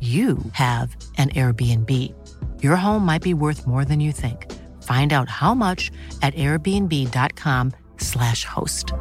you 0.00 0.38
have 0.52 0.94
an 1.16 1.30
Airbnb. 1.30 1.90
Your 2.62 2.76
home 2.76 3.06
might 3.06 3.22
be 3.22 3.32
worth 3.34 3.66
more 3.66 3.84
than 3.86 4.00
you 4.00 4.12
think. 4.12 4.46
Find 4.82 5.12
out 5.12 5.28
how 5.30 5.54
much 5.54 5.90
at 6.20 6.34
airbnb.com/slash 6.34 8.44
host. 8.44 8.92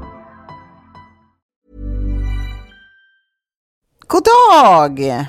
God 4.08 4.24
dag! 4.24 5.26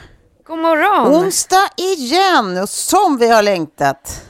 God 0.46 0.58
morgon! 0.58 1.14
Onsdag 1.14 1.68
igen, 1.76 2.66
som 2.66 3.16
vi 3.18 3.30
har 3.30 3.42
längtat. 3.42 4.20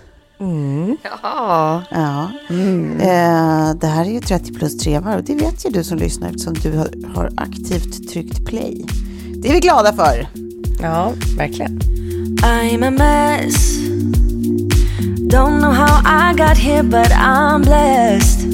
Ja. 1.03 1.83
Ja. 1.91 2.31
Eh, 3.01 3.75
det 3.75 3.87
här 3.87 4.05
är 4.05 4.11
ju 4.11 4.21
30 4.21 4.53
plus 4.53 4.79
3 4.79 4.99
varv 4.99 5.19
och 5.19 5.25
det 5.25 5.35
vet 5.35 5.67
ju 5.67 5.71
du 5.71 5.85
som 5.85 5.99
lyssnar 5.99 6.29
eftersom 6.29 6.55
du 6.55 6.77
har, 6.77 6.89
har 7.15 7.31
aktivt 7.37 8.09
tryckt 8.11 8.47
play. 8.47 8.85
Det 9.37 9.49
är 9.49 9.53
vi 9.53 9.61
glada 9.61 9.93
för. 9.93 10.27
Ja, 10.81 11.13
verkligen. 11.37 11.81
I'm 12.43 12.83
a 12.83 12.91
mess. 12.91 13.79
Don't 15.29 15.61
know 15.61 15.73
how 15.73 16.01
I 16.05 16.35
got 16.37 16.57
here, 16.57 16.83
but 16.83 17.11
I'm 17.11 17.63
blessed. 17.63 18.45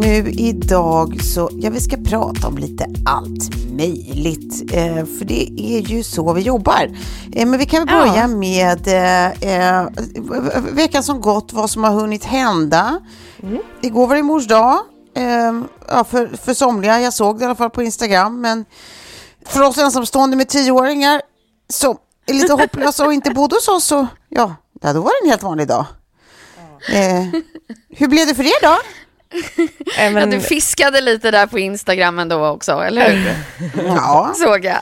Nu 0.00 0.30
idag 0.30 1.22
så, 1.22 1.50
ja 1.52 1.70
vi 1.70 1.80
ska 1.80 1.96
prata 1.96 2.48
om 2.48 2.58
lite 2.58 2.86
allt 3.04 3.63
möjligt. 3.76 4.72
Eh, 4.72 4.94
för 4.94 5.24
det 5.24 5.50
är 5.60 5.80
ju 5.80 6.02
så 6.02 6.32
vi 6.32 6.42
jobbar. 6.42 6.90
Eh, 7.32 7.46
men 7.46 7.58
vi 7.58 7.66
kan 7.66 7.86
börja 7.86 8.26
med 8.26 8.88
eh, 9.42 9.88
veckan 10.72 11.02
som 11.02 11.20
gått, 11.20 11.52
vad 11.52 11.70
som 11.70 11.84
har 11.84 11.90
hunnit 11.90 12.24
hända. 12.24 13.00
Igår 13.82 14.06
var 14.06 14.16
det 14.16 14.22
mors 14.22 14.46
dag. 14.46 14.78
Ja, 15.88 16.04
för, 16.04 16.36
för 16.36 16.54
somliga, 16.54 17.00
jag 17.00 17.12
såg 17.12 17.38
det 17.38 17.42
i 17.42 17.46
alla 17.46 17.54
fall 17.54 17.70
på 17.70 17.82
Instagram. 17.82 18.40
Men 18.40 18.64
för 19.46 19.62
oss 19.62 19.78
ensamstående 19.78 20.36
med 20.36 20.48
tioåringar 20.48 21.22
som 21.68 21.96
är 22.26 22.34
lite 22.34 22.52
hopplösa 22.62 23.06
och 23.06 23.12
inte 23.12 23.30
bodde 23.30 23.56
hos 23.56 23.68
oss 23.68 23.84
så, 23.84 24.06
ja, 24.28 24.54
ja, 24.80 24.92
då 24.92 25.00
var 25.00 25.10
det 25.10 25.26
en 25.26 25.30
helt 25.30 25.42
vanlig 25.42 25.68
dag. 25.68 25.86
Eh, 26.92 27.40
hur 27.88 28.08
blev 28.08 28.26
det 28.26 28.34
för 28.34 28.44
er 28.44 28.62
då? 28.62 28.76
Äh, 29.34 29.64
ja, 30.04 30.10
men, 30.10 30.30
du 30.30 30.40
fiskade 30.40 31.00
lite 31.00 31.30
där 31.30 31.46
på 31.46 31.58
Instagram 31.58 32.18
ändå 32.18 32.46
också, 32.46 32.72
eller 32.72 33.10
hur? 33.10 33.34
Ja, 33.86 34.34
Såg 34.36 34.64
jag. 34.64 34.80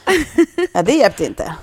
ja 0.72 0.82
det 0.82 0.92
hjälpte 0.92 1.24
inte. 1.24 1.54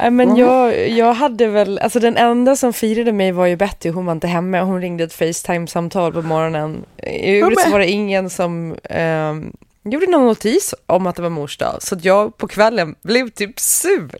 äh, 0.00 0.10
men 0.10 0.36
jag, 0.36 0.88
jag 0.88 1.14
hade 1.14 1.46
väl, 1.46 1.78
alltså 1.78 2.00
den 2.00 2.16
enda 2.16 2.56
som 2.56 2.72
firade 2.72 3.12
mig 3.12 3.32
var 3.32 3.46
ju 3.46 3.56
Betty, 3.56 3.90
hon 3.90 4.06
var 4.06 4.12
inte 4.12 4.26
hemma. 4.26 4.60
Hon 4.60 4.80
ringde 4.80 5.04
ett 5.04 5.12
Facetime-samtal 5.12 6.12
på 6.12 6.22
morgonen. 6.22 6.84
I 7.02 7.40
övrigt 7.40 7.60
så 7.60 7.70
var 7.70 7.78
det 7.78 7.90
ingen 7.90 8.30
som 8.30 8.76
ehm, 8.84 9.52
gjorde 9.84 10.06
någon 10.06 10.26
notis 10.26 10.74
om 10.86 11.06
att 11.06 11.16
det 11.16 11.22
var 11.22 11.30
mors 11.30 11.56
dag. 11.56 11.76
Så 11.82 11.94
att 11.94 12.04
jag 12.04 12.36
på 12.36 12.48
kvällen 12.48 12.94
blev 13.02 13.30
typ 13.30 13.60
sur. 13.60 14.16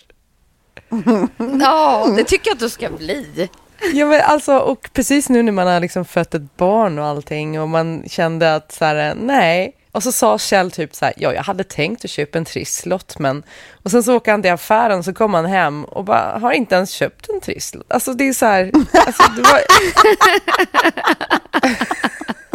Ja, 1.60 2.06
det 2.16 2.24
tycker 2.24 2.48
jag 2.50 2.54
att 2.54 2.60
du 2.60 2.68
ska 2.68 2.90
bli. 2.90 3.48
Ja, 3.92 4.06
men 4.06 4.20
alltså, 4.20 4.58
och 4.58 4.90
precis 4.92 5.28
nu 5.28 5.42
när 5.42 5.52
man 5.52 5.66
har 5.66 5.80
liksom 5.80 6.04
fött 6.04 6.34
ett 6.34 6.56
barn 6.56 6.98
och 6.98 7.04
allting 7.04 7.60
och 7.60 7.68
man 7.68 8.02
kände 8.06 8.54
att 8.54 8.72
så 8.72 8.84
här, 8.84 9.14
nej. 9.14 9.76
Och 9.92 10.02
så 10.02 10.12
sa 10.12 10.38
Kjell 10.38 10.70
typ 10.70 10.94
så 10.94 11.04
här, 11.04 11.14
ja 11.16 11.32
jag 11.32 11.42
hade 11.42 11.64
tänkt 11.64 12.04
att 12.04 12.10
köpa 12.10 12.38
en 12.38 12.44
trisslott 12.44 13.18
men... 13.18 13.42
Och 13.82 13.90
sen 13.90 14.02
så 14.02 14.16
åker 14.16 14.30
han 14.30 14.42
till 14.42 14.52
affären 14.52 14.98
och 14.98 15.04
så 15.04 15.12
kommer 15.12 15.38
han 15.38 15.46
hem 15.46 15.84
och 15.84 16.04
bara, 16.04 16.38
har 16.38 16.52
inte 16.52 16.74
ens 16.74 16.90
köpt 16.90 17.28
en 17.28 17.40
trisslott. 17.40 17.86
Alltså 17.88 18.12
det 18.12 18.28
är 18.28 18.32
så 18.32 18.46
här, 18.46 18.70
alltså, 19.06 19.22
det 19.36 19.42
var... 19.42 19.60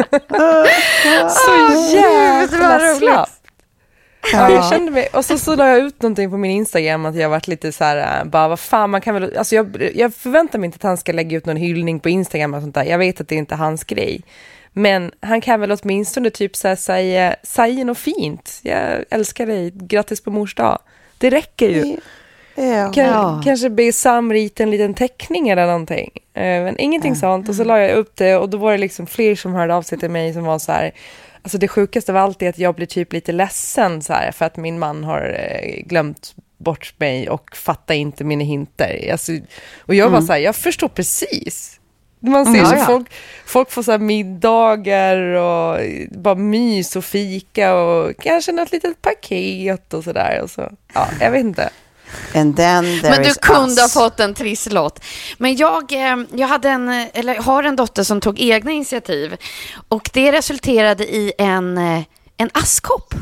så 1.28 1.94
jävla 1.96 2.94
slappt. 2.94 3.35
Ja, 4.32 4.50
jag 4.50 4.68
kände 4.70 4.92
mig, 4.92 5.08
och 5.12 5.24
så, 5.24 5.38
så 5.38 5.56
la 5.56 5.68
jag 5.68 5.78
ut 5.78 6.02
någonting 6.02 6.30
på 6.30 6.36
min 6.36 6.50
Instagram 6.50 7.06
att 7.06 7.16
jag 7.16 7.28
varit 7.28 7.48
lite 7.48 7.72
så 7.72 7.84
här, 7.84 8.20
äh, 8.20 8.30
bara 8.30 8.48
vad 8.48 8.60
fan 8.60 8.90
man 8.90 9.00
kan 9.00 9.14
väl, 9.14 9.36
alltså 9.36 9.54
jag, 9.54 9.92
jag 9.94 10.14
förväntar 10.14 10.58
mig 10.58 10.66
inte 10.66 10.76
att 10.76 10.82
han 10.82 10.96
ska 10.96 11.12
lägga 11.12 11.36
ut 11.36 11.46
någon 11.46 11.56
hyllning 11.56 12.00
på 12.00 12.08
Instagram 12.08 12.54
och 12.54 12.62
sånt 12.62 12.74
där, 12.74 12.84
jag 12.84 12.98
vet 12.98 13.20
att 13.20 13.28
det 13.28 13.34
inte 13.34 13.54
är 13.54 13.58
hans 13.58 13.84
grej. 13.84 14.22
Men 14.72 15.12
han 15.20 15.40
kan 15.40 15.60
väl 15.60 15.72
åtminstone 15.72 16.30
typ 16.30 16.56
så 16.56 16.68
här 16.68 16.76
säga, 16.76 17.36
säga 17.42 17.84
något 17.84 17.98
fint, 17.98 18.60
jag 18.62 19.04
älskar 19.10 19.46
dig, 19.46 19.72
grattis 19.74 20.20
på 20.20 20.30
mors 20.30 20.54
dag. 20.54 20.78
Det 21.18 21.30
räcker 21.30 21.68
ju. 21.68 21.96
Ja. 22.54 22.92
Kan, 22.92 23.04
Ja. 23.06 23.40
Kanske 23.44 23.70
be 23.70 23.92
Sam 23.92 24.32
rita 24.32 24.62
en 24.62 24.70
liten 24.70 24.94
teckning 24.94 25.48
eller 25.48 25.66
någonting. 25.66 26.10
Eh, 26.34 26.42
men 26.42 26.78
ingenting 26.78 27.16
sånt. 27.16 27.48
Och 27.48 27.54
så 27.54 27.64
la 27.64 27.80
jag 27.80 27.96
upp 27.96 28.16
det 28.16 28.36
och 28.36 28.48
då 28.48 28.58
var 28.58 28.72
det 28.72 28.78
liksom 28.78 29.06
fler 29.06 29.34
som 29.34 29.54
hörde 29.54 29.74
av 29.74 29.82
sig 29.82 29.98
till 29.98 30.10
mig 30.10 30.32
som 30.32 30.44
var 30.44 30.58
så 30.58 30.72
här. 30.72 30.92
Alltså 31.46 31.58
det 31.58 31.68
sjukaste 31.68 32.12
av 32.12 32.16
allt 32.16 32.42
är 32.42 32.48
att 32.48 32.58
jag 32.58 32.74
blir 32.74 32.86
typ 32.86 33.12
lite 33.12 33.32
ledsen 33.32 34.02
så 34.02 34.12
här 34.12 34.32
för 34.32 34.44
att 34.44 34.56
min 34.56 34.78
man 34.78 35.04
har 35.04 35.36
eh, 35.38 35.82
glömt 35.82 36.34
bort 36.58 36.94
mig 36.98 37.30
och 37.30 37.56
fattar 37.56 37.94
inte 37.94 38.24
mina 38.24 38.44
hinter. 38.44 39.08
Alltså, 39.12 39.32
och 39.78 39.94
jag 39.94 40.10
var 40.10 40.20
så 40.20 40.32
här, 40.32 40.40
jag 40.40 40.56
förstår 40.56 40.88
precis. 40.88 41.80
Man 42.20 42.44
ser 42.46 42.52
Mm, 42.52 42.66
så 42.66 42.74
ja, 42.74 42.78
ja. 42.78 42.84
folk, 42.84 43.08
folk 43.46 43.70
får 43.70 43.82
så 43.82 43.90
här 43.90 43.98
middagar 43.98 45.16
och 45.16 45.80
bara 46.10 46.34
mys 46.34 46.96
och 46.96 47.04
fika 47.04 47.74
och 47.74 48.16
kanske 48.18 48.52
något 48.52 48.72
litet 48.72 49.02
paket 49.02 49.94
och 49.94 50.04
sådär. 50.04 50.40
Och 50.42 50.50
så, 50.50 50.72
ja, 50.94 51.08
jag 51.20 51.30
vet 51.30 51.44
inte. 51.44 51.70
And 52.34 52.56
then 52.56 52.84
there 53.00 53.10
Men 53.10 53.22
du 53.22 53.34
kunde 53.34 53.82
us. 53.82 53.94
ha 53.94 54.02
fått 54.02 54.20
en 54.20 54.34
trisslott. 54.34 55.04
Men 55.38 55.56
jag, 55.56 55.92
eh, 55.92 56.16
jag 56.32 56.48
hade 56.48 56.68
en, 56.70 56.88
eller 56.88 57.34
har 57.34 57.62
en 57.62 57.76
dotter 57.76 58.02
som 58.02 58.20
tog 58.20 58.40
egna 58.40 58.70
initiativ. 58.70 59.36
Och 59.88 60.10
det 60.12 60.32
resulterade 60.32 61.04
i 61.04 61.32
en, 61.38 61.78
eh, 61.78 62.02
en 62.36 62.50
askkopp. 62.54 63.14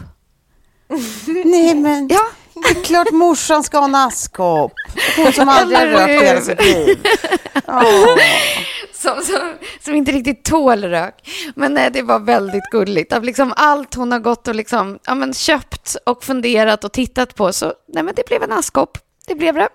Nej 1.45 1.75
men, 1.75 2.09
Ja. 2.09 2.21
det 2.55 2.79
är 2.81 2.85
klart 2.85 3.11
morsan 3.11 3.63
ska 3.65 3.79
ha 3.79 3.85
en 3.85 3.95
askkopp. 3.95 4.73
Hon 5.17 5.33
som 5.33 5.49
aldrig 5.49 5.79
har 5.79 5.87
rökt 5.87 6.23
hela 6.23 6.41
sitt 6.41 6.61
liv. 6.65 6.99
Åh. 7.67 8.07
Som, 9.05 9.23
som, 9.23 9.53
som 9.81 9.95
inte 9.95 10.13
riktigt 10.13 10.45
tål 10.45 10.85
rök. 10.85 11.15
Men 11.55 11.75
nej, 11.75 11.91
det 11.93 12.03
var 12.03 12.19
väldigt 12.19 12.71
gulligt. 12.71 13.13
Av 13.13 13.25
liksom 13.25 13.53
allt 13.57 13.95
hon 13.95 14.13
har 14.13 14.19
gått 14.19 14.49
och 14.49 14.55
liksom, 14.55 14.99
ja, 15.07 15.15
men 15.15 15.35
köpt 15.35 15.97
och 16.07 16.25
funderat 16.25 16.85
och 16.85 16.93
tittat 16.93 17.35
på 17.35 17.53
så 17.53 17.73
nej, 17.89 18.03
men 18.03 18.15
det 18.15 18.27
blev 18.27 18.43
en 18.43 18.53
askkopp. 18.53 18.99
Det 19.27 19.35
blev 19.35 19.55
det. 19.55 19.69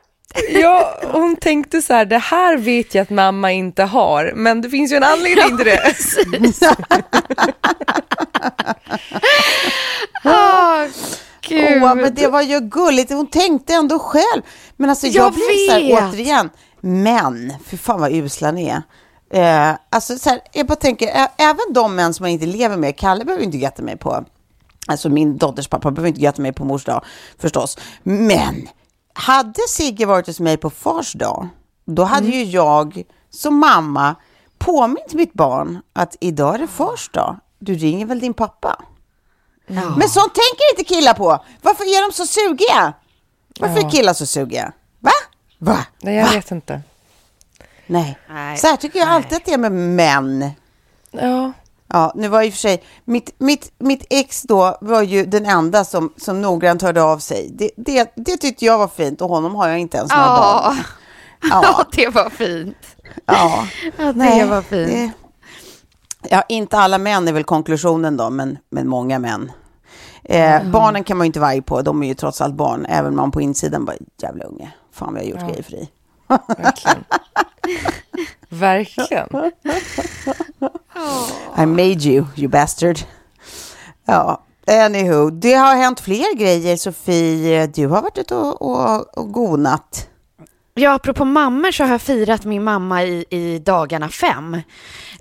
Ja, 0.62 1.00
hon 1.12 1.36
tänkte 1.36 1.82
så 1.82 1.94
här, 1.94 2.06
det 2.06 2.18
här 2.18 2.58
vet 2.58 2.96
jag 2.96 3.02
att 3.02 3.10
mamma 3.10 3.52
inte 3.52 3.84
har, 3.84 4.34
men 4.36 4.62
det 4.62 4.70
finns 4.70 4.92
ju 4.92 4.96
en 4.96 5.04
anledning 5.04 5.58
till 5.58 5.66
det. 5.66 5.94
Åh, 10.26 10.84
gud. 11.42 11.84
Åh, 11.84 11.96
men 11.96 12.16
det 12.16 12.28
var 12.28 12.42
ju 12.42 12.60
gulligt. 12.60 13.12
Hon 13.12 13.28
tänkte 13.28 13.74
ändå 13.74 14.00
själv. 14.00 14.42
Men 14.78 14.90
alltså 14.90 15.08
jag, 15.08 15.26
Jag 15.26 15.34
blev 15.34 15.68
så 15.68 15.72
här, 15.72 15.82
vet. 15.82 16.14
återigen, 16.14 16.50
män, 16.82 17.54
för 17.68 17.78
fan 17.78 18.00
vad 18.00 18.12
usla 18.12 18.52
ni 18.52 18.68
är. 18.68 18.82
Eh, 19.30 19.72
alltså 19.90 20.18
så 20.18 20.30
här, 20.30 20.42
jag 20.52 20.68
bara 20.68 20.76
tänker, 20.76 21.08
ä- 21.08 21.32
även 21.38 21.74
de 21.74 21.96
män 21.96 22.14
som 22.14 22.24
man 22.24 22.30
inte 22.32 22.46
lever 22.46 22.78
med, 22.78 22.98
Kalle 22.98 23.26
behöver 23.26 23.44
inte 23.46 23.58
gratta 23.58 23.84
mig 23.84 23.98
på, 23.98 24.26
alltså 24.88 25.10
min 25.10 25.38
dotters 25.38 25.68
pappa 25.68 25.92
behöver 25.92 26.08
inte 26.10 26.22
gratta 26.22 26.42
mig 26.42 26.54
på 26.54 26.66
mors 26.66 26.86
dag 26.86 27.06
förstås. 27.40 27.78
Men 28.04 28.68
hade 29.14 29.62
Sigge 29.70 30.06
varit 30.06 30.28
hos 30.28 30.40
mig 30.40 30.58
på 30.58 30.70
fars 30.70 31.14
dag, 31.14 31.48
då 31.86 32.04
hade 32.04 32.28
ju 32.28 32.44
jag 32.44 33.04
som 33.30 33.56
mamma 33.60 34.16
påmint 34.58 35.14
mitt 35.14 35.34
barn 35.34 35.82
att 35.94 36.16
idag 36.20 36.56
är 36.56 36.60
det 36.60 36.68
fars 36.68 37.10
dag. 37.14 37.40
Du 37.60 37.74
ringer 37.74 38.06
väl 38.06 38.20
din 38.20 38.34
pappa? 38.34 38.82
Men 39.98 40.10
sånt 40.10 40.34
tänker 40.36 40.72
inte 40.80 40.94
killar 40.96 41.14
på. 41.14 41.44
Varför 41.62 41.84
är 41.84 42.08
de 42.08 42.14
så 42.16 42.26
sugiga? 42.26 42.94
Varför 43.60 43.86
är 43.86 43.90
killar 43.90 44.14
så 44.14 44.26
sugiga? 44.26 44.72
Va? 45.00 45.12
Va? 45.58 45.78
Nej, 46.02 46.16
jag 46.16 46.26
Va? 46.26 46.32
vet 46.32 46.52
inte. 46.52 46.82
Nej. 47.90 48.18
Nej. 48.30 48.58
Så 48.58 48.68
här 48.68 48.76
tycker 48.76 49.00
jag 49.00 49.06
Nej. 49.08 49.16
alltid 49.16 49.38
att 49.38 49.46
det 49.46 49.54
är 49.54 49.58
med 49.58 49.72
män. 49.72 50.52
Ja, 51.12 51.52
Ja, 51.94 52.12
nu 52.16 52.28
var 52.28 52.42
i 52.42 52.50
och 52.50 52.54
för 52.54 52.60
sig, 52.60 52.84
mitt, 53.06 53.36
mitt, 53.40 53.72
mitt 53.80 54.06
ex 54.10 54.42
då 54.44 54.78
var 54.82 55.02
ju 55.02 55.26
den 55.26 55.46
enda 55.46 55.86
som, 55.86 56.14
som 56.18 56.42
noggrant 56.42 56.82
hörde 56.82 57.04
av 57.04 57.20
sig. 57.20 57.50
Det, 57.54 57.72
det, 57.78 58.12
det 58.16 58.38
tyckte 58.38 58.66
jag 58.66 58.78
var 58.78 58.88
fint 58.88 59.22
och 59.22 59.30
honom 59.30 59.56
har 59.56 59.68
jag 59.70 59.80
inte 59.80 59.98
ens 59.98 60.12
några 60.12 60.24
Ja, 60.26 60.62
barn. 60.64 60.78
ja, 61.52 61.62
Ja, 61.64 61.86
det 61.92 62.08
var 62.10 62.30
fint. 62.30 62.78
ja. 63.26 63.68
Ja, 63.98 64.14
det 64.14 64.46
var 64.46 64.62
fint. 64.62 64.90
det- 64.92 65.12
Ja, 66.30 66.44
inte 66.50 66.78
alla 66.78 66.98
män 66.98 67.28
är 67.28 67.34
väl 67.34 67.44
konklusionen 67.44 68.18
då, 68.18 68.30
men, 68.30 68.58
men 68.70 68.88
många 68.88 69.20
män. 69.20 69.52
Eh, 70.24 70.64
Barnen 70.64 71.04
kan 71.04 71.18
man 71.18 71.26
ju 71.26 71.28
inte 71.28 71.40
vara 71.40 71.50
arg 71.50 71.62
på, 71.62 71.82
de 71.82 72.04
är 72.04 72.08
ju 72.08 72.14
trots 72.14 72.42
allt 72.42 72.56
barn, 72.56 72.86
även 72.86 73.10
om 73.10 73.16
man 73.16 73.32
på 73.32 73.42
insidan 73.42 73.86
bara, 73.86 73.96
jävla 74.22 74.44
unge, 74.46 74.72
fan 74.92 75.16
jag 75.16 75.22
har 75.24 75.30
gjort 75.30 75.40
grejer 75.50 75.64
för 75.64 75.72
dig. 75.72 75.92
verkligen. 78.50 79.28
I 81.58 81.66
made 81.66 82.06
you, 82.06 82.26
you 82.36 82.48
bastard. 82.48 83.00
Ja, 84.06 84.44
anywho, 84.68 85.30
det 85.30 85.54
har 85.54 85.76
hänt 85.76 86.00
fler 86.00 86.36
grejer, 86.36 86.78
Sofie. 86.78 87.68
Du 87.68 87.88
har 87.88 88.02
varit 88.02 88.18
ute 88.18 88.36
och, 88.36 88.62
och, 88.62 89.18
och 89.18 89.34
gonat. 89.34 90.10
Ja, 90.74 90.94
apropå 90.94 91.26
mammor 91.26 91.72
så 91.72 91.84
har 91.84 91.92
jag 91.92 92.02
firat 92.02 92.46
min 92.46 92.64
mamma 92.64 93.04
i, 93.04 93.26
i 93.30 93.60
dagarna 93.60 94.10
fem. 94.10 94.62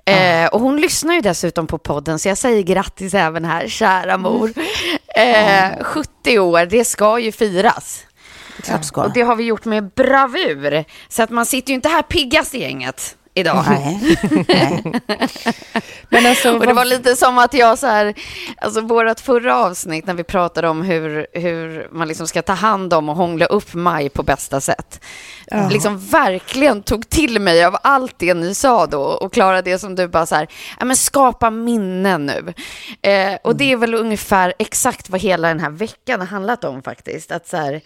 Eh, 0.05 0.47
och 0.47 0.59
hon 0.59 0.81
lyssnar 0.81 1.13
ju 1.13 1.21
dessutom 1.21 1.67
på 1.67 1.77
podden, 1.77 2.19
så 2.19 2.29
jag 2.29 2.37
säger 2.37 2.63
grattis 2.63 3.13
även 3.13 3.45
här, 3.45 3.67
kära 3.67 4.17
mor. 4.17 4.53
Eh, 5.15 5.83
70 5.83 6.39
år, 6.39 6.65
det 6.65 6.85
ska 6.85 7.19
ju 7.19 7.31
firas. 7.31 8.05
Klart 8.63 8.85
ska. 8.85 9.03
Och 9.03 9.13
det 9.13 9.21
har 9.21 9.35
vi 9.35 9.43
gjort 9.43 9.65
med 9.65 9.89
bravur. 9.89 10.85
Så 11.09 11.23
att 11.23 11.29
man 11.29 11.45
sitter 11.45 11.69
ju 11.69 11.75
inte 11.75 11.89
här 11.89 12.01
piggast 12.01 12.55
i 12.55 12.59
gänget 12.59 13.15
idag. 13.33 13.65
Nej, 13.69 14.17
nej. 14.47 15.01
Men 16.09 16.25
alltså, 16.25 16.57
Och 16.57 16.65
det 16.65 16.73
var 16.73 16.85
lite 16.85 17.15
som 17.15 17.37
att 17.37 17.53
jag 17.53 17.79
så 17.79 17.87
här, 17.87 18.13
alltså 18.57 18.81
vårat 18.81 19.21
förra 19.21 19.55
avsnitt 19.55 20.05
när 20.05 20.13
vi 20.13 20.23
pratade 20.23 20.67
om 20.67 20.81
hur, 20.81 21.27
hur 21.33 21.87
man 21.91 22.07
liksom 22.07 22.27
ska 22.27 22.41
ta 22.41 22.53
hand 22.53 22.93
om 22.93 23.09
och 23.09 23.15
hångla 23.15 23.45
upp 23.45 23.73
maj 23.73 24.09
på 24.09 24.23
bästa 24.23 24.61
sätt. 24.61 25.03
Liksom 25.71 25.99
verkligen 25.99 26.83
tog 26.83 27.09
till 27.09 27.41
mig 27.41 27.65
av 27.65 27.77
allt 27.83 28.15
det 28.17 28.33
ni 28.33 28.55
sa 28.55 28.85
då 28.85 29.01
och 29.01 29.33
Klara 29.33 29.61
det 29.61 29.79
som 29.79 29.95
du 29.95 30.07
bara 30.07 30.25
så 30.25 30.35
här, 30.35 30.47
ja 30.79 30.85
men 30.85 30.95
skapa 30.95 31.49
minnen 31.49 32.25
nu. 32.25 32.53
Eh, 33.01 33.37
och 33.43 33.55
det 33.55 33.71
är 33.71 33.77
väl 33.77 33.93
ungefär 33.95 34.53
exakt 34.59 35.09
vad 35.09 35.21
hela 35.21 35.47
den 35.47 35.59
här 35.59 35.69
veckan 35.69 36.19
har 36.19 36.27
handlat 36.27 36.63
om 36.63 36.83
faktiskt. 36.83 37.31
Att 37.31 37.47
så 37.47 37.57
här, 37.57 37.81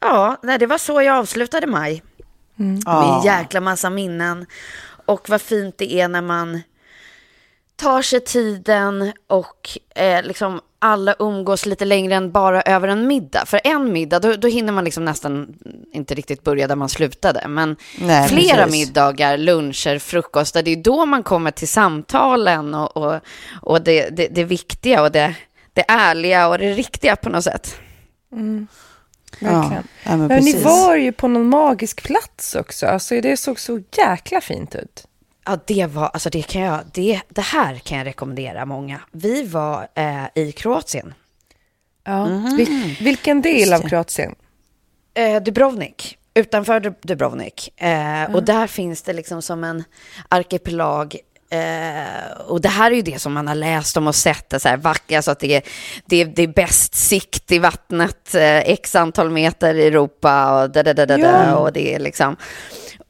ja, 0.00 0.36
nej, 0.42 0.58
det 0.58 0.66
var 0.66 0.78
så 0.78 1.02
jag 1.02 1.16
avslutade 1.16 1.66
maj. 1.66 2.02
Med 2.56 3.16
en 3.18 3.22
jäkla 3.24 3.60
massa 3.60 3.90
minnen. 3.90 4.46
Och 5.06 5.28
vad 5.28 5.40
fint 5.40 5.78
det 5.78 6.00
är 6.00 6.08
när 6.08 6.22
man 6.22 6.60
tar 7.76 8.02
sig 8.02 8.20
tiden 8.20 9.12
och 9.26 9.78
eh, 9.94 10.22
liksom 10.22 10.60
alla 10.78 11.14
umgås 11.18 11.66
lite 11.66 11.84
längre 11.84 12.14
än 12.14 12.32
bara 12.32 12.62
över 12.62 12.88
en 12.88 13.06
middag. 13.06 13.46
För 13.46 13.60
en 13.64 13.92
middag, 13.92 14.18
då, 14.18 14.34
då 14.34 14.48
hinner 14.48 14.72
man 14.72 14.84
liksom 14.84 15.04
nästan 15.04 15.54
inte 15.92 16.14
riktigt 16.14 16.44
börja 16.44 16.68
där 16.68 16.76
man 16.76 16.88
slutade. 16.88 17.48
Men 17.48 17.76
Nej, 17.98 18.28
flera 18.28 18.64
precis. 18.64 18.86
middagar, 18.86 19.38
luncher, 19.38 19.98
frukostar, 19.98 20.62
det 20.62 20.70
är 20.70 20.76
då 20.76 21.06
man 21.06 21.22
kommer 21.22 21.50
till 21.50 21.68
samtalen 21.68 22.74
och, 22.74 22.96
och, 22.96 23.20
och 23.62 23.82
det, 23.82 24.08
det, 24.08 24.28
det 24.28 24.44
viktiga 24.44 25.02
och 25.02 25.12
det, 25.12 25.34
det 25.72 25.84
ärliga 25.88 26.48
och 26.48 26.58
det 26.58 26.72
riktiga 26.72 27.16
på 27.16 27.28
något 27.28 27.44
sätt. 27.44 27.76
Verkligen. 29.40 29.88
Ja, 30.04 30.16
men 30.16 30.26
Men 30.26 30.44
ni 30.44 30.62
var 30.62 30.96
ju 30.96 31.12
på 31.12 31.28
någon 31.28 31.48
magisk 31.48 32.02
plats 32.02 32.54
också. 32.54 32.86
Alltså, 32.86 33.20
det 33.20 33.36
såg 33.36 33.60
så 33.60 33.80
jäkla 33.96 34.40
fint 34.40 34.74
ut. 34.74 35.06
Ja, 35.46 35.58
det 35.66 35.86
var, 35.86 36.06
alltså 36.08 36.30
det 36.30 36.42
kan 36.42 36.62
jag, 36.62 36.80
det, 36.92 37.20
det 37.28 37.40
här 37.40 37.74
kan 37.74 37.98
jag 37.98 38.06
rekommendera 38.06 38.64
många. 38.64 39.00
Vi 39.12 39.42
var 39.46 39.88
eh, 39.94 40.24
i 40.34 40.52
Kroatien. 40.52 41.14
Ja. 42.04 42.24
Vil- 42.56 42.96
vilken 43.00 43.42
del 43.42 43.72
av. 43.72 43.80
Kroatien? 43.88 44.34
Eh, 45.14 45.42
Dubrovnik, 45.42 46.18
utanför 46.34 46.80
Dub- 46.80 46.94
Dubrovnik. 47.02 47.80
Eh, 47.82 48.34
Och 48.34 48.42
där 48.42 48.66
finns 48.66 49.02
det 49.02 49.12
liksom 49.12 49.42
som 49.42 49.64
en 49.64 49.84
arkipelag. 50.28 51.16
Eh, 51.50 52.40
och 52.46 52.60
det 52.60 52.68
här 52.68 52.90
är 52.90 52.94
ju 52.94 53.02
det 53.02 53.18
som 53.18 53.32
man 53.32 53.48
har 53.48 53.54
läst 53.54 53.96
om 53.96 54.06
och 54.06 54.14
sett, 54.14 54.54
så 54.62 54.68
här 54.68 54.80
alltså 55.16 55.30
att 55.30 55.40
det 55.40 55.56
är, 55.56 55.62
det, 56.06 56.20
är, 56.20 56.24
det 56.24 56.42
är 56.42 56.48
bäst 56.48 56.94
sikt 56.94 57.52
i 57.52 57.58
vattnet, 57.58 58.34
eh, 58.34 58.58
x 58.58 58.94
antal 58.94 59.30
meter 59.30 59.74
i 59.74 59.86
Europa 59.86 60.62
och 60.62 60.70
da, 60.70 60.82
da, 60.82 60.94
da, 60.94 61.06
da, 61.06 61.16
da, 61.16 61.56
och 61.56 61.72
det 61.72 61.94
är 61.94 61.98
liksom. 61.98 62.36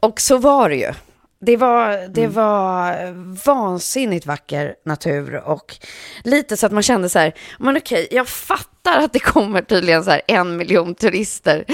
Och 0.00 0.20
så 0.20 0.38
var 0.38 0.68
det 0.68 0.76
ju. 0.76 0.92
Det 1.38 1.56
var, 1.56 2.08
det 2.08 2.26
var 2.26 3.12
vansinnigt 3.46 4.26
vacker 4.26 4.74
natur 4.84 5.34
och 5.34 5.76
lite 6.24 6.56
så 6.56 6.66
att 6.66 6.72
man 6.72 6.82
kände 6.82 7.08
så 7.08 7.18
här, 7.18 7.34
men 7.58 7.76
okej, 7.76 8.08
jag 8.10 8.28
fattar 8.28 8.98
att 8.98 9.12
det 9.12 9.18
kommer 9.18 9.62
tydligen 9.62 10.04
så 10.04 10.10
här 10.10 10.22
en 10.26 10.56
miljon 10.56 10.94
turister 10.94 11.64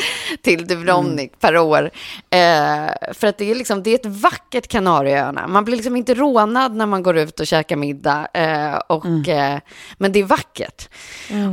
till 0.42 0.66
Dubrovnik 0.66 1.40
per 1.40 1.56
år. 1.56 1.90
Eh, 2.30 3.12
för 3.12 3.26
att 3.26 3.38
det 3.38 3.50
är 3.50 3.54
liksom, 3.54 3.82
det 3.82 3.90
är 3.90 3.94
ett 3.94 4.06
vackert 4.06 4.68
Kanarieöarna. 4.68 5.46
Man 5.48 5.64
blir 5.64 5.76
liksom 5.76 5.96
inte 5.96 6.14
rånad 6.14 6.74
när 6.74 6.86
man 6.86 7.02
går 7.02 7.16
ut 7.16 7.40
och 7.40 7.46
käkar 7.46 7.76
middag. 7.76 8.28
Eh, 8.34 8.74
och, 8.74 9.28
eh, 9.28 9.58
men 9.98 10.12
det 10.12 10.20
är 10.20 10.24
vackert. 10.24 10.88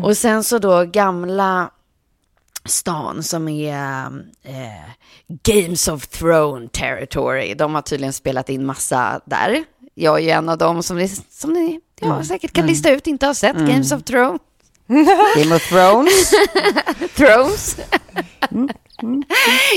Och 0.03 0.17
sen 0.17 0.43
så 0.43 0.59
då 0.59 0.83
gamla 0.85 1.69
stan 2.65 3.23
som 3.23 3.47
är 3.47 4.05
eh, 4.43 4.89
Games 5.43 5.87
of 5.87 6.07
Throne 6.07 6.67
territory. 6.67 7.53
De 7.53 7.75
har 7.75 7.81
tydligen 7.81 8.13
spelat 8.13 8.49
in 8.49 8.65
massa 8.65 9.21
där. 9.25 9.63
Jag 9.93 10.15
är 10.17 10.23
ju 10.23 10.29
en 10.29 10.49
av 10.49 10.57
dem 10.57 10.83
som 10.83 10.97
ni, 10.97 11.07
som 11.29 11.53
ni 11.53 11.79
ja, 11.99 12.23
säkert 12.23 12.53
kan 12.53 12.67
lista 12.67 12.91
ut 12.91 13.07
inte 13.07 13.25
har 13.25 13.33
sett 13.33 13.57
Games 13.57 13.91
of 13.91 14.03
Throne. 14.03 14.39
Game 15.35 15.55
of 15.55 15.69
Thrones. 15.69 16.33
Thrones. 17.15 17.77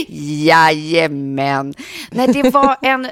Jajamän. 0.09 1.75
Nej, 2.11 2.29
det 2.29 2.51
var 2.51 2.77
en... 2.83 3.05
Eh, 3.05 3.11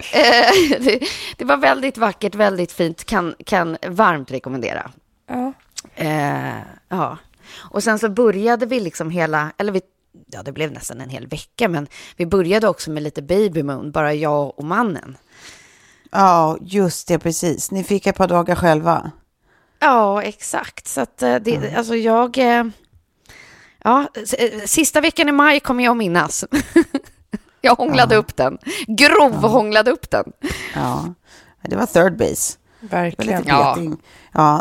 det, 0.80 1.00
det 1.36 1.44
var 1.44 1.56
väldigt 1.56 1.98
vackert, 1.98 2.34
väldigt 2.34 2.72
fint. 2.72 3.04
Kan, 3.04 3.34
kan 3.46 3.76
varmt 3.86 4.30
rekommendera. 4.30 4.90
Ja. 5.28 5.52
Eh, 5.94 6.58
ja. 6.88 7.18
Och 7.52 7.82
sen 7.82 7.98
så 7.98 8.08
började 8.08 8.66
vi 8.66 8.80
liksom 8.80 9.10
hela, 9.10 9.52
eller 9.58 9.72
vi, 9.72 9.80
ja 10.26 10.42
det 10.42 10.52
blev 10.52 10.72
nästan 10.72 11.00
en 11.00 11.08
hel 11.10 11.26
vecka, 11.26 11.68
men 11.68 11.86
vi 12.16 12.26
började 12.26 12.68
också 12.68 12.90
med 12.90 13.02
lite 13.02 13.22
baby 13.22 13.62
moon, 13.62 13.90
bara 13.92 14.14
jag 14.14 14.58
och 14.58 14.64
mannen. 14.64 15.16
Ja, 16.10 16.58
just 16.60 17.08
det, 17.08 17.18
precis. 17.18 17.70
Ni 17.70 17.84
fick 17.84 18.06
ett 18.06 18.16
par 18.16 18.28
dagar 18.28 18.54
själva. 18.54 19.10
Ja, 19.78 20.22
exakt. 20.22 20.86
Så 20.88 21.00
att 21.00 21.22
eh, 21.22 21.34
det, 21.36 21.74
alltså 21.76 21.94
jag, 21.96 22.38
eh, 22.38 22.64
ja, 23.84 24.08
eh, 24.38 24.60
sista 24.64 25.00
veckan 25.00 25.28
i 25.28 25.32
maj 25.32 25.60
kommer 25.60 25.84
jag 25.84 25.90
att 25.90 25.96
minnas. 25.96 26.44
jag 27.60 27.74
hånglade 27.74 28.16
upp 28.16 28.36
den, 28.36 28.58
grov 28.86 29.32
hånglade 29.34 29.90
upp 29.90 30.10
den. 30.10 30.32
Ja, 30.74 31.14
det 31.62 31.76
var 31.76 31.86
third 31.86 32.16
base. 32.16 32.58
Det 32.80 32.92
var 32.92 33.02
Verkligen. 33.02 33.38
lite 33.38 33.50
Ja. 33.50 33.74
peting. 33.74 33.90
Ja, 33.90 33.96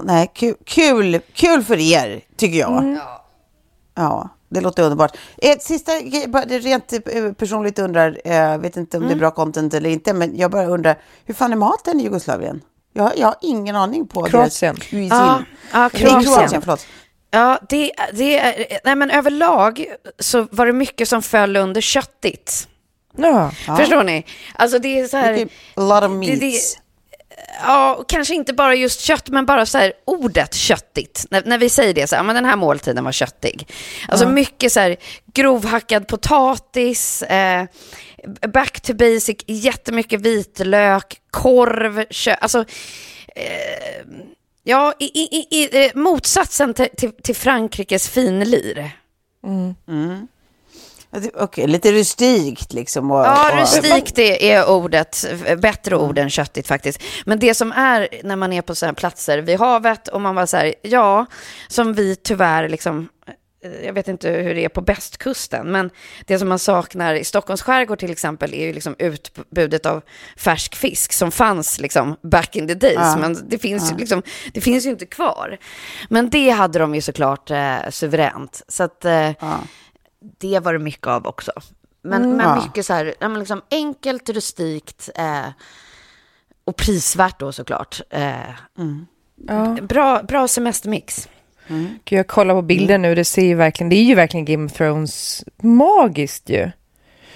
nej, 0.03 0.31
kul, 0.33 0.55
kul, 0.65 1.19
kul 1.33 1.63
för 1.63 1.77
er, 1.79 2.21
tycker 2.37 2.59
jag. 2.59 2.77
Mm. 2.77 2.99
Ja, 3.95 4.29
det 4.49 4.61
låter 4.61 4.83
underbart. 4.83 5.17
Ett 5.37 5.63
sista 5.63 5.91
det 6.47 6.59
rent 6.59 6.93
eh, 6.93 7.31
personligt 7.33 7.79
undrar, 7.79 8.21
eh, 8.25 8.57
vet 8.57 8.77
inte 8.77 8.97
om 8.97 9.03
det 9.03 9.07
är 9.07 9.11
Mm. 9.11 9.19
bra 9.19 9.31
content 9.31 9.73
eller 9.73 9.89
inte, 9.89 10.13
men 10.13 10.37
jag 10.37 10.51
bara 10.51 10.65
undrar, 10.65 10.97
hur 11.25 11.33
fan 11.33 11.51
är 11.51 11.55
maten 11.55 11.99
i 11.99 12.03
Jugoslavien? 12.03 12.61
Jag, 12.93 13.17
jag 13.17 13.27
har 13.27 13.35
ingen 13.41 13.75
aning 13.75 14.07
på 14.07 14.23
Kroatien. 14.23 14.75
deras. 14.91 15.09
Ja, 15.11 15.41
ja, 15.73 15.89
Kroatien. 15.89 16.23
Kroatien, 16.23 16.61
förlåt. 16.61 16.85
Ja, 17.31 17.59
det, 17.69 17.91
det 18.13 18.39
är, 18.39 18.79
nej 18.83 18.95
men 18.95 19.11
överlag 19.11 19.85
så 20.19 20.47
var 20.51 20.65
det 20.65 20.73
mycket 20.73 21.09
som 21.09 21.21
föll 21.21 21.55
under 21.57 21.81
köttigt. 21.81 22.67
Ja. 23.17 23.51
Förstår 23.77 24.03
ni? 24.03 24.25
Alltså 24.55 24.79
det 24.79 24.99
är 24.99 25.07
så 25.07 25.17
här... 25.17 25.33
A 25.75 25.81
lot 25.81 25.91
of 25.91 26.01
det- 26.01 26.07
meats. 26.09 26.39
det- 26.39 26.81
Ja, 27.63 27.95
och 27.95 28.09
kanske 28.09 28.35
inte 28.35 28.53
bara 28.53 28.75
just 28.75 28.99
kött, 29.01 29.29
men 29.29 29.45
bara 29.45 29.65
så 29.65 29.77
här 29.77 29.93
ordet 30.05 30.53
köttigt. 30.53 31.25
När, 31.31 31.43
när 31.45 31.57
vi 31.57 31.69
säger 31.69 31.93
det, 31.93 32.07
så 32.07 32.15
här, 32.15 32.23
men 32.23 32.35
den 32.35 32.45
här 32.45 32.55
måltiden 32.55 33.03
var 33.03 33.11
köttig. 33.11 33.67
Alltså 34.07 34.29
mycket 34.29 34.71
så 34.71 34.79
här 34.79 34.97
grovhackad 35.33 36.07
potatis, 36.07 37.21
eh, 37.23 37.65
back 38.53 38.81
to 38.81 38.93
basic, 38.93 39.37
jättemycket 39.47 40.21
vitlök, 40.21 41.21
korv, 41.31 42.03
kött. 42.09 42.37
Alltså, 42.41 42.59
eh, 43.35 44.05
ja, 44.63 44.93
i, 44.99 45.05
i, 45.05 45.47
i, 45.51 45.63
i, 45.63 45.91
motsatsen 45.95 46.73
till, 46.73 46.87
till, 46.97 47.11
till 47.23 47.35
Frankrikes 47.35 48.09
finlir. 48.09 48.91
Ja, 49.45 49.73
det- 49.85 50.27
Okej, 51.33 51.67
lite 51.67 51.91
rustikt 51.91 52.73
liksom. 52.73 53.11
Och, 53.11 53.19
Ja, 53.25 53.51
och, 53.53 53.59
rustikt 53.59 54.19
är, 54.19 54.69
ordet, 54.69 55.25
bättre 55.57 55.97
ord 55.97 56.17
än 56.17 56.29
köttigt 56.29 56.67
faktiskt. 56.67 57.01
Men 57.25 57.39
det 57.39 57.53
som 57.53 57.71
är 57.71 58.07
när 58.23 58.35
man 58.35 58.53
är 58.53 58.61
på 58.61 58.75
sådana 58.75 58.93
platser 58.93 59.37
vid 59.37 59.59
havet 59.59 60.07
och 60.07 60.21
man 60.21 60.35
var 60.35 60.45
så 60.45 60.57
här, 60.57 60.73
ja, 60.81 61.25
som 61.67 61.93
vi 61.93 62.15
tyvärr 62.15 62.69
liksom, 62.69 63.09
eh, 63.63 63.85
jag 63.85 63.93
vet 63.93 64.07
inte 64.07 64.29
hur 64.29 64.55
det 64.55 64.65
är 64.65 64.69
på 64.69 64.81
bästkusten, 64.81 65.71
men 65.71 65.89
det 66.25 66.39
som 66.39 66.49
man 66.49 66.59
saknar 66.59 67.15
i 67.15 67.23
Stockholms 67.23 67.61
skärgård 67.61 67.99
till 67.99 68.11
exempel 68.11 68.53
är 68.53 68.65
ju 68.65 68.73
liksom 68.73 68.95
utbudet 68.99 69.85
av 69.85 70.01
färsk 70.37 70.75
fisk 70.75 71.13
som 71.13 71.31
fanns 71.31 71.79
liksom 71.79 72.15
back 72.23 72.55
in 72.55 72.67
the 72.67 72.73
days, 72.75 72.95
Ja. 72.95 73.17
men 73.17 73.49
det 73.49 73.57
finns, 73.57 73.91
ju 73.91 73.97
liksom, 73.97 74.21
det 74.53 74.61
finns 74.61 74.85
ju 74.85 74.89
inte 74.89 75.05
kvar. 75.05 75.57
Men 76.09 76.29
det 76.29 76.49
hade 76.49 76.79
de 76.79 76.95
ju 76.95 77.01
såklart 77.01 77.51
eh, 77.51 77.75
suveränt. 77.89 78.61
Så 78.67 78.83
att, 78.83 79.05
eh, 79.05 79.31
ja. 79.39 79.59
Det 80.39 80.59
var 80.59 80.73
det 80.73 80.79
mycket 80.79 81.07
av 81.07 81.27
också. 81.27 81.51
Men, 82.01 82.23
Mm. 82.23 82.37
men 82.37 82.47
Ja. 82.47 82.63
mycket 82.65 82.85
så 82.85 82.93
här, 82.93 83.13
ja, 83.19 83.29
men 83.29 83.39
liksom 83.39 83.61
enkelt, 83.71 84.29
rustikt 84.29 85.09
eh, 85.15 85.47
och 86.65 86.75
prisvärt 86.75 87.39
då 87.39 87.51
såklart. 87.51 88.01
Eh, 88.09 88.33
Ja. 89.47 89.77
bra, 89.81 90.23
bra 90.23 90.47
semestermix. 90.47 91.29
Gud, 92.05 92.19
jag 92.19 92.27
kollar 92.27 92.53
på 92.55 92.61
bilder 92.61 92.97
nu, 92.97 93.15
det 93.15 93.25
ser 93.25 93.41
ju 93.45 93.55
verkligen, 93.55 93.89
det 93.89 93.95
är 93.95 94.03
ju 94.03 94.15
verkligen 94.15 94.45
Game 94.45 94.65
of 94.65 94.73
Thrones 94.73 95.43
magiskt 95.61 96.49
ju. 96.49 96.71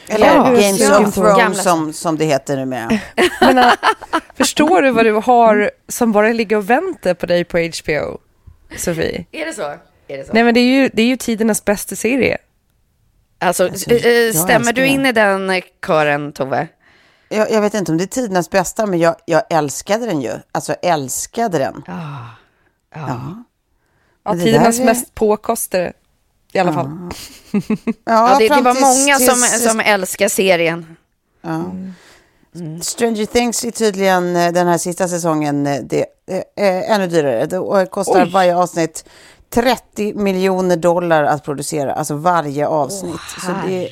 Eller 0.07 0.27
Ja, 0.27 0.43
Games 0.43 0.79
ja. 0.79 0.99
of 1.07 1.13
Thrones 1.15 1.63
som, 1.63 1.93
som 1.93 2.17
det 2.17 2.25
heter 2.25 2.57
nu 2.57 2.65
med. 2.65 2.99
Men, 3.41 3.57
äh, 3.57 3.71
förstår 4.35 4.81
du 4.81 4.91
vad 4.91 5.05
du 5.05 5.11
har 5.13 5.71
som 5.87 6.11
bara 6.11 6.27
ligger 6.33 6.57
och 6.57 6.69
väntar 6.69 7.13
på 7.13 7.25
dig 7.25 7.43
på 7.43 7.57
HBO, 7.57 8.19
Sofie? 8.77 9.25
Är 9.31 9.45
det 9.45 9.53
så? 9.53 9.61
Är 10.07 10.17
det 10.17 10.23
så? 10.27 10.33
Nej 10.33 10.43
men 10.43 10.53
det 10.53 10.59
är 10.59 10.81
ju, 10.81 10.89
det 10.93 11.01
är 11.01 11.05
ju 11.07 11.17
tidernas 11.17 11.65
bästa 11.65 11.95
serie. 11.95 12.37
Alltså, 13.43 13.63
Alltså, 13.67 13.91
eh, 13.91 14.07
jag 14.07 14.35
stämmer 14.35 14.73
du 14.73 14.85
in 14.87 15.05
i 15.05 15.11
den 15.11 15.49
eh, 15.49 15.63
kören, 15.87 16.31
Tove? 16.31 16.67
Jag, 17.29 17.51
jag 17.51 17.61
vet 17.61 17.73
inte 17.73 17.91
om 17.91 17.97
det 17.97 18.03
är 18.03 18.07
tidernas 18.07 18.49
bästa, 18.49 18.85
men 18.85 18.99
jag, 18.99 19.15
jag 19.25 19.41
älskade 19.49 20.05
den 20.05 20.21
ju. 20.21 20.31
Alltså 20.51 20.73
älskade 20.81 21.57
den. 21.57 21.83
Ja. 21.87 22.25
Ja. 22.95 23.43
Ja, 24.25 24.33
det 24.33 24.43
tidernas 24.43 24.79
är- 24.79 24.85
mest 24.85 25.15
påkostade 25.15 25.93
i 26.51 26.59
alla 26.59 26.73
fall. 26.73 26.87
Ja, 27.51 27.91
Ja, 28.05 28.35
det, 28.39 28.47
det 28.47 28.61
var 28.61 28.73
tills- 28.73 28.81
många 28.81 29.19
som, 29.19 29.41
tills- 29.41 29.69
som 29.69 29.79
älskar 29.79 30.27
serien. 30.27 30.97
Ja. 31.41 31.63
Stranger 32.81 33.25
Things 33.25 33.63
är 33.65 33.71
tydligen 33.71 34.35
eh, 34.35 34.51
den 34.51 34.67
här 34.67 34.77
sista 34.77 35.07
säsongen 35.07 35.67
eh, 35.67 35.79
det, 35.83 36.05
eh, 36.57 36.91
ännu 36.91 37.07
dyrare. 37.07 37.45
Det 37.45 37.85
kostar 37.91 38.23
Oj. 38.25 38.31
varje 38.31 38.55
avsnitt 38.55 39.05
30 39.53 40.13
miljoner 40.13 40.75
dollar 40.77 41.23
att 41.23 41.43
producera, 41.43 41.93
alltså 41.93 42.15
varje 42.15 42.67
avsnitt. 42.67 43.21
Så 43.45 43.51
det, 43.67 43.89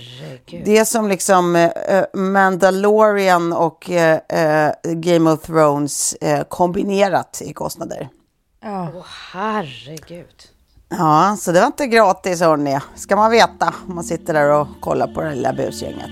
det 0.65 0.77
är 0.77 0.85
som 0.85 1.07
liksom 1.07 1.55
eh, 1.55 1.71
eh, 1.87 2.05
Mandalorian 2.13 3.53
och 3.53 3.89
eh, 3.91 4.19
eh, 4.29 4.73
Game 4.83 5.31
of 5.31 5.41
Thrones 5.41 6.13
eh, 6.13 6.43
kombinerat 6.43 7.41
i 7.45 7.53
kostnader. 7.53 8.09
Ja. 8.63 8.87
Åh, 8.95 9.05
herregud. 9.33 10.27
Ja, 10.89 11.37
så 11.39 11.51
det 11.51 11.59
var 11.59 11.67
inte 11.67 11.87
gratis 11.87 12.41
hörni, 12.41 12.79
ska 12.95 13.15
man 13.15 13.31
veta 13.31 13.73
om 13.87 13.95
man 13.95 14.03
sitter 14.03 14.33
där 14.33 14.49
och 14.49 14.67
kollar 14.79 15.07
på 15.07 15.21
det 15.21 15.27
här 15.27 15.35
lilla 15.35 15.53
busgänget. 15.53 16.11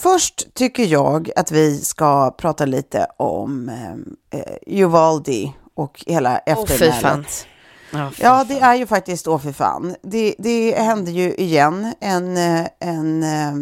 Först 0.00 0.54
tycker 0.54 0.84
jag 0.86 1.30
att 1.36 1.50
vi 1.52 1.78
ska 1.78 2.30
prata 2.30 2.64
lite 2.66 3.06
om 3.16 3.68
eh, 3.68 4.40
eh, 4.40 4.56
Uvaldi 4.66 5.52
och 5.74 6.04
hela 6.06 6.40
Åh, 6.46 6.52
eftermälet. 6.52 7.46
Ja, 7.92 8.10
fy 8.14 8.22
Ja, 8.22 8.44
det 8.48 8.58
är 8.60 8.74
ju 8.74 8.86
faktiskt 8.86 9.24
då 9.24 9.38
för 9.38 9.52
fan. 9.52 9.94
Det, 10.02 10.34
det 10.38 10.74
hände 10.78 11.10
ju 11.10 11.34
igen. 11.34 11.92
En, 12.00 12.36
eh, 12.36 12.66
en 12.80 13.22
eh, 13.22 13.52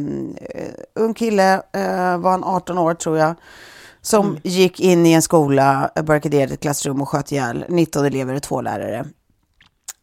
ung 0.95 1.15
kille, 1.15 1.55
eh, 1.55 2.19
var 2.19 2.31
han 2.31 2.45
18 2.45 2.79
år 2.79 2.95
tror 2.95 3.19
jag, 3.19 3.35
som 4.03 4.27
Mm. 4.27 4.41
gick 4.45 4.81
in 4.81 5.07
i 5.07 5.13
en 5.13 5.23
skola, 5.23 5.91
barrikaderade 6.07 6.55
ett 6.55 6.61
klassrum 6.61 7.03
och 7.03 7.09
sköt 7.09 7.33
ihjäl 7.33 7.65
19 7.69 8.05
elever 8.07 8.35
och 8.35 8.43
två 8.43 8.61
lärare. 8.61 9.05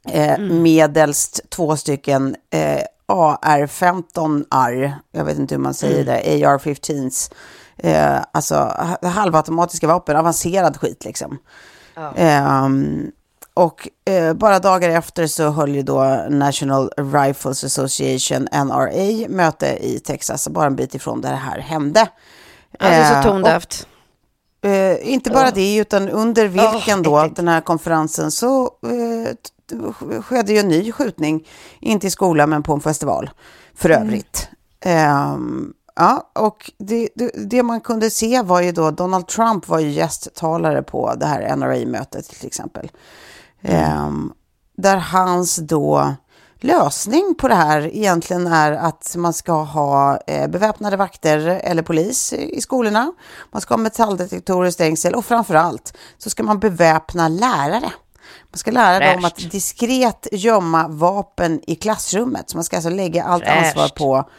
Eh, 0.09 0.33
Mm. 0.39 0.61
Medelst 0.61 1.39
två 1.49 1.75
stycken 1.77 2.35
eh, 2.49 2.81
AR-15R, 3.05 4.93
jag 5.11 5.25
vet 5.25 5.39
inte 5.39 5.55
hur 5.55 5.61
man 5.61 5.73
säger 5.73 6.01
Mm. 6.01 6.05
det, 6.05 6.45
AR-15s. 6.45 7.31
Eh, 7.77 8.21
alltså 8.31 8.55
ha- 8.55 9.09
halvautomatiska 9.09 9.87
vapen, 9.87 10.15
avancerad 10.15 10.77
skit 10.77 11.05
liksom. 11.05 11.37
Ehm, 12.15 13.11
och 13.53 13.89
eh, 14.05 14.33
bara 14.33 14.59
dagar 14.59 14.89
efter 14.89 15.27
så 15.27 15.49
höll 15.49 15.75
ju 15.75 15.83
då 15.83 16.25
National 16.29 16.91
Rifles 16.97 17.63
Association, 17.63 18.47
NRA, 18.51 19.27
möte 19.29 19.77
i 19.81 19.99
Texas, 19.99 20.47
bara 20.47 20.65
en 20.65 20.75
bit 20.75 20.95
ifrån 20.95 21.21
där 21.21 21.29
det 21.31 21.35
här 21.35 21.59
hände. 21.59 22.07
Ja, 22.79 22.87
det 22.89 22.95
är 22.95 23.23
så 23.23 23.29
tondövt. 23.29 23.87
Eh, 24.61 25.13
inte 25.13 25.29
bara 25.29 25.47
oh. 25.49 25.53
det, 25.53 25.75
utan 25.77 26.09
under 26.09 26.47
vilken 26.47 26.99
oh, 26.99 27.03
då, 27.03 27.27
den 27.35 27.47
här 27.47 27.61
konferensen, 27.61 28.31
så 28.31 28.63
eh, 28.65 29.33
skedde 30.21 30.53
ju 30.53 30.59
en 30.59 30.67
ny 30.67 30.91
skjutning, 30.91 31.47
inte 31.79 32.07
i 32.07 32.09
skolan 32.09 32.49
men 32.49 32.63
på 32.63 32.73
en 32.73 32.81
festival 32.81 33.29
för 33.75 33.89
mm. 33.89 34.03
övrigt. 34.03 34.47
Um, 34.85 35.73
ja, 35.95 36.31
och 36.33 36.71
det, 36.77 37.09
det, 37.15 37.31
det, 37.49 37.63
man 37.63 37.81
kunde 37.81 38.09
se 38.09 38.41
var 38.41 38.61
ju 38.61 38.71
då, 38.71 38.91
Donald 38.91 39.27
Trump 39.27 39.67
var 39.67 39.79
ju 39.79 39.89
gästtalare 39.89 40.83
på 40.83 41.13
det 41.15 41.25
här 41.25 41.55
NRA-mötet 41.55 42.29
till 42.29 42.47
exempel. 42.47 42.91
Mm. 43.61 44.07
Um, 44.07 44.33
där 44.77 44.97
hans 44.97 45.55
då 45.55 46.15
lösning 46.63 47.35
på 47.37 47.47
det 47.47 47.55
här 47.55 47.95
egentligen 47.95 48.47
är 48.47 48.71
att 48.71 49.15
man 49.17 49.33
ska 49.33 49.53
ha 49.53 50.17
eh, 50.27 50.47
beväpnade 50.47 50.97
vakter 50.97 51.39
eller 51.39 51.83
polis 51.83 52.33
i 52.33 52.61
skolorna. 52.61 53.13
Man 53.51 53.61
ska 53.61 53.73
ha 53.73 53.81
metalldetektorer, 53.81 54.71
stängsel 54.71 55.15
och 55.15 55.25
framför 55.25 55.55
allt 55.55 55.97
så 56.17 56.29
ska 56.29 56.43
man 56.43 56.59
beväpna 56.59 57.27
lärare. 57.27 57.91
Man 58.51 58.57
ska 58.57 58.71
lära 58.71 58.97
Fräscht. 58.99 59.15
dem 59.15 59.25
att 59.25 59.51
diskret 59.51 60.27
gömma 60.31 60.87
vapen 60.87 61.61
i 61.67 61.75
klassrummet. 61.75 62.49
Så 62.49 62.57
man 62.57 62.63
ska 62.63 62.75
alltså 62.75 62.89
lägga 62.89 63.23
allt 63.23 63.43
Fräscht. 63.43 63.65
ansvar 63.77 63.87
på 63.87 64.29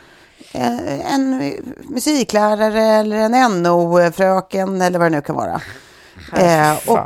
eh, 0.52 1.14
en 1.14 1.52
musiklärare 1.88 2.82
eller 2.82 3.16
en 3.16 3.62
NO-fröken 3.62 4.82
eller 4.82 4.98
vad 4.98 5.06
det 5.12 5.16
nu 5.16 5.22
kan 5.22 5.36
vara. 5.36 5.60
Eh, 6.36 6.76
och, 6.86 6.98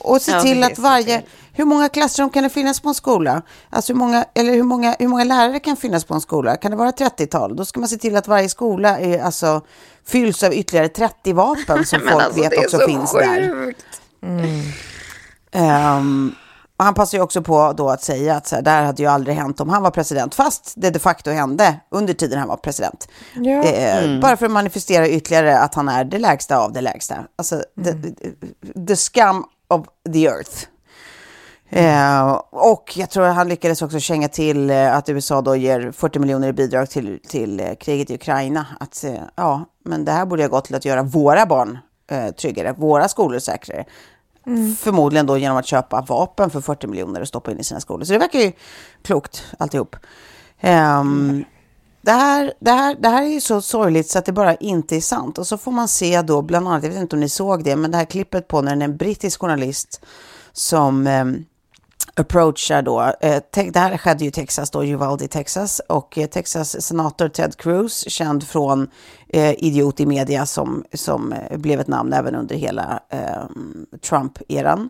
och 0.00 0.22
se 0.22 0.40
till 0.40 0.64
att 0.64 0.78
varje, 0.78 1.22
hur 1.52 1.64
många 1.64 1.88
klassrum 1.88 2.30
kan 2.30 2.42
det 2.42 2.50
finnas 2.50 2.80
på 2.80 2.88
en 2.88 2.94
skola? 2.94 3.42
Alltså 3.70 3.92
hur 3.92 3.98
många, 3.98 4.24
eller 4.34 4.52
hur 4.52 4.62
många, 4.62 4.96
hur 4.98 5.08
många 5.08 5.24
lärare 5.24 5.60
kan 5.60 5.76
finnas 5.76 6.04
på 6.04 6.14
en 6.14 6.20
skola? 6.20 6.56
Kan 6.56 6.70
det 6.70 6.76
vara 6.76 6.90
30-tal? 6.90 7.56
Då 7.56 7.64
ska 7.64 7.80
man 7.80 7.88
se 7.88 7.96
till 7.96 8.16
att 8.16 8.28
varje 8.28 8.48
skola 8.48 8.98
är, 8.98 9.22
alltså, 9.22 9.60
fylls 10.06 10.42
av 10.42 10.54
ytterligare 10.54 10.88
30 10.88 11.32
vapen 11.32 11.86
som 11.86 12.00
folk 12.10 12.22
alltså, 12.24 12.40
vet 12.40 12.58
också 12.58 12.78
finns 12.86 13.12
sjukt. 13.12 13.24
där. 13.24 13.72
Mm. 14.22 14.62
Um, 15.54 16.34
och 16.78 16.84
han 16.84 16.94
passar 16.94 17.18
ju 17.18 17.22
också 17.22 17.42
på 17.42 17.72
då 17.76 17.90
att 17.90 18.02
säga 18.02 18.36
att 18.36 18.46
så 18.46 18.54
här, 18.54 18.62
det 18.62 18.70
här 18.70 18.84
hade 18.84 19.02
ju 19.02 19.08
aldrig 19.08 19.36
hänt 19.36 19.60
om 19.60 19.68
han 19.68 19.82
var 19.82 19.90
president, 19.90 20.34
fast 20.34 20.72
det 20.76 20.90
de 20.90 20.98
facto 20.98 21.30
hände 21.30 21.80
under 21.90 22.14
tiden 22.14 22.38
han 22.38 22.48
var 22.48 22.56
president. 22.56 23.08
Ja. 23.34 23.62
Eh, 23.62 24.04
mm. 24.04 24.20
Bara 24.20 24.36
för 24.36 24.46
att 24.46 24.52
manifestera 24.52 25.08
ytterligare 25.08 25.58
att 25.58 25.74
han 25.74 25.88
är 25.88 26.04
det 26.04 26.18
lägsta 26.18 26.58
av 26.58 26.72
det 26.72 26.80
lägsta. 26.80 27.16
Alltså, 27.36 27.62
mm. 27.76 28.02
the, 28.02 28.86
the 28.86 28.96
scum 28.96 29.44
of 29.68 29.86
the 30.12 30.26
earth. 30.26 30.66
Eh, 31.70 32.32
och 32.50 32.92
jag 32.96 33.10
tror 33.10 33.24
att 33.24 33.34
han 33.34 33.48
lyckades 33.48 33.82
också 33.82 34.00
känga 34.00 34.28
till 34.28 34.70
eh, 34.70 34.96
att 34.96 35.08
USA 35.08 35.40
då 35.40 35.56
ger 35.56 35.92
40 35.92 36.18
miljoner 36.18 36.48
i 36.48 36.52
bidrag 36.52 36.90
till, 36.90 37.20
till 37.28 37.60
eh, 37.60 37.74
kriget 37.74 38.10
i 38.10 38.14
Ukraina. 38.14 38.66
Att 38.80 39.04
eh, 39.04 39.12
ja, 39.34 39.64
men 39.84 40.04
det 40.04 40.12
här 40.12 40.26
borde 40.26 40.42
ha 40.42 40.48
gått 40.48 40.64
till 40.64 40.74
att 40.74 40.84
göra 40.84 41.02
våra 41.02 41.46
barn 41.46 41.78
eh, 42.10 42.28
tryggare, 42.28 42.72
våra 42.72 43.08
skolor 43.08 43.38
säkrare. 43.38 43.84
Mm. 44.48 44.74
Förmodligen 44.74 45.26
då 45.26 45.38
genom 45.38 45.56
att 45.56 45.66
köpa 45.66 46.00
vapen 46.00 46.50
för 46.50 46.60
40 46.60 46.86
miljoner 46.86 47.20
och 47.20 47.28
stoppa 47.28 47.50
in 47.50 47.58
i 47.58 47.64
sina 47.64 47.80
skolor. 47.80 48.04
Så 48.04 48.12
det 48.12 48.18
verkar 48.18 48.38
ju 48.38 48.52
klokt 49.02 49.44
alltihop. 49.58 49.96
Um, 50.62 51.44
det 52.02 52.10
här, 52.10 52.52
det, 52.60 52.70
här, 52.70 52.96
det 53.00 53.08
här 53.08 53.22
är 53.22 53.26
ju 53.26 53.40
så 53.40 53.60
sorgligt 53.60 54.10
så 54.10 54.18
att 54.18 54.24
det 54.24 54.32
bara 54.32 54.54
inte 54.54 54.96
är 54.96 55.00
sant. 55.00 55.38
Och 55.38 55.46
så 55.46 55.58
får 55.58 55.72
man 55.72 55.88
se 55.88 56.22
då, 56.22 56.42
bland 56.42 56.68
annat, 56.68 56.82
jag 56.82 56.90
vet 56.90 57.00
inte 57.00 57.16
om 57.16 57.20
ni 57.20 57.28
såg 57.28 57.64
det, 57.64 57.76
men 57.76 57.90
det 57.90 57.96
här 57.96 58.04
klippet 58.04 58.48
på 58.48 58.62
när 58.62 58.82
en 58.84 58.96
brittisk 58.96 59.40
journalist 59.40 60.04
som 60.52 61.06
um, 61.06 61.44
approachar 62.14 62.82
då, 62.82 63.00
eh, 63.20 63.42
det 63.50 63.78
här 63.78 63.98
skedde 63.98 64.24
ju 64.24 64.28
i 64.28 64.32
Texas 64.32 64.70
då, 64.70 64.84
Uvalde, 64.84 65.28
Texas, 65.28 65.80
och 65.88 66.18
eh, 66.18 66.26
Texas 66.26 66.86
senator 66.86 67.28
Ted 67.28 67.56
Cruz, 67.56 68.08
känd 68.08 68.48
från 68.48 68.90
eh, 69.28 69.64
Idiot 69.64 70.00
i 70.00 70.06
media 70.06 70.46
som, 70.46 70.84
som 70.92 71.34
blev 71.50 71.80
ett 71.80 71.88
namn 71.88 72.12
även 72.12 72.34
under 72.34 72.56
hela 72.56 73.00
Trump-eran. 74.02 74.88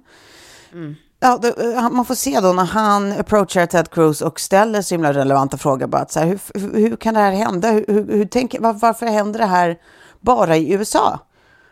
Mm. 0.72 0.94
Ja, 1.20 1.40
man 1.92 2.04
får 2.04 2.14
se 2.14 2.40
då 2.40 2.52
när 2.52 2.64
han 2.64 3.12
approachar 3.12 3.66
Ted 3.66 3.90
Cruz 3.90 4.22
och 4.22 4.40
ställer 4.40 4.82
så 4.82 4.94
himla 4.94 5.12
relevanta 5.12 5.56
frågor. 5.56 5.86
Bara 5.86 6.06
så 6.08 6.20
här, 6.20 6.26
hur, 6.26 6.40
hur, 6.54 6.88
hur, 6.88 6.96
kan 6.96 7.14
det 7.14 7.20
här 7.20 7.32
hända? 7.32 7.70
Hur, 7.70 7.84
hur, 7.88 8.12
hur 8.12 8.24
tänker, 8.24 8.60
var, 8.60 8.72
varför 8.72 9.06
händer 9.06 9.38
det 9.38 9.46
här 9.46 9.78
bara 10.20 10.56
i 10.56 10.72
USA? 10.72 11.20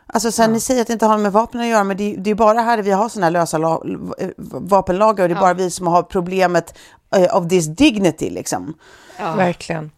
Alltså 0.07 0.33
sen 0.33 0.51
ja. 0.51 0.53
ni 0.53 0.61
säger 0.61 0.81
att 0.81 0.87
det 0.87 0.93
inte 0.93 1.07
har 1.07 1.19
med 1.19 1.33
vapen 1.33 1.61
att 1.61 1.67
göra, 1.67 1.85
men 1.85 1.97
det, 1.97 2.17
det 2.17 2.31
är 2.31 2.35
bara 2.35 2.61
här 2.61 2.79
vi 2.79 2.91
har 2.91 3.09
sådana 3.09 3.27
här 3.27 3.31
lösa 3.31 3.59
la, 3.59 3.83
vapenlagar 4.53 5.25
och 5.25 5.29
det 5.29 5.33
är 5.33 5.37
ja. 5.37 5.41
bara 5.41 5.55
vi 5.55 5.71
som 5.71 5.87
har 5.87 6.03
problemet 6.03 6.79
uh, 7.17 7.37
of 7.37 7.49
this 7.49 7.67
dignity 7.67 8.31
liksom. 8.31 8.75
Ja. 9.19 9.35
Verkligen. 9.35 9.91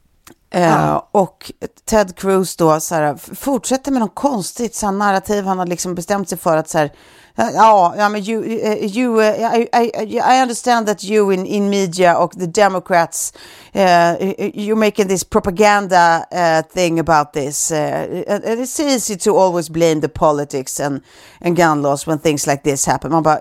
Uh, 0.57 1.03
och 1.13 1.53
Ted 1.85 2.17
Cruz 2.17 2.57
då 2.57 2.81
så 2.81 2.95
här, 2.95 3.35
fortsätter 3.35 3.93
med 3.93 4.01
något 4.01 4.15
konstigt 4.15 4.75
så 4.75 4.87
här, 4.87 4.93
narrativ. 4.93 5.45
Han 5.45 5.59
har 5.59 5.67
liksom 5.67 5.95
bestämt 5.95 6.29
sig 6.29 6.39
för 6.39 6.57
att 6.57 6.69
så 6.69 6.79
här, 6.79 6.93
Ja, 7.39 7.95
ja 7.97 8.09
men 8.09 8.23
you, 8.23 8.43
uh, 8.43 8.97
you 8.97 9.21
uh, 9.21 9.59
I, 9.59 9.69
I, 9.73 10.19
I 10.19 10.43
understand 10.43 10.87
that 10.87 11.05
you 11.05 11.33
in, 11.33 11.47
in 11.47 11.71
media 11.71 12.19
och 12.19 12.33
the 12.33 12.47
Democrats, 12.47 13.33
uh, 13.75 14.17
you're 14.55 14.77
making 14.77 15.09
this 15.09 15.25
propaganda 15.25 16.27
uh, 16.33 16.63
thing 16.75 16.99
about 16.99 17.33
this. 17.33 17.71
Uh, 17.71 18.25
it's 18.45 18.81
easy 18.81 19.17
to 19.17 19.37
always 19.37 19.71
blame 19.71 20.01
the 20.01 20.09
politics 20.09 20.81
and, 20.81 21.01
and 21.41 21.57
gun 21.57 21.83
laws 21.83 22.07
when 22.07 22.19
things 22.19 22.47
like 22.47 22.63
this 22.63 22.87
happen. 22.87 23.11
Man 23.11 23.23
bara, 23.23 23.41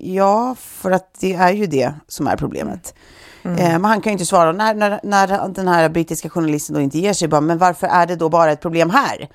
ja, 0.00 0.56
för 0.58 0.90
att 0.90 1.14
det 1.20 1.34
är 1.34 1.52
ju 1.52 1.66
det 1.66 1.94
som 2.08 2.26
är 2.26 2.36
problemet. 2.36 2.94
Mm. 3.44 3.82
Men 3.82 3.84
han 3.84 4.00
kan 4.00 4.10
ju 4.10 4.12
inte 4.12 4.26
svara. 4.26 4.52
När, 4.52 4.74
när, 4.74 5.00
när 5.02 5.48
den 5.48 5.68
här 5.68 5.88
brittiska 5.88 6.30
journalisten 6.30 6.74
då 6.74 6.80
inte 6.80 6.98
ger 6.98 7.12
sig, 7.12 7.28
bara, 7.28 7.40
men 7.40 7.58
varför 7.58 7.86
är 7.86 8.06
det 8.06 8.16
då 8.16 8.28
bara 8.28 8.52
ett 8.52 8.60
problem 8.60 8.90
här? 8.90 9.28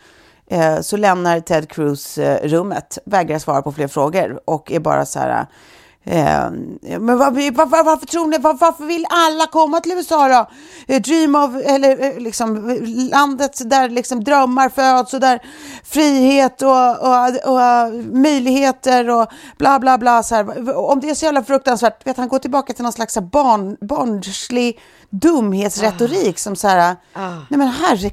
Eh, 0.54 0.82
så 0.82 0.98
lämnar 0.98 1.40
Ted 1.40 1.70
Cruz 1.70 2.18
eh, 2.18 2.48
rummet, 2.48 2.98
vägrar 3.06 3.40
svara 3.40 3.62
på 3.62 3.72
fler 3.72 3.88
frågor 3.88 4.40
och 4.46 4.72
är 4.72 4.80
bara 4.80 5.06
så 5.06 5.20
här 5.20 5.48
Eh, 6.06 6.52
men 7.00 7.18
var, 7.18 7.52
var, 7.66 7.84
varför 7.84 8.06
tror 8.06 8.28
ni, 8.28 8.38
var, 8.38 8.54
varför 8.54 8.86
vill 8.86 9.06
alla 9.10 9.48
komma 9.48 9.80
till 9.80 9.92
USA 9.92 10.28
då? 10.28 10.50
Eh, 10.94 11.02
dream 11.02 11.36
of, 11.36 11.52
eller 11.66 12.04
eh, 12.04 12.20
liksom 12.20 12.78
landet 13.12 13.70
där 13.70 13.90
liksom 13.90 14.24
drömmar 14.24 14.70
föds 14.70 15.14
och 15.14 15.20
där 15.20 15.40
frihet 15.84 16.62
och, 16.62 16.90
och, 17.00 17.54
och, 17.54 17.94
möjligheter 18.14 19.10
och 19.10 19.28
bla 19.58 19.80
bla 19.80 19.98
bla. 19.98 20.24
Så 20.24 20.36
här. 20.36 20.78
Om 20.78 21.00
det 21.00 21.10
är 21.10 21.16
så 21.16 21.26
jävla 21.26 21.44
fruktansvärt, 21.44 22.08
vet 22.08 22.18
han 22.18 22.28
går 22.28 22.40
tillbaka 22.40 22.74
till 22.74 22.84
någon 22.84 22.94
slags 22.94 23.18
barn, 23.18 23.78
barnslig 23.82 24.80
dumhetsretorik 25.10 26.36
ah. 26.36 26.40
som 26.40 26.56
så 26.56 26.68
här, 26.68 26.96
ah. 27.14 27.30
nej 27.50 27.58
men 27.58 27.68
herre, 27.68 28.12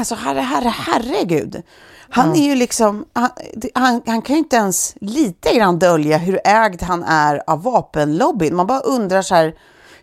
Alltså 0.00 0.14
herre, 0.14 0.40
herre, 0.40 0.68
herregud. 0.68 1.62
Han 2.10 2.28
ja. 2.28 2.42
är 2.42 2.44
ju 2.44 2.54
liksom, 2.54 3.04
han, 3.12 3.30
han, 3.74 4.02
han, 4.06 4.22
kan 4.22 4.36
ju 4.36 4.38
inte 4.38 4.56
ens 4.56 4.94
lite 5.00 5.54
grann 5.54 5.78
dölja 5.78 6.18
hur 6.18 6.40
ägd 6.44 6.82
han 6.82 7.04
är 7.04 7.42
av 7.46 7.62
vapenlobbyn. 7.62 8.56
Man 8.56 8.66
bara 8.66 8.80
undrar 8.80 9.22
så 9.22 9.34
här, 9.34 9.54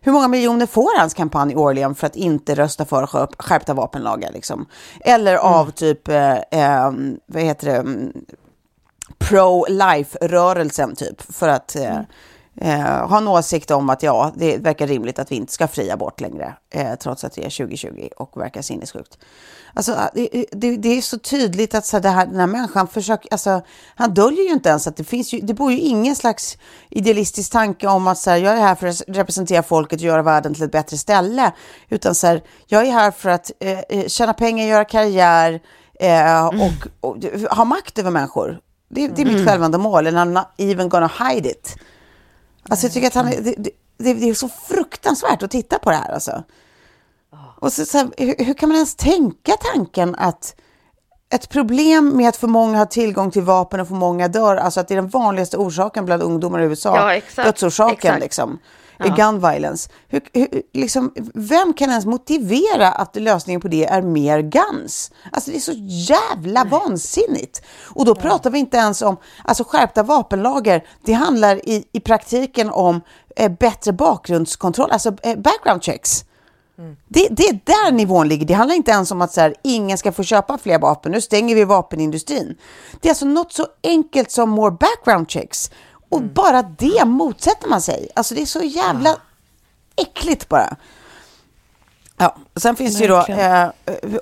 hur 0.02 0.12
många 0.12 0.28
miljoner 0.28 0.66
får 0.66 1.00
hans 1.00 1.14
kampanj 1.14 1.56
årligen 1.56 1.96
för 1.96 2.08
att 2.08 2.16
inte 2.16 2.56
rösta 2.56 2.86
för 2.86 3.06
skärpta 3.38 3.74
vapenlagar? 3.74 4.32
Liksom? 4.32 4.66
Eller 5.00 5.34
mm. 5.34 5.46
av 5.46 5.72
typ, 5.72 6.08
eh, 6.08 6.38
eh, 6.38 6.92
vad 7.26 7.44
heter 7.44 7.68
det, 7.68 7.78
mm, 7.78 8.14
pro-life-rörelsen 9.18 10.96
typ, 10.96 11.22
för 11.34 11.48
att 11.48 11.76
eh, 11.76 11.96
mm 11.96 12.06
eh, 12.62 13.08
har 13.08 13.18
en 13.18 13.28
åsikt 13.28 13.72
om 13.72 13.90
att 13.90 14.04
ja, 14.04 14.32
det 14.36 14.58
verkar 14.58 14.88
rimligt 14.88 15.20
att 15.20 15.32
vi 15.32 15.36
inte 15.36 15.54
ska 15.54 15.68
fria 15.68 15.98
bort 15.98 16.22
längre, 16.22 16.54
eh, 16.70 16.96
trots 16.96 17.24
att 17.24 17.34
det 17.34 17.46
är 17.46 17.50
2020 17.50 18.10
och 18.18 18.42
verkar 18.42 18.62
sinnessjukt. 18.62 19.18
Alltså, 19.78 20.10
det, 20.14 20.46
det, 20.52 20.78
det, 20.78 20.98
är 20.98 21.02
så 21.02 21.18
tydligt 21.20 21.76
att 21.76 21.86
så 21.86 22.00
det 22.00 22.10
här, 22.10 22.26
den 22.26 22.40
här 22.40 22.48
människan 22.48 22.88
försöker, 22.88 23.34
alltså, 23.34 23.62
han 23.96 24.14
döljer 24.14 24.44
ju 24.44 24.50
inte 24.50 24.70
ens 24.70 24.88
att 24.88 24.98
det 24.98 25.04
finns 25.04 25.34
ju, 25.34 25.40
det 25.40 25.54
bor 25.54 25.72
ju 25.72 25.80
ingen 25.80 26.16
slags 26.16 26.58
idealistisk 26.90 27.52
tanke 27.52 27.88
om 27.88 28.08
att 28.08 28.18
så 28.18 28.30
här, 28.30 28.38
jag 28.38 28.54
är 28.54 28.62
här 28.62 28.76
för 28.76 28.88
att 28.88 29.02
representera 29.08 29.64
folket 29.64 30.00
och 30.00 30.06
göra 30.06 30.22
världen 30.22 30.54
till 30.54 30.64
ett 30.64 30.72
bättre 30.72 30.98
ställe, 30.98 31.52
utan 31.90 32.16
så 32.16 32.28
här, 32.28 32.44
jag 32.68 32.88
är 32.88 32.92
här 32.92 33.12
för 33.12 33.30
att 33.30 33.52
eh, 33.60 33.80
eh 33.80 34.08
tjäna 34.08 34.34
pengar, 34.34 34.66
göra 34.66 34.86
karriär 34.86 35.60
eh, 36.00 36.48
och, 36.48 36.54
mm. 36.54 36.72
och, 37.02 37.18
och, 37.18 37.58
ha 37.58 37.66
makt 37.66 38.00
över 38.00 38.12
människor. 38.12 38.60
Det, 38.90 39.08
det 39.08 39.22
är 39.22 39.26
mitt 39.26 39.36
mm. 39.36 39.48
självändamål, 39.48 40.08
and 40.08 40.18
I'm 40.18 40.34
not 40.34 40.48
even 40.58 40.90
gonna 40.90 41.12
hide 41.20 41.50
it. 41.50 41.76
Alltså 42.70 42.86
jag 42.86 42.94
tycker 42.94 43.08
att 43.08 43.16
han, 43.16 43.26
det, 43.26 43.56
det, 43.98 44.14
det, 44.14 44.30
är 44.30 44.34
så 44.34 44.50
fruktansvärt 44.50 45.44
att 45.44 45.52
titta 45.52 45.80
på 45.80 45.90
det 45.90 45.96
här 45.96 46.12
alltså. 46.12 46.44
Och 47.60 47.74
så, 47.74 47.86
så 47.86 47.98
här, 47.98 48.10
hur, 48.18 48.46
hur, 48.46 48.54
kan 48.54 48.70
man 48.70 48.76
ens 48.76 48.96
tänka 48.96 49.54
tanken 49.74 50.16
att 50.16 50.56
ett 51.30 51.50
problem 51.50 52.18
med 52.18 52.30
att 52.30 52.38
för 52.38 52.48
många 52.48 52.78
har 52.78 52.86
tillgång 52.86 53.32
till 53.32 53.42
vapen 53.42 53.80
och 53.80 53.88
för 53.88 53.96
många 53.96 54.28
dör, 54.28 54.56
alltså 54.56 54.80
att 54.80 54.88
det 54.88 54.94
är 54.94 55.02
den 55.02 55.10
vanligaste 55.10 55.58
orsaken 55.58 56.06
bland 56.06 56.24
ungdomar 56.24 56.60
i 56.60 56.64
USA, 56.64 56.96
ja, 56.96 57.14
exakt, 57.14 57.46
dödsorsaken 57.46 57.96
exakt. 57.96 58.22
liksom. 58.22 58.60
ja. 58.98 59.06
gun 59.06 59.40
violence. 59.40 59.90
Hur, 60.08 60.22
hur, 60.34 60.62
liksom, 60.74 61.14
vem 61.34 61.74
kan 61.74 61.90
ens 61.90 62.06
motivera 62.06 62.92
att 62.92 63.16
lösningen 63.16 63.62
på 63.62 63.68
det 63.68 63.86
är 63.86 64.02
mer 64.02 64.42
guns? 64.42 65.12
Alltså 65.32 65.52
det 65.52 65.58
är 65.58 65.62
så 65.62 65.74
jävla 65.76 66.64
Nej. 66.64 66.72
vansinnigt. 66.72 67.62
Och 67.84 68.06
då 68.06 68.16
pratar 68.16 68.50
vi 68.50 68.60
inte 68.60 68.78
ens 68.78 69.02
om 69.02 69.18
alltså, 69.44 69.64
skärpta 69.64 70.04
vapenlager. 70.04 70.88
Det 71.06 71.14
handlar 71.14 71.70
i, 71.70 71.88
i 71.92 72.00
praktiken 72.00 72.70
om 72.70 73.02
eh, 73.36 73.52
bättre 73.52 73.94
bakgrundskontroll, 73.94 74.92
alltså 74.92 75.16
eh, 75.24 75.38
background 75.38 75.84
checks. 75.84 76.26
Mm. 76.80 76.96
Det, 77.08 77.28
det, 77.32 77.44
är 77.44 77.60
där 77.64 77.92
nivån 77.92 78.28
ligger. 78.28 78.46
Det 78.46 78.54
handlar 78.54 78.76
inte 78.76 78.92
ens 78.92 79.12
om 79.12 79.22
att 79.22 79.34
så 79.34 79.42
här, 79.42 79.56
ingen 79.64 79.98
ska 79.98 80.12
få 80.12 80.24
köpa 80.24 80.58
fler 80.58 80.80
vapen. 80.80 81.12
Nu 81.12 81.22
stänger 81.22 81.56
vi 81.56 81.64
vapenindustrin. 81.64 82.56
Det 83.02 83.08
är 83.08 83.12
alltså 83.12 83.26
något 83.26 83.54
så 83.54 83.68
enkelt 83.84 84.32
som 84.32 84.50
more 84.50 84.72
background 84.72 85.32
checks. 85.32 85.72
Och 86.10 86.20
mm. 86.20 86.34
bara 86.34 86.62
det 86.62 87.06
motsätter 87.06 87.70
man 87.70 87.82
sig. 87.82 88.10
Alltså 88.16 88.36
det 88.36 88.42
är 88.42 88.46
så 88.46 88.62
jävla 88.62 89.16
äckligt 89.96 90.50
bara. 90.50 90.78
Ja, 92.18 92.36
sen 92.56 92.76
finns 92.76 92.98
det 92.98 93.02
ju 93.02 93.08
då, 93.08 93.26
eh, 93.26 93.70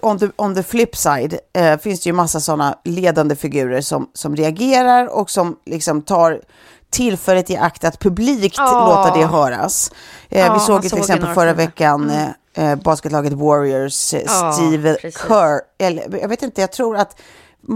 on, 0.01 0.19
the, 0.19 0.29
on 0.35 0.55
the 0.55 0.63
flip 0.63 0.95
side, 0.95 1.39
eh, 1.53 1.77
finns 1.77 2.01
det 2.01 2.09
ju 2.09 2.13
massa 2.13 2.39
sådana 2.39 2.79
ledande 2.83 3.35
figurer 3.35 3.81
som, 3.81 4.09
som 4.13 4.35
reagerar 4.35 5.07
och 5.07 5.29
som 5.29 5.55
liksom 5.65 6.01
tar 6.01 6.41
tillfället 6.89 7.49
i 7.49 7.57
akt 7.57 7.83
att 7.83 7.99
publikt 7.99 8.59
oh. 8.59 8.87
låta 8.87 9.17
det 9.17 9.25
höras. 9.25 9.91
Eh, 10.29 10.47
oh, 10.47 10.53
vi 10.53 10.59
såg 10.59 10.83
ju 10.83 10.89
till 10.89 10.99
exempel 10.99 11.33
förra 11.33 11.53
veckan 11.53 12.09
mm. 12.09 12.33
Eh, 12.55 12.71
eh, 12.71 12.75
basketlaget 12.75 13.33
Warriors, 13.33 14.13
oh, 14.13 14.51
Steve 14.51 14.95
precis. 14.95 15.21
Kerr, 15.27 15.61
eller 15.77 16.19
jag 16.21 16.29
vet 16.29 16.43
inte, 16.43 16.61
jag 16.61 16.71
tror 16.71 16.97
att 16.97 17.21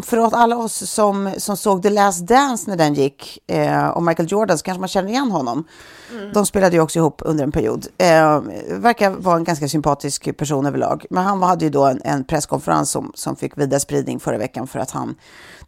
för 0.04 0.36
alla 0.36 0.58
oss 0.58 0.92
som, 0.92 1.32
som 1.38 1.58
såg 1.58 1.84
The 1.84 1.90
Last 1.90 2.28
Dance 2.28 2.70
när 2.70 2.78
den 2.78 2.94
gick, 2.94 3.40
eh, 3.48 3.88
och 3.88 4.04
Michael 4.04 4.32
Jordan, 4.32 4.58
så 4.58 4.64
kanske 4.64 4.80
man 4.80 4.88
känner 4.88 5.10
igen 5.10 5.32
honom. 5.32 5.64
Mm. 6.12 6.34
De 6.34 6.46
spelade 6.46 6.76
ju 6.76 6.82
också 6.82 7.00
ihop 7.00 7.22
under 7.26 7.44
en 7.44 7.52
period. 7.52 7.88
Eh, 7.98 8.42
verkar 8.70 9.10
vara 9.10 9.36
en 9.36 9.44
ganska 9.44 9.68
sympatisk 9.68 10.38
person 10.38 10.66
överlag. 10.66 11.06
Men 11.10 11.24
han 11.24 11.44
hade 11.44 11.66
ju 11.66 11.72
då 11.72 11.86
en, 11.86 12.02
en 12.04 12.24
presskonferens 12.24 12.92
som, 12.92 13.12
som 13.16 13.36
fick 13.36 13.58
vidare 13.58 13.80
spridning 13.80 14.20
förra 14.20 14.38
veckan 14.38 14.68
för 14.68 14.80
att 14.80 14.92
han 14.92 15.16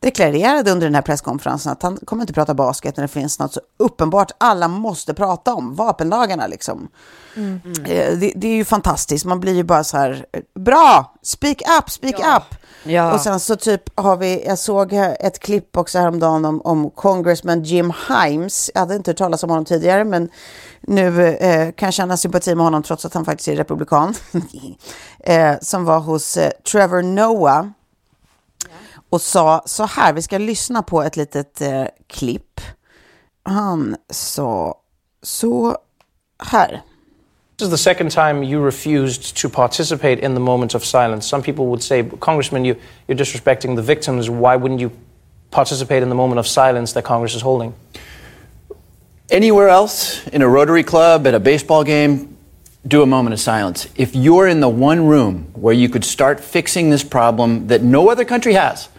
deklarerade 0.02 0.72
under 0.72 0.88
den 0.88 0.96
här 0.96 1.02
presskonferensen 1.02 1.72
att 1.72 1.84
han 1.84 1.98
kommer 2.06 2.24
inte 2.24 2.34
prata 2.34 2.54
basket 2.54 2.98
när 2.98 3.02
det 3.02 3.08
finns 3.08 3.40
något 3.40 3.54
så 3.54 3.62
uppenbart 3.80 4.32
alla 4.38 4.68
måste 4.68 5.14
prata 5.14 5.54
om, 5.54 5.76
vapenlagarna 5.76 6.48
liksom. 6.48 6.88
Mm. 7.36 7.62
Eh, 7.86 8.18
det, 8.18 8.34
det, 8.36 8.48
är 8.48 8.56
ju 8.56 8.66
fantastiskt, 8.66 9.26
man 9.26 9.40
blir 9.40 9.54
ju 9.54 9.64
bara 9.64 9.84
så 9.84 9.98
här, 9.98 10.26
bra, 10.60 11.14
speak 11.22 11.62
up, 11.80 11.90
speak 11.90 12.16
ja. 12.20 12.38
up. 12.38 12.58
Ja. 12.84 13.14
Och 13.14 13.22
sen 13.22 13.40
så 13.40 13.56
typ 13.56 14.00
har 14.00 14.18
vi, 14.18 14.46
jag 14.46 14.60
såg 14.60 14.94
ett 14.94 15.40
klipp 15.40 15.78
också 15.78 16.00
häromdagen 16.00 16.46
om, 16.46 16.62
om 16.62 16.90
congressman 16.90 17.64
Jim 17.64 17.94
Himes. 18.10 18.72
Jag 18.74 18.82
hade 18.82 18.96
inte 18.96 19.12
hört 19.12 19.18
talas 19.18 19.44
om 19.44 19.50
honom 19.50 19.66
tidigare, 19.66 20.04
men 20.04 20.30
nu 20.82 21.28
eh, 21.28 21.72
kan 21.72 21.88
jag 21.88 21.94
känna 21.94 22.18
sympati 22.18 22.56
med 22.56 22.66
honom 22.66 22.84
trots 22.84 23.06
att 23.06 23.14
han 23.14 23.26
faktiskt 23.26 23.48
är 23.48 23.56
republikan. 23.56 24.14
eh, 25.20 25.54
som 25.62 25.86
var 25.86 26.00
hos 26.00 26.38
eh, 26.38 26.52
Trevor 26.72 27.02
Noah 27.02 27.66
och 29.12 29.22
sa 29.22 29.62
så 29.66 29.86
här, 29.86 30.14
vi 30.14 30.22
ska 30.22 30.38
lyssna 30.38 30.84
på 30.84 31.02
ett 31.02 31.18
litet 31.18 31.62
eh, 31.62 31.84
klipp. 32.08 32.62
Han 33.44 33.96
sa 34.10 34.76
så 35.22 35.78
här. 36.40 36.82
This 37.58 37.68
is 37.68 37.70
the 37.70 37.78
second 37.78 38.12
time 38.12 38.44
you 38.44 38.66
refused 38.66 39.36
to 39.42 39.50
participate 39.50 40.26
in 40.26 40.34
the 40.34 40.40
moment 40.40 40.76
of 40.76 40.84
silence. 40.84 41.28
Some 41.28 41.44
people 41.44 41.66
would 41.66 41.84
say, 41.84 42.04
Congressman, 42.20 42.66
you, 42.66 42.76
you're 43.08 43.18
disrespecting 43.18 43.76
the 43.76 43.82
victims. 43.82 44.30
Why 44.30 44.58
wouldn't 44.58 44.82
you 44.82 44.92
participate 45.52 46.02
in 46.02 46.10
the 46.10 46.16
moment 46.16 46.40
of 46.40 46.48
silence 46.48 46.94
that 46.94 47.04
Congress 47.04 47.36
is 47.36 47.42
holding? 47.42 47.74
Anywhere 49.30 49.70
else, 49.70 50.28
in 50.28 50.42
a 50.42 50.48
Rotary 50.48 50.84
Club, 50.84 51.28
at 51.28 51.34
a 51.34 51.40
baseball 51.40 51.84
game, 51.84 52.36
do 52.88 53.04
a 53.04 53.06
moment 53.06 53.34
of 53.34 53.40
silence. 53.40 53.88
If 53.96 54.16
you're 54.16 54.48
in 54.48 54.62
the 54.62 54.70
one 54.70 55.06
room 55.06 55.46
where 55.54 55.74
you 55.74 55.90
could 55.90 56.04
start 56.04 56.40
fixing 56.40 56.90
this 56.90 57.04
problem 57.04 57.68
that 57.68 57.84
no 57.84 58.10
other 58.10 58.26
country 58.26 58.54
has, 58.54 58.90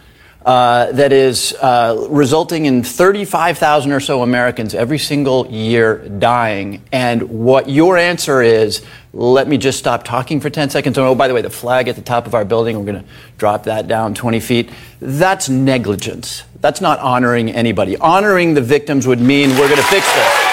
uh, 0.45 0.91
that 0.91 1.13
is 1.13 1.53
uh, 1.61 2.07
resulting 2.09 2.65
in 2.65 2.83
35,000 2.83 3.91
or 3.91 3.99
so 3.99 4.21
Americans 4.21 4.73
every 4.73 4.99
single 4.99 5.47
year 5.47 5.97
dying. 6.19 6.81
And 6.91 7.23
what 7.23 7.69
your 7.69 7.97
answer 7.97 8.41
is, 8.41 8.81
let 9.13 9.47
me 9.47 9.57
just 9.57 9.79
stop 9.79 10.03
talking 10.03 10.41
for 10.41 10.49
10 10.49 10.69
seconds. 10.69 10.97
Oh, 10.97 11.15
by 11.15 11.27
the 11.27 11.33
way, 11.33 11.41
the 11.41 11.49
flag 11.49 11.87
at 11.87 11.95
the 11.95 12.01
top 12.01 12.27
of 12.27 12.33
our 12.33 12.43
building, 12.43 12.77
we're 12.77 12.91
going 12.91 13.03
to 13.03 13.09
drop 13.37 13.63
that 13.63 13.87
down 13.87 14.13
20 14.13 14.39
feet. 14.39 14.69
That's 14.99 15.49
negligence. 15.49 16.43
That's 16.59 16.81
not 16.81 16.99
honoring 16.99 17.49
anybody. 17.51 17.97
Honoring 17.97 18.53
the 18.53 18.61
victims 18.61 19.07
would 19.07 19.21
mean 19.21 19.49
we're 19.51 19.69
going 19.69 19.77
to 19.77 19.83
fix 19.83 20.05
this. 20.13 20.49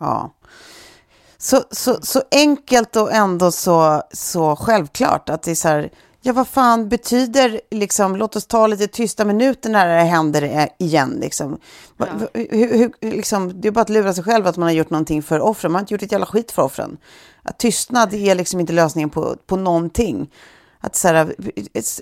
Ja. 0.00 0.30
Så, 1.38 1.64
så, 1.70 1.98
så 2.02 2.22
enkelt 2.30 2.96
och 2.96 3.12
ändå 3.12 3.52
så, 3.52 4.02
så 4.12 4.56
självklart 4.56 5.28
att 5.28 5.42
det 5.42 5.50
är 5.50 5.54
så 5.54 5.68
här, 5.68 5.90
Ja, 6.24 6.32
vad 6.32 6.48
fan 6.48 6.88
betyder 6.88 7.60
liksom, 7.70 8.16
låt 8.16 8.36
oss 8.36 8.46
ta 8.46 8.66
lite 8.66 8.86
tysta 8.86 9.24
minuter 9.24 9.70
när 9.70 9.86
det 9.86 10.02
händer 10.02 10.68
igen. 10.78 11.18
Liksom. 11.20 11.58
Ja. 11.96 12.06
Hur, 12.34 12.78
hur, 12.78 12.92
liksom, 13.00 13.60
det 13.60 13.68
är 13.68 13.72
bara 13.72 13.80
att 13.80 13.88
lura 13.88 14.14
sig 14.14 14.24
själv 14.24 14.46
att 14.46 14.56
man 14.56 14.66
har 14.66 14.72
gjort 14.72 14.90
någonting 14.90 15.22
för 15.22 15.40
offren. 15.40 15.72
Man 15.72 15.78
har 15.78 15.82
inte 15.82 15.94
gjort 15.94 16.02
ett 16.02 16.12
jävla 16.12 16.26
skit 16.26 16.52
för 16.52 16.62
offren. 16.62 16.96
Att 17.42 17.58
tystnad 17.58 18.14
är 18.14 18.34
liksom 18.34 18.60
inte 18.60 18.72
lösningen 18.72 19.10
på, 19.10 19.36
på 19.46 19.56
någonting. 19.56 20.30
Att 20.80 20.96
så 20.96 21.08
här, 21.08 21.16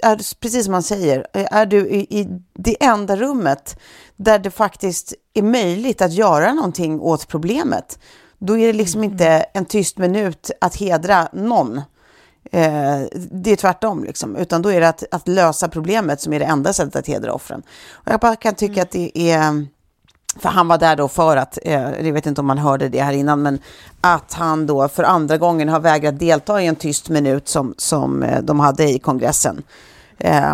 är, 0.02 0.40
precis 0.40 0.64
som 0.64 0.72
man 0.72 0.82
säger, 0.82 1.26
är 1.32 1.66
du 1.66 1.88
i, 1.88 2.20
i 2.20 2.28
det 2.52 2.84
enda 2.84 3.16
rummet 3.16 3.80
där 4.16 4.38
det 4.38 4.50
faktiskt 4.50 5.14
är 5.34 5.42
möjligt 5.42 6.02
att 6.02 6.12
göra 6.12 6.54
någonting 6.54 7.00
åt 7.00 7.28
problemet, 7.28 7.98
då 8.38 8.58
är 8.58 8.66
det 8.66 8.72
liksom 8.72 9.00
mm. 9.00 9.12
inte 9.12 9.26
en 9.28 9.64
tyst 9.64 9.98
minut 9.98 10.50
att 10.60 10.76
hedra 10.76 11.28
någon. 11.32 11.80
Eh, 12.52 13.00
det 13.30 13.52
är 13.52 13.56
tvärtom, 13.56 14.04
liksom. 14.04 14.36
utan 14.36 14.62
då 14.62 14.72
är 14.72 14.80
det 14.80 14.88
att, 14.88 15.04
att, 15.10 15.28
lösa 15.28 15.68
problemet 15.68 16.20
som 16.20 16.32
är 16.32 16.38
det 16.38 16.44
enda 16.44 16.72
sättet 16.72 16.96
att 16.96 17.06
hedra 17.06 17.32
offren. 17.32 17.62
Och 17.92 18.12
jag 18.12 18.20
bara 18.20 18.36
kan 18.36 18.54
tycka 18.54 18.72
mm. 18.72 18.82
att 18.82 18.90
det 18.90 19.18
är, 19.32 19.66
för 20.38 20.48
han 20.48 20.68
var 20.68 20.78
där 20.78 20.96
då 20.96 21.08
för 21.08 21.36
att, 21.36 21.58
eh, 21.62 22.06
jag 22.06 22.12
vet 22.12 22.26
inte 22.26 22.40
om 22.40 22.46
man 22.46 22.58
hörde 22.58 22.88
det 22.88 23.02
här 23.02 23.12
innan, 23.12 23.42
men 23.42 23.58
att 24.00 24.32
han 24.32 24.66
då 24.66 24.88
för 24.88 25.02
andra 25.02 25.38
gången 25.38 25.68
har 25.68 25.80
vägrat 25.80 26.18
delta 26.18 26.62
i 26.62 26.66
en 26.66 26.76
tyst 26.76 27.08
minut 27.08 27.48
som, 27.48 27.74
som 27.78 28.22
eh, 28.22 28.42
de 28.42 28.60
hade 28.60 28.90
i 28.90 28.98
kongressen. 28.98 29.62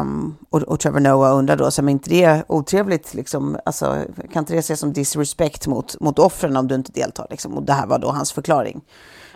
Um, 0.00 0.36
och, 0.50 0.62
och, 0.62 0.80
Trevor 0.80 1.00
Noah 1.00 1.38
undrar 1.38 1.56
då, 1.56 1.70
så 1.70 1.82
är 1.82 1.88
inte 1.88 2.10
det 2.10 2.44
otrevligt, 2.48 3.14
liksom, 3.14 3.58
alltså, 3.64 4.04
kan 4.32 4.40
inte 4.40 4.52
det 4.52 4.58
ses 4.58 4.80
som 4.80 4.92
disrespect 4.92 5.66
mot, 5.66 6.00
mot 6.00 6.18
offren 6.18 6.56
om 6.56 6.68
du 6.68 6.74
inte 6.74 6.92
deltar? 6.92 7.26
Liksom? 7.30 7.54
Och 7.54 7.62
det 7.62 7.72
här 7.72 7.86
var 7.86 7.98
då 7.98 8.10
hans 8.10 8.32
förklaring. 8.32 8.80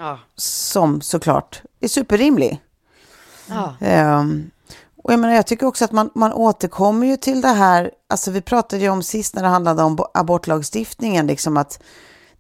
Ja. 0.01 0.19
Som 0.37 1.01
såklart 1.01 1.63
är 1.81 1.89
superrimlig. 1.89 2.61
Ja. 3.47 3.75
Um, 4.21 4.51
och 5.03 5.13
jag, 5.13 5.21
menar, 5.21 5.35
jag 5.35 5.47
tycker 5.47 5.67
också 5.67 5.85
att 5.85 5.93
man, 5.93 6.11
man 6.15 6.33
återkommer 6.33 7.07
ju 7.07 7.17
till 7.17 7.41
det 7.41 7.49
här, 7.49 7.91
alltså 8.09 8.31
vi 8.31 8.41
pratade 8.41 8.83
ju 8.83 8.89
om 8.89 9.03
sist 9.03 9.35
när 9.35 9.43
det 9.43 9.49
handlade 9.49 9.83
om 9.83 9.99
abortlagstiftningen, 10.15 11.27
liksom 11.27 11.57
att 11.57 11.83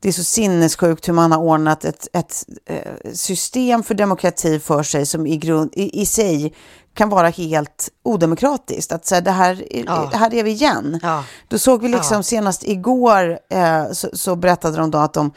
det 0.01 0.09
är 0.09 0.13
så 0.13 0.25
sinnessjukt 0.25 1.09
hur 1.09 1.13
man 1.13 1.33
har 1.33 1.39
ordnat 1.39 1.85
ett, 1.85 2.09
ett, 2.13 2.45
eh, 2.67 3.13
system 3.13 3.83
för 3.83 3.95
demokrati 3.95 4.61
för 4.61 4.83
sig 4.83 5.07
som 5.07 5.27
i, 5.27 5.37
grund, 5.37 5.71
i, 5.73 6.01
i 6.03 6.07
sig 6.07 6.55
kan 6.95 7.09
vara 7.09 7.29
helt 7.29 7.89
odemokratiskt. 8.03 8.93
Att 8.93 9.07
så 9.07 9.21
det, 9.21 9.31
här, 9.31 9.65
ja. 9.87 10.11
här 10.13 10.35
är 10.35 10.45
vi 10.45 10.51
igen. 10.51 11.01
Ja. 11.03 11.25
Då 11.49 11.59
såg 11.59 11.83
vi 11.83 11.89
liksom 11.89 12.17
ja. 12.17 12.23
senast 12.23 12.65
igår 12.65 13.39
eh, 13.51 13.93
så, 13.93 14.09
så, 14.13 14.37
berättade 14.37 14.77
de 14.77 14.91
då 14.91 14.99
att 14.99 15.13
de 15.13 15.33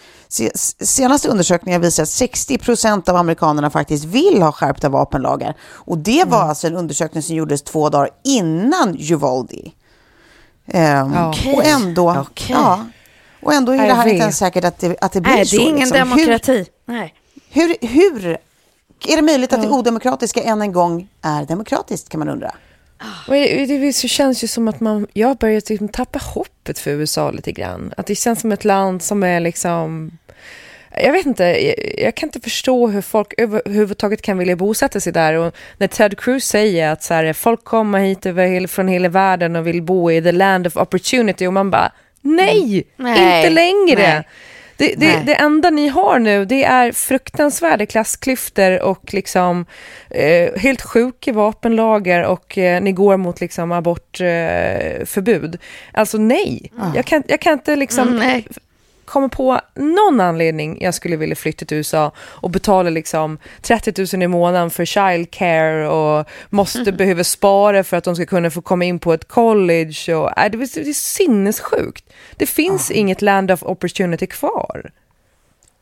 senaste 0.79 1.29
undersökningar 1.29 1.79
visar 1.79 2.03
att 2.03 2.09
60 2.09 2.57
procent 2.57 3.09
av 3.09 3.15
amerikanerna 3.15 3.69
faktiskt 3.69 4.05
vill 4.05 4.41
ha 4.41 4.51
skärpta 4.51 4.89
vapenlagar. 4.89 5.55
Och 5.63 5.97
det 5.97 6.23
var 6.27 6.37
mm. 6.37 6.49
alltså 6.49 6.67
en 6.67 6.77
undersökning 6.77 7.23
som 7.23 7.35
gjordes 7.35 7.61
två 7.61 7.89
dagar 7.89 8.09
innan 8.23 8.97
Uvalde. 8.99 9.71
Eh, 10.65 11.29
okay. 11.29 11.53
Och 11.53 11.65
ändå, 11.65 12.11
okay. 12.11 12.55
ja, 12.55 12.85
och 13.45 13.53
ändå 13.53 13.71
är 13.71 13.87
det 13.87 13.93
här 13.93 14.07
inte 14.07 14.21
ens 14.21 14.37
säkert 14.37 14.63
att 14.63 14.79
det, 14.79 14.97
att 15.01 15.11
det 15.11 15.21
blir 15.21 15.33
Nej, 15.33 15.45
så. 15.45 15.55
det 15.55 15.61
är 15.61 15.67
ingen 15.67 15.79
liksom. 15.79 15.97
demokrati. 15.97 16.57
Hur, 16.57 16.93
Nej. 16.93 17.13
Hur, 17.49 17.75
hur 17.87 18.37
är 19.07 19.15
det 19.15 19.21
möjligt 19.21 19.53
att 19.53 19.61
det 19.61 19.69
odemokratiska 19.69 20.43
än 20.43 20.61
en 20.61 20.71
gång 20.71 21.07
är 21.21 21.45
demokratiskt, 21.45 22.09
kan 22.09 22.19
man 22.19 22.29
undra? 22.29 22.51
Och 23.27 23.33
det, 23.33 23.65
det, 23.65 23.77
det 23.77 23.93
känns 23.93 24.43
ju 24.43 24.47
som 24.47 24.67
att 24.67 24.79
man, 24.79 25.07
jag 25.13 25.27
har 25.27 25.35
börjat 25.35 25.69
liksom 25.69 25.89
tappa 25.89 26.19
hoppet 26.19 26.79
för 26.79 26.91
USA 26.91 27.31
lite 27.31 27.51
grann. 27.51 27.93
Att 27.97 28.05
det 28.05 28.15
känns 28.15 28.41
som 28.41 28.51
ett 28.51 28.65
land 28.65 29.01
som 29.01 29.23
är 29.23 29.39
liksom... 29.39 30.17
Jag 31.03 31.11
vet 31.11 31.25
inte, 31.25 31.43
jag, 31.43 31.75
jag 31.97 32.15
kan 32.15 32.27
inte 32.27 32.39
förstå 32.39 32.87
hur 32.87 33.01
folk 33.01 33.33
överhuvudtaget 33.37 34.21
kan 34.21 34.37
vilja 34.37 34.55
bosätta 34.55 34.99
sig 34.99 35.13
där. 35.13 35.33
Och 35.33 35.55
när 35.77 35.87
Ted 35.87 36.19
Cruz 36.19 36.45
säger 36.45 36.91
att 36.91 37.03
så 37.03 37.13
här, 37.13 37.33
folk 37.33 37.63
kommer 37.63 37.99
hit 37.99 38.25
över, 38.25 38.67
från 38.67 38.87
hela 38.87 39.09
världen 39.09 39.55
och 39.55 39.67
vill 39.67 39.81
bo 39.81 40.11
i 40.11 40.21
the 40.21 40.31
land 40.31 40.67
of 40.67 40.77
opportunity 40.77 41.47
och 41.47 41.53
man 41.53 41.71
bara 41.71 41.91
nej, 42.23 42.87
nej 42.97 43.37
inte 43.37 43.49
längre. 43.49 44.13
Nej. 44.13 44.23
Det, 44.77 44.95
det, 44.97 45.23
det, 45.25 45.35
enda 45.35 45.69
ni 45.69 45.87
har 45.87 46.19
nu 46.19 46.45
det 46.45 46.63
är 46.63 46.91
fruktansvärda 46.91 47.85
klassklyftor 47.85 48.81
och 48.81 49.13
liksom 49.13 49.65
eh, 50.09 50.59
helt 50.59 50.81
sjuka 50.81 51.33
vapenlagar 51.33 52.23
och 52.23 52.57
eh, 52.57 52.81
ni 52.81 52.91
går 52.91 53.17
mot 53.17 53.41
liksom 53.41 53.71
abortförbud. 53.71 55.55
Eh, 55.55 55.99
alltså 55.99 56.17
nej, 56.17 56.71
ah. 56.77 56.91
jag, 56.95 57.05
kan, 57.05 57.23
jag 57.27 57.39
kan 57.39 57.53
inte 57.53 57.75
liksom... 57.75 58.07
Mm, 58.07 58.43
kommer 59.13 59.27
på 59.27 59.59
någon 59.75 60.19
anledning 60.21 60.77
jag 60.81 60.93
skulle 60.93 61.15
vilja 61.15 61.35
flytta 61.35 61.65
till 61.65 61.77
USA 61.77 62.11
och 62.17 62.49
betala 62.49 62.89
liksom 62.89 63.37
30 63.61 64.15
000 64.15 64.23
i 64.23 64.27
månaden 64.27 64.69
för 64.69 64.85
child 64.85 65.31
care 65.31 65.89
och 65.89 66.27
måste 66.49 66.79
mm. 66.79 66.97
behöva 66.97 67.23
spara 67.23 67.83
för 67.83 67.97
att 67.97 68.03
de 68.03 68.15
ska 68.15 68.25
kunna 68.25 68.49
få 68.49 68.61
komma 68.61 68.85
in 68.85 68.99
på 68.99 69.13
ett 69.13 69.27
college. 69.27 70.15
Och, 70.15 70.37
äh, 70.37 70.51
det, 70.51 70.57
är, 70.57 70.83
det 70.83 70.89
är 70.89 70.93
sinnessjukt. 70.93 72.05
Det 72.35 72.45
finns 72.45 72.89
ja. 72.89 72.95
inget 72.95 73.21
land 73.21 73.51
of 73.51 73.63
opportunity 73.63 74.27
kvar. 74.27 74.91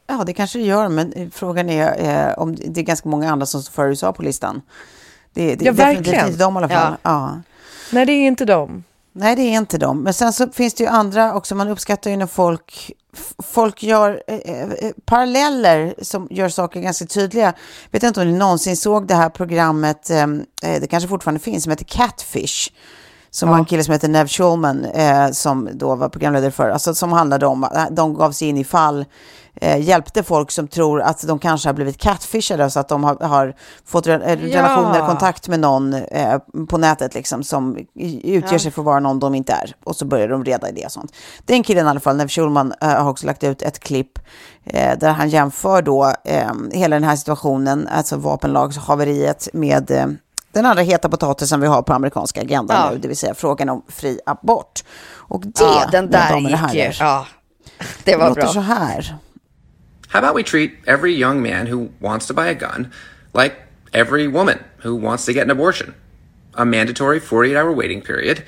Ja, 0.08 0.24
det 0.26 0.34
kanske 0.34 0.60
det 0.60 0.66
gör, 0.66 0.90
men 0.90 1.32
frågan 1.34 1.70
är 1.70 2.28
eh, 2.28 2.34
om 2.38 2.56
det 2.56 2.82
är 2.82 2.86
ganska 2.86 3.10
många 3.10 3.32
andra 3.32 3.46
som 3.46 3.64
står 3.64 3.74
för 3.74 3.88
USA 3.88 4.14
på 4.14 4.24
listan. 4.24 4.62
Det, 5.34 5.56
det 5.56 5.66
ja, 5.66 5.72
verkligen. 5.72 6.28
inte 6.28 6.40
de 6.40 6.54
i 6.54 6.58
alla 6.58 6.70
fall. 6.70 6.96
Ja. 7.04 7.12
ja. 7.12 7.42
Nej, 7.92 8.06
det 8.06 8.12
är 8.12 8.28
inte 8.28 8.46
de. 8.46 8.84
Nej, 9.14 9.36
det 9.36 9.42
är 9.42 9.58
inte 9.58 9.78
de. 9.78 10.04
Men 10.04 10.14
sen 10.14 10.34
så 10.34 10.50
finns 10.52 10.74
det 10.74 10.84
ju 10.84 10.90
andra 10.90 11.34
också. 11.36 11.56
Man 11.56 11.68
uppskattar 11.68 12.12
ju 12.12 12.18
när 12.18 12.28
folk, 12.28 12.92
folk 13.44 13.84
gör 13.84 14.24
eh, 14.28 14.36
eh, 14.38 14.72
eh, 14.72 14.92
paralleller 15.06 15.96
som 16.02 16.28
gör 16.32 16.50
saker 16.50 16.82
ganska 16.82 17.06
tydliga. 17.06 17.46
Jag 17.46 17.92
vet 17.92 18.04
inte 18.04 18.22
om 18.22 18.28
ni 18.28 18.38
någonsin 18.38 18.78
såg 18.78 19.08
det 19.08 19.16
här 19.16 19.30
programmet, 19.30 20.10
ehm, 20.10 20.46
eh 20.64 20.82
det 20.82 20.88
kanske 20.88 21.10
fortfarande 21.10 21.40
finns, 21.40 21.64
som 21.64 21.72
heter 21.72 21.86
Catfish 21.86 22.72
som 23.32 23.50
ja. 23.50 23.54
var 23.54 23.60
en 23.60 23.66
kille 23.66 23.84
som 23.84 23.92
heter 23.92 24.08
Nev 24.08 24.28
Schulman 24.28 24.86
eh, 24.86 25.32
som 25.32 25.70
då 25.74 25.96
var 25.96 26.10
programledare 26.10 26.52
för, 26.52 26.70
alltså 26.70 26.96
som 26.96 27.12
handlade 27.12 27.46
om, 27.46 27.64
att 27.64 27.96
de 27.96 28.14
gav 28.14 28.32
sig 28.32 28.48
in 28.48 28.58
i 28.58 28.64
fall 28.64 29.06
eh, 29.54 29.82
hjälpte 29.82 30.24
folk 30.24 30.52
som 30.52 30.68
tror 30.68 31.02
att 31.02 31.28
de 31.28 31.40
kanske 31.40 31.70
har 31.70 31.74
blivit 31.74 31.98
catfishade, 31.98 32.70
så 32.70 32.80
att 32.80 32.88
de 32.88 33.04
har, 33.04 33.16
har 33.16 33.56
fått 33.86 34.08
re 34.08 34.22
ja. 34.24 34.60
relation 34.60 34.86
eller 34.86 35.08
kontakt 35.08 35.48
med 35.48 35.60
någon 35.60 35.94
eh, 35.94 36.40
på 36.70 36.78
nätet 36.78 37.14
liksom, 37.14 37.44
som 37.44 37.78
utger 37.96 38.54
ja. 38.54 38.60
sig 38.60 38.72
för 38.72 38.82
att 38.82 38.86
vara 38.86 39.00
någon 39.00 39.20
de 39.20 39.36
inte 39.36 39.54
är. 39.54 39.76
Och 39.84 39.96
så 39.96 40.06
börjar 40.06 40.28
de 40.28 40.46
reda 40.46 40.70
i 40.70 40.72
det 40.72 40.86
och 40.86 40.92
sånt. 40.92 41.14
Den 41.46 41.64
killen 41.64 41.86
i 41.86 41.90
alla 41.90 42.00
fall, 42.00 42.18
Nev 42.18 42.28
Schulman, 42.28 42.74
eh, 42.82 42.90
har 42.90 43.10
också 43.10 43.26
lagt 43.26 43.44
ut 43.44 43.62
ett 43.62 43.80
klipp 43.80 44.20
eh, 44.64 44.98
där 44.98 45.12
han 45.12 45.30
jämför 45.30 45.82
då 45.82 46.14
eh, 46.24 46.52
hela 46.72 46.96
den 46.96 47.04
här 47.04 47.16
situationen, 47.16 47.88
alltså 47.88 48.18
vapenlagshaveriet 48.18 49.50
med 49.54 49.92
eh, 49.92 50.08
den 50.54 50.66
andra 50.66 50.84
heta 50.84 51.10
potatisen 51.10 51.62
vi 51.62 51.68
har 51.68 51.82
på 51.82 51.94
amerikanska 51.94 52.42
agendan 52.42 52.78
ja. 52.78 52.92
nu, 52.92 52.98
det 52.98 53.08
vill 53.08 53.18
säga 53.18 53.34
frågan 53.34 53.70
om 53.70 53.84
fri 53.88 54.20
abort. 54.26 54.84
Och 55.18 55.42
det, 55.42 55.64
ja, 55.64 55.90
den 55.92 56.12
där 56.12 56.38
gick 56.38 56.74
ju, 56.74 56.92
ja, 57.00 57.28
det 58.04 58.16
var 58.16 58.34
bra. 58.34 58.48
så 58.48 58.60
här. 58.60 59.16
How 60.10 60.20
about 60.20 60.36
we 60.36 60.44
treat 60.44 60.72
every 60.86 61.14
young 61.14 61.42
man 61.42 61.68
who 61.68 61.90
wants 62.00 62.28
to 62.28 62.34
buy 62.34 62.50
a 62.50 62.54
gun 62.54 62.92
like 63.34 63.56
every 63.94 64.28
woman 64.28 64.58
who 64.84 64.96
wants 64.96 65.26
to 65.26 65.34
get 65.34 65.44
an 65.44 65.52
abortion? 65.52 65.94
A 66.54 66.66
mandatory 66.66 67.20
48 67.20 67.58
hour 67.58 67.72
waiting 67.72 68.02
period, 68.02 68.44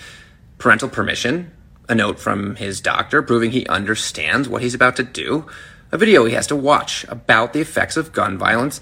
parental 0.57 0.89
permission, 0.89 1.51
a 1.87 1.95
note 1.95 2.19
from 2.19 2.55
his 2.55 2.81
doctor 2.81 3.21
proving 3.21 3.51
he 3.51 3.65
understands 3.67 4.49
what 4.49 4.61
he's 4.61 4.75
about 4.75 4.95
to 4.97 5.03
do, 5.03 5.45
a 5.91 5.97
video 5.97 6.25
he 6.25 6.33
has 6.33 6.47
to 6.47 6.55
watch 6.55 7.05
about 7.07 7.53
the 7.53 7.61
effects 7.61 7.95
of 7.95 8.11
gun 8.11 8.37
violence, 8.37 8.81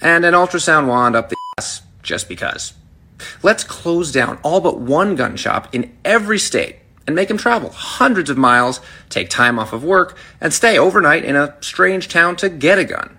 and 0.00 0.24
an 0.24 0.34
ultrasound 0.34 0.86
wand 0.86 1.16
up 1.16 1.28
the 1.28 1.36
ass 1.58 1.82
just 2.06 2.28
because. 2.28 2.72
Let's 3.42 3.64
close 3.64 4.12
down 4.12 4.38
all 4.42 4.60
but 4.60 4.78
one 4.78 5.16
gun 5.16 5.36
shop 5.36 5.74
in 5.74 5.96
every 6.04 6.38
state 6.38 6.76
and 7.06 7.14
make 7.14 7.30
him 7.30 7.38
travel 7.38 7.70
hundreds 7.70 8.30
of 8.30 8.38
miles, 8.38 8.80
take 9.08 9.30
time 9.30 9.58
off 9.58 9.72
of 9.72 9.84
work, 9.84 10.16
and 10.40 10.52
stay 10.52 10.78
overnight 10.78 11.24
in 11.24 11.36
a 11.36 11.54
strange 11.60 12.08
town 12.08 12.36
to 12.36 12.48
get 12.48 12.78
a 12.78 12.84
gun. 12.84 13.18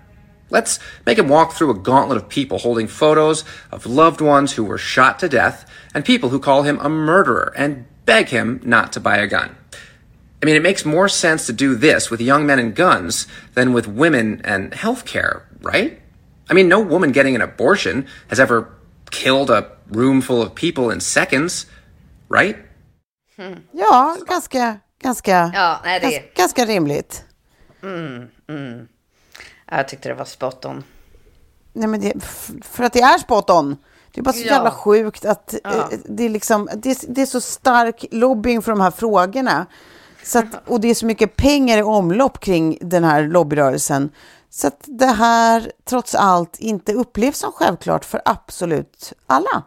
Let's 0.50 0.78
make 1.04 1.18
him 1.18 1.28
walk 1.28 1.52
through 1.52 1.70
a 1.70 1.78
gauntlet 1.78 2.16
of 2.16 2.28
people 2.28 2.58
holding 2.58 2.86
photos 2.86 3.44
of 3.70 3.86
loved 3.86 4.20
ones 4.20 4.52
who 4.52 4.64
were 4.64 4.78
shot 4.78 5.18
to 5.20 5.28
death 5.28 5.70
and 5.94 6.04
people 6.04 6.30
who 6.30 6.40
call 6.40 6.62
him 6.62 6.78
a 6.80 6.88
murderer 6.88 7.52
and 7.56 7.86
beg 8.06 8.28
him 8.28 8.60
not 8.64 8.92
to 8.94 9.00
buy 9.00 9.18
a 9.18 9.26
gun. 9.26 9.56
I 10.42 10.46
mean, 10.46 10.56
it 10.56 10.62
makes 10.62 10.84
more 10.84 11.08
sense 11.08 11.46
to 11.46 11.52
do 11.52 11.74
this 11.74 12.10
with 12.10 12.20
young 12.20 12.46
men 12.46 12.58
and 12.58 12.74
guns 12.74 13.26
than 13.54 13.72
with 13.72 13.88
women 13.88 14.40
and 14.44 14.72
healthcare, 14.72 15.42
right? 15.60 16.00
I 16.48 16.54
mean, 16.54 16.68
no 16.68 16.80
woman 16.80 17.12
getting 17.12 17.34
an 17.34 17.42
abortion 17.42 18.06
has 18.28 18.40
ever 18.40 18.72
killed 19.10 19.50
a 19.50 19.62
room 19.90 20.22
full 20.22 20.42
of 20.42 20.54
people 20.54 20.94
in 20.94 21.00
seconds, 21.00 21.66
right? 22.30 22.56
Mm. 23.38 23.60
Ja, 23.72 24.16
ganska, 24.28 24.76
ganska, 25.02 25.50
ja, 25.54 25.80
nej, 25.84 26.00
det... 26.00 26.10
ganska, 26.10 26.22
ganska 26.36 26.64
rimligt. 26.64 27.24
Mm, 27.82 28.28
mm. 28.48 28.88
Jag 29.70 29.88
tyckte 29.88 30.08
det 30.08 30.14
var 30.14 30.24
spot 30.24 30.64
on. 30.64 30.84
Nej, 31.72 31.88
men 31.88 32.00
det, 32.00 32.12
för 32.62 32.84
att 32.84 32.92
det 32.92 33.00
är 33.00 33.18
spot 33.18 33.50
on. 33.50 33.76
Det 34.12 34.20
är 34.20 34.22
bara 34.22 34.32
så 34.32 34.46
ja. 34.46 34.52
jävla 34.52 34.70
sjukt 34.70 35.24
att 35.24 35.54
ja. 35.64 35.70
Eh, 35.70 35.98
det, 36.04 36.24
är 36.24 36.28
liksom, 36.28 36.68
det, 36.74 37.04
det, 37.08 37.22
är 37.22 37.26
så 37.26 37.40
stark 37.40 38.04
lobbying 38.10 38.62
för 38.62 38.72
de 38.72 38.80
här 38.80 38.90
frågorna. 38.90 39.66
Så 40.22 40.38
att, 40.38 40.46
och 40.68 40.80
det 40.80 40.88
är 40.88 40.94
så 40.94 41.06
mycket 41.06 41.36
pengar 41.36 41.78
i 41.78 41.82
omlopp 41.82 42.40
kring 42.40 42.78
den 42.80 43.04
här 43.04 43.22
lobbyrörelsen. 43.22 44.10
Så 44.50 44.66
att 44.66 44.84
det 44.86 45.06
här 45.06 45.72
trots 45.84 46.14
allt 46.14 46.58
inte 46.58 46.92
upplevs 46.92 47.38
som 47.38 47.52
självklart 47.52 48.04
för 48.04 48.22
absolut 48.24 49.12
alla. 49.26 49.62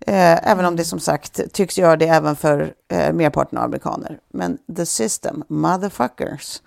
Eh, 0.00 0.50
även 0.50 0.64
om 0.64 0.76
det 0.76 0.84
som 0.84 1.00
sagt 1.00 1.52
tycks 1.52 1.78
göra 1.78 1.96
det 1.96 2.08
även 2.08 2.36
för 2.36 2.74
eh, 2.88 3.12
merparten 3.12 3.58
av 3.58 3.64
amerikaner. 3.64 4.18
Men 4.28 4.58
the 4.76 4.86
system, 4.86 5.44
motherfuckers. 5.48 6.62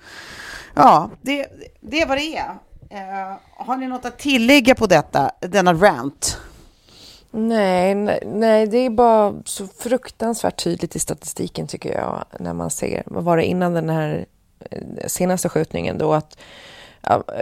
Ja, 0.73 1.10
det, 1.21 1.47
det 1.82 2.01
är 2.01 2.08
vad 2.08 2.17
det 2.17 2.38
är. 2.38 2.58
Eh, 2.89 3.38
har 3.54 3.77
ni 3.77 3.88
något 3.88 4.06
att 4.06 4.19
tillägga 4.19 4.75
på 4.75 4.86
detta, 4.88 5.32
denna 5.39 5.73
rant? 5.73 6.38
Nej, 7.32 7.95
nej, 7.95 8.23
nej, 8.25 8.67
det 8.67 8.77
är 8.77 8.89
bara 8.89 9.34
så 9.45 9.67
fruktansvärt 9.67 10.63
tydligt 10.63 10.95
i 10.95 10.99
statistiken 10.99 11.67
tycker 11.67 11.93
jag, 11.93 12.25
när 12.39 12.54
man 12.54 12.69
ser, 12.69 13.04
vad 13.06 13.23
var 13.23 13.38
det 13.38 13.45
innan 13.45 13.73
den 13.73 13.89
här 13.89 14.25
eh, 14.71 15.08
senaste 15.08 15.49
skjutningen 15.49 15.97
då, 15.97 16.13
att, 16.13 16.38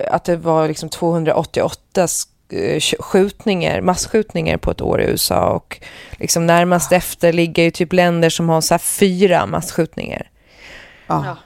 att 0.08 0.24
det 0.24 0.36
var 0.36 0.68
liksom 0.68 0.90
288 0.90 2.08
Eh, 2.52 2.80
skjutningar, 3.00 3.82
massskjutningar 3.82 4.58
på 4.58 4.72
ett 4.72 4.82
år 4.82 5.02
i 5.02 5.06
USA 5.06 5.50
och 5.50 5.82
liksom 6.12 6.46
närmast 6.46 6.92
efter 6.92 7.34
ligger 7.34 7.64
ju 7.64 7.72
typ 7.72 7.94
länder 7.94 8.30
som 8.30 8.50
har 8.50 8.62
så 8.62 8.78
fyra 8.78 9.46
massskjutningar. 9.46 10.30
Ja. 11.08 11.38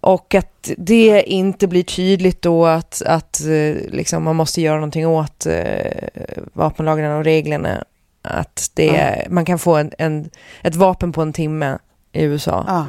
Och 0.00 0.34
att 0.34 0.70
det 0.76 1.22
inte 1.22 1.66
blir 1.66 1.82
tydligt 1.82 2.42
då 2.42 2.66
att, 2.66 3.02
att 3.06 3.40
eh, 3.40 3.90
liksom 3.90 4.24
man 4.24 4.36
måste 4.36 4.60
göra 4.60 4.76
någonting 4.76 5.06
åt 5.06 5.46
eh, 5.46 6.08
vapenlagarna 6.52 7.16
och 7.16 7.24
reglerna. 7.24 7.84
Att 8.22 8.70
det, 8.74 8.86
ja. 8.86 9.30
man 9.30 9.44
kan 9.44 9.58
få 9.58 9.76
en, 9.76 9.92
en, 9.98 10.30
ett 10.62 10.74
vapen 10.74 11.12
på 11.12 11.22
en 11.22 11.32
timme 11.32 11.78
i 12.12 12.22
USA. 12.22 12.64
Ja. 12.68 12.86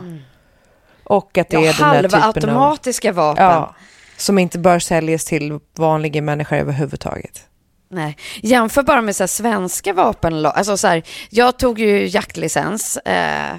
Och 1.03 1.37
att 1.37 1.49
det 1.49 1.57
ja, 1.57 1.61
är 1.61 2.01
den 2.01 2.01
där 2.01 2.09
typen 2.09 2.23
automatiska 2.23 3.09
av, 3.09 3.15
vapen. 3.15 3.73
Som 4.19 4.39
inte 4.39 4.59
bör 4.59 4.79
säljas 4.79 5.25
till 5.25 5.59
vanliga 5.77 6.21
människor 6.21 6.57
överhuvudtaget. 6.57 7.45
Nej, 7.91 8.17
jämför 8.41 8.83
bara 8.83 9.01
med 9.01 9.15
så 9.15 9.27
svenska 9.27 9.93
vapenlag. 9.93 10.53
Alltså 10.55 10.77
så 10.77 10.87
här, 10.87 11.03
jag 11.29 11.59
tog 11.59 11.79
ju 11.79 12.07
jaktlicens 12.07 12.97
eh, 12.97 13.55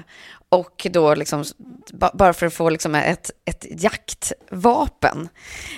och 0.51 0.87
då 0.91 1.15
liksom, 1.15 1.43
bara 2.13 2.33
för 2.33 2.45
att 2.45 2.53
få 2.53 2.69
liksom 2.69 2.95
ett, 2.95 3.31
ett 3.45 3.65
jaktvapen, 3.83 5.29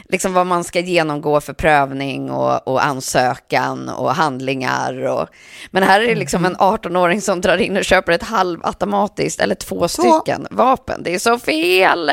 liksom 0.10 0.34
vad 0.34 0.48
man 0.48 0.64
ska 0.64 0.80
genomgå 0.80 1.42
för 1.42 1.54
prövning 1.54 2.32
och, 2.32 2.68
och 2.68 2.86
ansökan 2.86 3.90
och 3.90 4.16
handlingar. 4.16 5.06
Och, 5.06 5.28
men 5.72 5.84
här 5.84 6.02
är 6.02 6.08
det 6.08 6.16
liksom 6.16 6.46
en 6.46 6.56
18-åring 6.56 7.22
som 7.22 7.42
drar 7.42 7.58
in 7.58 7.78
och 7.78 7.86
köper 7.86 8.12
ett 8.12 8.24
halvautomatiskt 8.24 9.42
eller 9.42 9.56
två 9.56 9.88
stycken 9.88 10.48
så. 10.50 10.56
vapen. 10.56 11.04
Det 11.04 11.16
är 11.16 11.20
så 11.20 11.40
fel, 11.40 12.12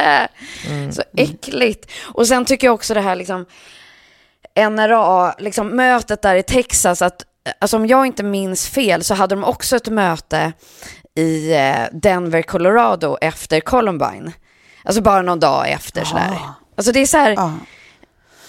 mm. 0.68 0.92
så 0.92 1.03
äckligt. 1.16 1.90
Och 2.03 2.27
sen 2.27 2.44
tycker 2.44 2.66
jag 2.66 2.75
också 2.75 2.94
det 2.94 3.01
här 3.01 3.16
liksom, 3.16 3.46
NRA, 4.70 5.35
liksom 5.38 5.77
mötet 5.77 6.23
där 6.23 6.35
i 6.35 6.42
Texas, 6.42 7.03
att 7.03 7.25
alltså 7.59 7.77
om 7.77 7.87
jag 7.87 8.07
inte 8.07 8.23
minns 8.23 8.68
fel 8.68 9.05
så 9.05 9.14
hade 9.14 9.35
de 9.35 9.44
också 9.44 9.77
ett 9.77 9.88
möte 9.88 10.53
i 11.14 11.53
eh, 11.53 11.85
Denver, 11.92 12.42
Colorado 12.42 13.16
efter 13.20 13.61
Columbine. 13.61 14.33
Alltså 14.83 15.03
bara 15.03 15.23
någon 15.23 15.40
dag 15.40 15.70
efter 15.70 16.05
sådär. 16.05 16.31
Ah. 16.31 16.55
Alltså 16.77 16.92
det 16.92 17.01
är 17.01 17.07
så 17.07 17.16
här, 17.16 17.35
ah. 17.38 17.53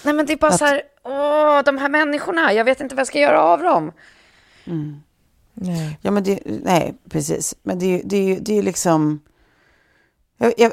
nej 0.02 0.14
men 0.14 0.26
det 0.26 0.32
är 0.32 0.36
bara 0.36 0.52
att... 0.52 0.58
så 0.58 0.64
här, 0.64 0.82
åh, 1.04 1.62
de 1.64 1.78
här 1.78 1.88
människorna, 1.88 2.52
jag 2.52 2.64
vet 2.64 2.80
inte 2.80 2.94
vad 2.94 3.00
jag 3.00 3.06
ska 3.06 3.18
göra 3.18 3.42
av 3.42 3.62
dem. 3.62 3.92
Mm. 4.64 5.02
Nej. 5.54 5.98
Ja 6.02 6.10
men 6.10 6.22
det, 6.22 6.40
nej 6.44 6.94
precis, 7.10 7.54
men 7.62 7.78
det, 7.78 8.02
det, 8.04 8.38
det 8.40 8.58
är 8.58 8.62
liksom, 8.62 9.20
jag, 10.38 10.52
jag, 10.56 10.72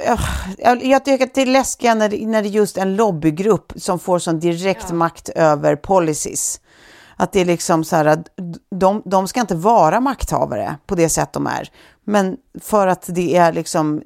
jag, 0.58 0.84
jag 0.86 1.06
tycker 1.06 1.26
att 1.26 1.34
det 1.34 1.42
är 1.42 1.46
läskiga 1.46 1.96
när 1.96 2.10
det, 2.10 2.28
när 2.28 2.42
det 2.42 2.48
är 2.48 2.52
just 2.52 2.78
en 2.78 2.96
lobbygrupp 2.96 3.74
som 3.76 4.00
får 4.00 4.20
sån 4.20 4.40
direkt 4.40 4.86
ja. 4.90 4.96
makt 4.96 5.30
över 5.30 5.76
policies. 5.76 6.62
Att 7.22 7.32
det 7.32 7.40
är 7.40 7.46
liksom 7.46 7.84
så 7.84 7.96
här 7.96 8.06
att 8.06 8.28
de, 8.72 9.02
de 9.06 9.28
ska 9.28 9.40
inte 9.40 9.56
vara 9.56 10.00
makthavare 10.00 10.76
på 10.86 10.96
det 10.96 11.10
sätt 11.10 11.34
de 11.34 11.48
är. 11.48 11.72
Men 12.04 12.38
för 12.62 12.88
att 12.88 13.06
det 13.08 13.36
är 13.36 13.54
liksom, 13.54 14.02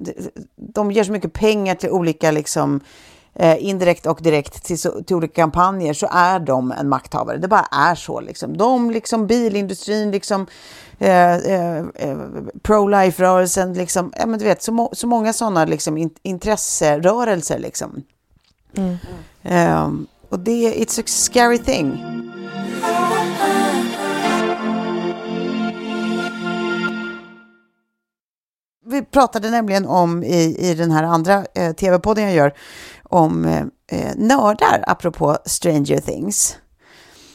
de 0.56 0.92
ger 0.92 1.04
så 1.04 1.12
mycket 1.12 1.32
pengar 1.32 1.74
till 1.74 1.90
olika 1.90 2.30
liksom 2.30 2.80
eh, 3.34 3.64
indirekt 3.64 4.06
och 4.06 4.18
direkt 4.22 4.64
till, 4.64 4.78
till 4.78 5.16
olika 5.16 5.34
kampanjer 5.34 5.94
så 5.94 6.08
är 6.12 6.38
de 6.40 6.72
en 6.72 6.88
makthavare. 6.88 7.38
Det 7.38 7.48
bara 7.48 7.66
är 7.70 7.94
så. 7.94 8.20
Liksom. 8.20 8.56
De, 8.56 8.90
liksom 8.90 9.26
bilindustrin, 9.26 10.10
liksom, 10.10 10.46
eh, 10.98 11.34
eh, 11.34 11.78
eh 11.94 12.18
pro-life-rörelsen, 12.62 13.74
liksom, 13.74 14.12
ja, 14.18 14.26
men 14.26 14.38
du 14.38 14.44
vet, 14.44 14.62
så, 14.62 14.72
må, 14.72 14.90
så 14.92 15.06
många 15.06 15.32
sådana 15.32 15.64
liksom, 15.64 15.96
in, 15.98 16.10
intresserörelser. 16.22 17.58
Liksom. 17.58 18.02
Mm. 18.76 18.96
Um, 19.84 20.06
och 20.28 20.38
det, 20.38 20.74
it's 20.74 21.00
a 21.00 21.04
scary 21.06 21.58
thing. 21.58 22.14
Vi 28.94 29.02
pratade 29.02 29.50
nämligen 29.50 29.86
om 29.86 30.22
i, 30.22 30.56
i 30.58 30.74
den 30.74 30.90
här 30.90 31.02
andra 31.02 31.44
eh, 31.54 31.72
tv-podden 31.72 32.24
jag 32.24 32.34
gör 32.34 32.54
om 33.02 33.44
eh, 33.44 33.62
eh, 33.98 34.12
nördar, 34.16 34.84
apropå 34.86 35.38
Stranger 35.44 36.00
Things. 36.00 36.56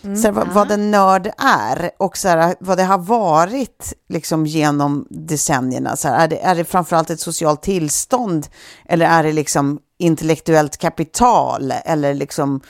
Mm, 0.04 0.18
så 0.18 0.28
här, 0.28 0.32
vad, 0.32 0.48
vad 0.48 0.72
en 0.72 0.92
nörd 0.92 1.32
är 1.38 1.92
och 1.98 2.18
så 2.18 2.28
här, 2.28 2.56
vad 2.60 2.78
det 2.78 2.84
har 2.84 2.98
varit 2.98 3.94
liksom, 4.10 4.46
genom 4.46 5.08
decennierna. 5.10 5.96
Så 5.96 6.08
här, 6.08 6.24
är, 6.24 6.28
det, 6.28 6.42
är 6.42 6.56
det 6.56 6.66
framförallt 6.66 7.10
ett 7.10 7.20
socialt 7.20 7.62
tillstånd 7.62 8.48
eller 8.86 9.06
är 9.06 9.24
det 9.24 9.32
liksom 9.32 9.80
intellektuellt 9.98 10.78
kapital 10.78 11.74
eller 11.86 12.14
liksom 12.14 12.50
mm. 12.50 12.62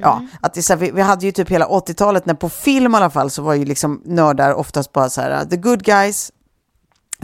Ja, 0.00 0.26
att 0.40 0.54
det, 0.54 0.62
så 0.62 0.72
här, 0.72 0.80
vi, 0.80 0.90
vi, 0.90 1.02
hade 1.02 1.26
ju 1.26 1.32
typ 1.32 1.50
hela 1.50 1.66
80-talet, 1.66 2.26
när 2.26 2.34
på 2.34 2.48
film 2.48 2.94
i 2.94 2.96
alla 2.96 3.10
fall, 3.10 3.30
så 3.30 3.42
var 3.42 3.54
ju 3.54 3.64
liksom 3.64 4.02
nördar 4.04 4.54
oftast 4.54 4.92
bara 4.92 5.10
så 5.10 5.20
här, 5.20 5.44
the 5.44 5.56
good 5.56 5.84
guys, 5.84 6.32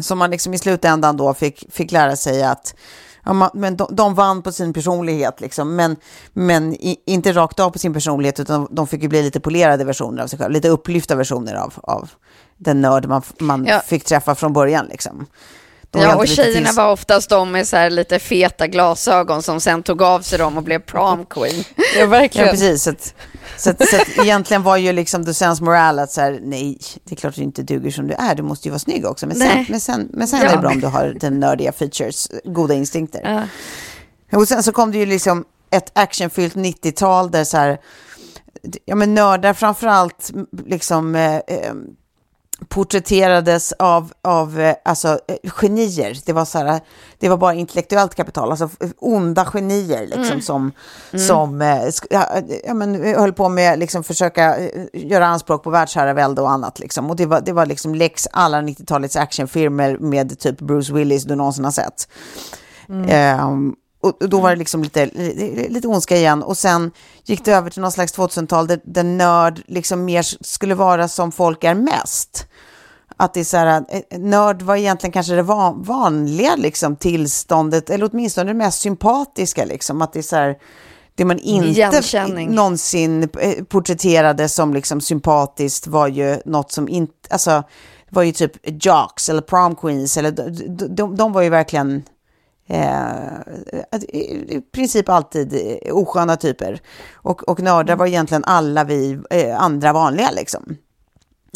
som 0.02 0.18
man 0.18 0.30
liksom 0.30 0.54
i 0.54 0.58
slutändan 0.58 1.16
då 1.16 1.34
fick, 1.34 1.72
fick 1.72 1.92
lära 1.92 2.16
sig 2.16 2.42
att 2.42 2.74
Ja, 3.24 3.32
man, 3.32 3.50
men 3.54 3.76
de, 3.76 3.88
de, 3.90 4.14
vann 4.14 4.42
på 4.42 4.52
sin 4.52 4.72
personlighet, 4.72 5.40
liksom, 5.40 5.76
men, 5.76 5.96
men 6.32 6.74
i, 6.74 7.02
inte 7.06 7.32
rakt 7.32 7.60
av 7.60 7.70
på 7.70 7.78
sin 7.78 7.94
personlighet, 7.94 8.40
utan 8.40 8.68
de 8.70 8.86
fick 8.86 9.02
ju 9.02 9.08
bli 9.08 9.22
lite 9.22 9.40
polerade 9.40 9.84
versioner 9.84 10.22
av 10.22 10.26
sig 10.26 10.38
själva, 10.38 10.52
lite 10.52 10.68
upplyfta 10.68 11.14
versioner 11.14 11.54
av, 11.54 11.74
av 11.82 12.10
den 12.56 12.80
nörd 12.80 13.06
man, 13.06 13.22
man 13.38 13.66
ja. 13.66 13.80
fick 13.80 14.04
träffa 14.04 14.34
från 14.34 14.52
början. 14.52 14.86
Liksom. 14.86 15.26
Ja, 15.92 16.16
och 16.16 16.28
tjejerna 16.28 16.66
tills... 16.66 16.76
var 16.76 16.92
oftast 16.92 17.30
de 17.30 17.52
med 17.52 17.68
så 17.68 17.88
lite 17.88 18.18
feta 18.18 18.66
glasögon 18.66 19.42
som 19.42 19.60
sen 19.60 19.82
tog 19.82 20.02
av 20.02 20.20
sig 20.20 20.38
dem 20.38 20.56
och 20.56 20.62
blev 20.62 20.78
prom 20.78 21.26
queen. 21.26 21.64
Ja, 21.98 22.06
verkligen. 22.06 22.46
Ja, 22.46 22.52
precis. 22.52 22.88
Att, 22.88 23.14
så, 23.56 23.70
att, 23.70 23.88
så 23.88 23.96
att 23.96 24.18
egentligen 24.18 24.62
var 24.62 24.76
ju 24.76 24.92
liksom 24.92 25.24
the 25.24 25.34
sense 25.34 25.64
morale 25.64 26.02
att 26.02 26.12
så 26.12 26.20
här, 26.20 26.40
nej, 26.42 26.78
det 27.04 27.14
är 27.14 27.16
klart 27.16 27.30
att 27.30 27.36
du 27.36 27.42
inte 27.42 27.62
duger 27.62 27.90
som 27.90 28.08
du 28.08 28.14
är, 28.14 28.34
du 28.34 28.42
måste 28.42 28.68
ju 28.68 28.70
vara 28.70 28.78
snygg 28.78 29.06
också. 29.06 29.26
Men 29.26 29.36
sen, 29.36 29.66
men 29.68 29.80
sen, 29.80 30.08
men 30.12 30.28
sen 30.28 30.40
ja. 30.42 30.48
är 30.48 30.52
det 30.52 30.58
bra 30.58 30.70
om 30.70 30.80
du 30.80 30.86
har 30.86 31.16
den 31.20 31.40
nördiga 31.40 31.72
features, 31.72 32.28
goda 32.44 32.74
instinkter. 32.74 33.48
Ja. 34.30 34.38
Och 34.38 34.48
sen 34.48 34.62
så 34.62 34.72
kom 34.72 34.92
det 34.92 34.98
ju 34.98 35.06
liksom 35.06 35.44
ett 35.70 35.90
actionfyllt 35.98 36.54
90-tal 36.54 37.30
där 37.30 37.44
så 37.44 37.56
här, 37.56 37.78
ja 38.84 38.94
men 38.94 39.14
nördar 39.14 39.54
framförallt 39.54 40.30
liksom 40.66 41.14
eh, 41.14 41.34
eh 41.34 41.74
porträtterades 42.68 43.72
av, 43.72 44.12
av 44.22 44.60
eh, 44.60 44.74
alltså, 44.84 45.08
eh, 45.08 45.50
genier. 45.50 46.18
Det 46.26 46.32
var, 46.32 46.44
så 46.44 46.58
här, 46.58 46.80
det 47.18 47.28
var 47.28 47.36
bara 47.36 47.54
intellektuellt 47.54 48.14
kapital, 48.14 48.50
alltså 48.50 48.68
onda 48.98 49.44
genier 49.44 50.06
liksom, 50.06 50.24
mm. 50.24 50.42
som, 50.42 50.72
mm. 51.12 51.26
som 51.26 51.62
eh, 51.62 51.90
ja, 52.64 52.74
men, 52.74 52.94
höll 53.04 53.32
på 53.32 53.48
med 53.48 53.78
liksom, 53.78 54.04
försöka 54.04 54.56
göra 54.92 55.26
anspråk 55.26 55.62
på 55.62 55.70
världsherravälde 55.70 56.42
och 56.42 56.50
annat. 56.50 56.78
Liksom. 56.78 57.10
Och 57.10 57.16
det 57.16 57.26
var, 57.26 57.40
det 57.40 57.52
var 57.52 57.66
liksom 57.66 57.94
lex 57.94 58.28
alla 58.32 58.60
90-talets 58.62 59.16
actionfilmer 59.16 59.98
med 59.98 60.38
typ 60.38 60.60
Bruce 60.60 60.92
Willis 60.92 61.24
du 61.24 61.34
någonsin 61.34 61.64
har 61.64 61.72
sett. 61.72 62.08
Mm. 62.88 63.44
Um, 63.48 63.76
och 64.00 64.28
då 64.28 64.40
var 64.40 64.50
det 64.50 64.56
liksom 64.56 64.82
lite, 64.82 65.06
lite 65.68 65.88
ondska 65.88 66.16
igen. 66.16 66.42
Och 66.42 66.56
sen 66.56 66.90
gick 67.24 67.44
det 67.44 67.52
över 67.52 67.70
till 67.70 67.82
någon 67.82 67.92
slags 67.92 68.18
2000-tal 68.18 68.66
där, 68.66 68.80
där 68.84 69.04
nörd 69.04 69.62
liksom 69.66 70.04
mer 70.04 70.44
skulle 70.44 70.74
vara 70.74 71.08
som 71.08 71.32
folk 71.32 71.64
är 71.64 71.74
mest. 71.74 72.46
Att 73.16 73.34
det 73.34 73.40
är 73.40 73.44
så 73.44 73.56
här, 73.56 73.84
eh, 73.88 74.18
nörd 74.18 74.62
var 74.62 74.76
egentligen 74.76 75.12
kanske 75.12 75.34
det 75.34 75.42
vanliga 75.42 76.56
liksom, 76.56 76.96
tillståndet, 76.96 77.90
eller 77.90 78.10
åtminstone 78.12 78.50
det 78.50 78.54
mest 78.54 78.80
sympatiska. 78.80 79.64
Liksom, 79.64 80.02
att 80.02 80.12
det 80.12 80.18
är 80.18 80.22
så 80.22 80.36
här, 80.36 80.58
det 81.14 81.24
man 81.24 81.38
inte 81.38 82.26
någonsin 82.48 83.28
eh, 83.40 83.64
porträtterade 83.64 84.48
som 84.48 84.74
liksom 84.74 85.00
sympatiskt 85.00 85.86
var 85.86 86.08
ju 86.08 86.38
något 86.44 86.72
som 86.72 86.88
inte, 86.88 87.12
alltså, 87.30 87.62
var 88.10 88.22
ju 88.22 88.32
typ 88.32 88.52
jocks 88.84 89.28
eller 89.28 89.42
prom 89.42 89.76
queens, 89.76 90.16
eller 90.16 90.30
de, 90.30 90.94
de, 90.94 91.16
de 91.16 91.32
var 91.32 91.42
ju 91.42 91.48
verkligen 91.48 92.02
Eh, 92.02 92.19
I 94.08 94.60
princip 94.72 95.08
alltid 95.08 95.78
osköna 95.92 96.36
typer. 96.36 96.80
Och, 97.14 97.48
och 97.48 97.60
nördar 97.60 97.96
var 97.96 98.06
egentligen 98.06 98.44
alla 98.44 98.84
vi 98.84 99.18
eh, 99.30 99.62
andra 99.62 99.92
vanliga 99.92 100.30
liksom. 100.30 100.76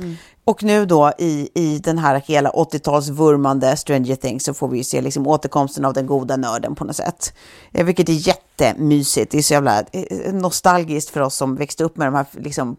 Mm. 0.01 0.17
Och 0.47 0.63
nu 0.63 0.87
då 0.87 1.13
i, 1.19 1.49
i 1.55 1.79
den 1.79 1.99
här 1.99 2.23
hela 2.27 2.51
80-talsvurmande 2.51 3.77
Stranger 3.77 4.17
Things 4.17 4.45
så 4.45 4.55
får 4.55 4.69
vi 4.69 4.79
ju 4.79 4.85
se 4.85 5.01
liksom 5.01 5.27
återkomsten 5.27 5.85
av 5.85 5.93
den 5.93 6.07
goda 6.07 6.37
nörden 6.37 6.75
på 6.75 6.85
något 6.85 6.97
sätt. 6.97 7.35
Eh, 7.73 7.85
vilket 7.85 8.09
är 8.09 8.29
jättemysigt. 8.29 9.33
Det 9.33 9.39
är 9.39 9.43
så 9.43 9.55
jävla 9.55 9.81
eh, 9.81 10.33
nostalgiskt 10.33 11.11
för 11.11 11.21
oss 11.21 11.37
som 11.37 11.57
växte 11.57 11.85
upp 11.85 11.97
med 11.97 12.07
de 12.07 12.15
här 12.15 12.27
liksom 12.33 12.77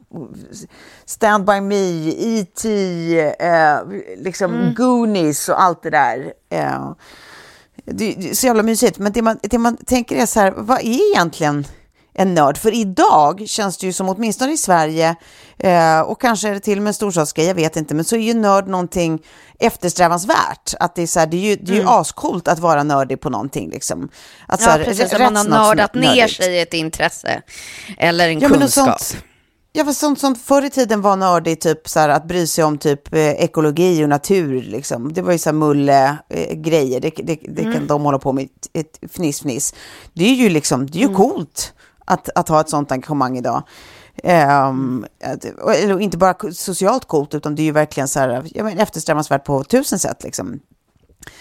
Stand 1.06 1.46
By 1.46 1.62
Me, 1.62 2.10
E.T., 2.10 2.70
eh, 3.20 3.78
liksom 4.18 4.54
mm. 4.54 4.74
Goonies 4.74 5.50
och 5.50 5.62
allt 5.62 5.84
det 5.84 5.90
där. 5.90 6.34
Eh, 6.50 6.92
det 7.86 8.30
är 8.30 8.34
så 8.34 8.48
jävla 8.48 8.64
mysigt. 8.64 8.98
Men 9.00 9.12
det 9.12 9.22
man, 9.22 9.40
det 9.42 9.58
man 9.58 9.78
tänker 9.78 10.16
är 10.16 10.26
så 10.26 10.40
här, 10.40 10.52
vad 10.52 10.80
är 10.80 11.12
egentligen 11.12 11.68
en 12.14 12.34
nörd? 12.34 12.58
För 12.58 12.74
idag 12.74 13.44
känns 13.48 13.78
det 13.78 13.86
ju 13.86 13.94
som, 13.94 14.10
åtminstone 14.10 14.54
i 14.54 14.58
Sverige, 14.58 15.16
eh, 15.58 16.00
och 16.00 16.22
kanske 16.22 16.50
är 16.50 16.54
det 16.54 16.60
till 16.60 16.78
och 16.78 16.84
med 16.84 16.90
en 16.90 16.94
storstadsgrej, 16.94 17.48
jag 17.48 17.56
vet 17.56 17.76
inte, 17.76 17.96
men 17.96 18.06
så 18.06 18.16
är 18.16 18.20
ju 18.20 18.34
nörd 18.34 18.68
någonting 18.68 19.20
eftersträvansvärt. 19.60 20.74
Att 20.80 20.96
det 20.96 21.02
är, 21.02 21.08
så 21.08 21.20
här, 21.20 21.28
det 21.28 21.38
är 21.38 21.42
ju, 21.42 21.56
det 21.56 21.72
är 21.72 21.76
ju 21.76 21.82
mm. 21.82 21.94
ascoolt 21.94 22.48
att 22.48 22.60
vara 22.60 22.84
nördig 22.84 23.20
på 23.22 23.30
någonting. 23.30 23.70
Liksom. 23.70 24.10
Att, 24.48 24.60
ja, 24.60 24.66
så 24.66 24.72
här, 24.72 24.84
precis. 24.84 25.14
Att 25.14 25.22
man 25.22 25.36
har 25.36 25.44
nördat 25.44 25.94
ner 25.94 26.28
sig 26.28 26.54
i 26.54 26.62
ett 26.62 26.74
intresse 26.74 27.42
eller 27.98 28.30
en 28.30 28.40
ja, 28.40 28.50
kunskap. 28.50 29.02
Ja, 29.78 29.86
för 29.86 29.92
sånt 29.92 30.20
som 30.20 30.36
förr 30.36 30.66
i 30.66 30.70
tiden 30.70 31.02
var 31.02 31.16
nördigt, 31.16 31.62
typ 31.62 31.88
så 31.90 32.00
här, 32.00 32.10
att 32.10 32.28
bry 32.28 32.48
sig 32.48 32.64
om 32.64 32.78
typ 32.78 33.14
eh, 33.14 33.20
ekologi 33.20 34.04
och 34.04 34.10
natur, 34.10 34.62
liksom. 34.62 35.14
Det 35.14 35.22
var 35.22 35.32
ju 35.32 35.38
så 35.38 35.50
här 35.50 35.54
mulle-grejer, 35.54 37.00
det, 37.00 37.10
det, 37.10 37.40
det 37.50 37.62
mm. 37.62 37.74
kan 37.74 37.88
de 37.88 38.02
hålla 38.02 38.20
på 38.20 38.34
med, 38.34 38.50
ett 38.74 39.00
fniss-fniss. 39.02 39.76
Det 40.14 40.26
är 40.26 40.34
ju 40.34 40.50
liksom, 40.50 40.86
det 40.86 40.98
är 40.98 41.00
ju 41.00 41.06
mm. 41.06 41.18
coolt 41.18 41.74
att, 42.06 42.30
att 42.36 42.50
ha 42.50 42.62
ett 42.62 42.70
sånt 42.70 42.92
engagemang 42.92 43.38
idag. 43.38 43.64
Um, 44.24 45.06
eller 45.76 46.00
inte 46.00 46.18
bara 46.18 46.36
socialt 46.54 47.06
coolt, 47.06 47.34
utan 47.34 47.56
det 47.56 47.62
är 47.62 47.66
ju 47.66 47.72
verkligen 47.72 48.08
så 48.08 48.20
här, 48.20 48.80
eftersträvansvärt 48.80 49.46
på 49.46 49.64
tusen 49.64 50.00
sätt. 50.00 50.24
Liksom. 50.24 50.60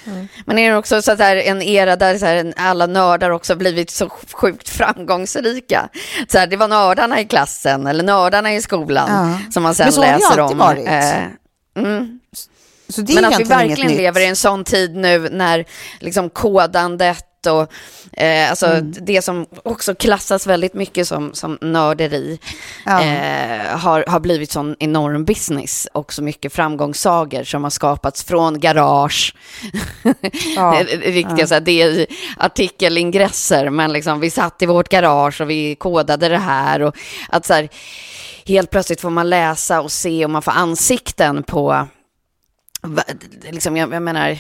Mm. 0.06 0.28
Men 0.46 0.58
är 0.58 0.70
det 0.70 0.76
också 0.76 1.02
så 1.02 1.12
att 1.12 1.18
här, 1.18 1.36
en 1.36 1.62
era 1.62 1.96
där 1.96 2.18
så 2.18 2.26
här, 2.26 2.52
alla 2.56 2.86
nördar 2.86 3.30
också 3.30 3.56
blivit 3.56 3.90
så 3.90 4.08
sjukt 4.32 4.68
framgångsrika? 4.68 5.88
Så 6.28 6.38
här, 6.38 6.46
det 6.46 6.56
var 6.56 6.68
nördarna 6.68 7.20
i 7.20 7.24
klassen 7.24 7.86
eller 7.86 8.04
nördarna 8.04 8.54
i 8.54 8.62
skolan 8.62 9.08
ja. 9.08 9.52
som 9.52 9.62
man 9.62 9.74
sen 9.74 9.86
läser 9.86 10.00
om. 10.00 10.08
Men 10.10 10.20
så 10.20 10.26
har 10.26 10.36
det 10.36 10.42
alltid 10.42 10.58
varit. 10.58 10.86
Eh, 10.86 11.82
mm. 11.82 12.20
Men 13.14 13.24
att 13.24 13.40
vi 13.40 13.44
verkligen 13.44 13.92
lever 13.92 14.20
i 14.20 14.26
en 14.26 14.36
sån 14.36 14.64
tid 14.64 14.96
nu 14.96 15.18
när 15.18 15.64
liksom 16.00 16.30
kodandet 16.30 17.24
och 17.46 17.72
eh, 18.12 18.50
alltså 18.50 18.66
mm. 18.66 18.94
det 19.00 19.22
som 19.22 19.46
också 19.62 19.94
klassas 19.94 20.46
väldigt 20.46 20.74
mycket 20.74 21.08
som, 21.08 21.34
som 21.34 21.58
nörderi 21.60 22.38
ja. 22.84 23.02
eh, 23.02 23.78
har, 23.78 24.04
har 24.08 24.20
blivit 24.20 24.50
sån 24.50 24.76
enorm 24.78 25.24
business 25.24 25.88
och 25.92 26.12
så 26.12 26.22
mycket 26.22 26.52
framgångssagor 26.52 27.44
som 27.44 27.62
har 27.62 27.70
skapats 27.70 28.24
från 28.24 28.60
garage. 28.60 29.34
Ja. 30.56 30.82
Riktiga 30.88 31.38
ja. 31.38 31.46
så 31.46 31.54
här, 31.54 31.60
det 31.60 31.82
är 31.82 32.06
artikelingresser, 32.36 33.70
men 33.70 33.92
liksom 33.92 34.20
vi 34.20 34.30
satt 34.30 34.62
i 34.62 34.66
vårt 34.66 34.88
garage 34.88 35.40
och 35.40 35.50
vi 35.50 35.74
kodade 35.74 36.28
det 36.28 36.38
här 36.38 36.82
och 36.82 36.96
att 37.28 37.46
så 37.46 37.54
här, 37.54 37.68
helt 38.46 38.70
plötsligt 38.70 39.00
får 39.00 39.10
man 39.10 39.30
läsa 39.30 39.80
och 39.80 39.92
se 39.92 40.24
och 40.24 40.30
man 40.30 40.42
får 40.42 40.52
ansikten 40.52 41.42
på 41.42 41.86
liksom, 43.50 43.76
jag, 43.76 43.92
jag 43.92 44.02
menar, 44.02 44.38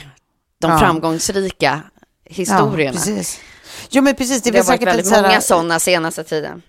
de 0.58 0.70
ja. 0.70 0.78
framgångsrika 0.78 1.80
historierna. 2.24 2.82
Ja, 2.84 2.92
precis. 2.92 3.40
Jo, 3.90 4.02
men 4.02 4.14
precis. 4.14 4.42
Det, 4.42 4.50
det 4.50 4.58
har 4.58 4.64
varit 4.64 4.82
väldigt 4.82 5.10
många 5.10 5.28
här... 5.28 5.40
sådana 5.40 5.80
senaste 5.80 6.24
tiden. 6.24 6.62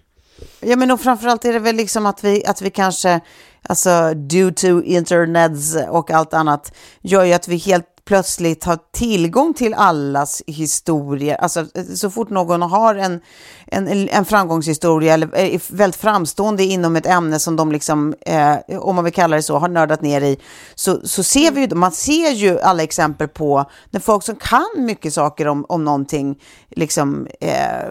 Ja, 0.60 0.76
men 0.76 0.92
och 0.92 1.02
framförallt 1.02 1.46
är 1.46 1.54
det 1.54 1.60
väl 1.60 1.76
liksom 1.76 2.06
att 2.06 2.24
vi, 2.24 2.46
att 2.46 2.62
vi 2.62 2.70
kanske, 2.70 3.20
alltså 3.62 4.14
due 4.14 4.52
to 4.52 4.82
internets 4.84 5.76
och 5.90 6.12
allt 6.12 6.34
annat, 6.34 6.76
gör 7.02 7.24
ju 7.24 7.34
att 7.34 7.48
vi 7.48 7.58
helt 7.58 7.86
plötsligt 8.06 8.64
har 8.64 8.80
tillgång 8.92 9.54
till 9.54 9.74
allas 9.74 10.42
historier. 10.48 11.36
Alltså 11.36 11.66
så 11.96 12.10
fort 12.10 12.30
någon 12.30 12.62
har 12.62 12.96
en, 12.96 13.22
en, 13.66 14.10
en 14.10 14.26
framgångshistoria 14.26 15.14
eller 15.14 15.36
är 15.36 15.76
väldigt 15.76 16.02
framstående 16.02 16.64
inom 16.64 16.96
ett 16.96 17.06
ämne 17.06 17.40
som 17.40 17.56
de 17.56 17.72
liksom, 17.72 18.16
eh, 18.22 18.56
om 18.80 18.96
man 18.96 19.04
vill 19.04 19.14
kalla 19.14 19.36
det 19.36 19.44
så, 19.44 19.58
har 19.58 19.68
nördat 19.68 20.02
ner 20.02 20.22
i, 20.22 20.38
så, 20.76 21.00
så 21.04 21.24
ser 21.24 21.52
vi 21.52 21.62
ju, 21.62 21.76
man 21.76 21.92
ser 21.92 22.30
ju 22.32 22.60
alla 22.60 22.84
exempel 22.84 23.28
på 23.28 23.66
när 23.90 24.00
folk 24.00 24.24
som 24.24 24.36
kan 24.36 24.70
mycket 24.78 25.14
saker 25.14 25.48
om, 25.48 25.66
om 25.70 25.84
någonting 25.84 26.40
liksom 26.70 27.28
eh, 27.42 27.90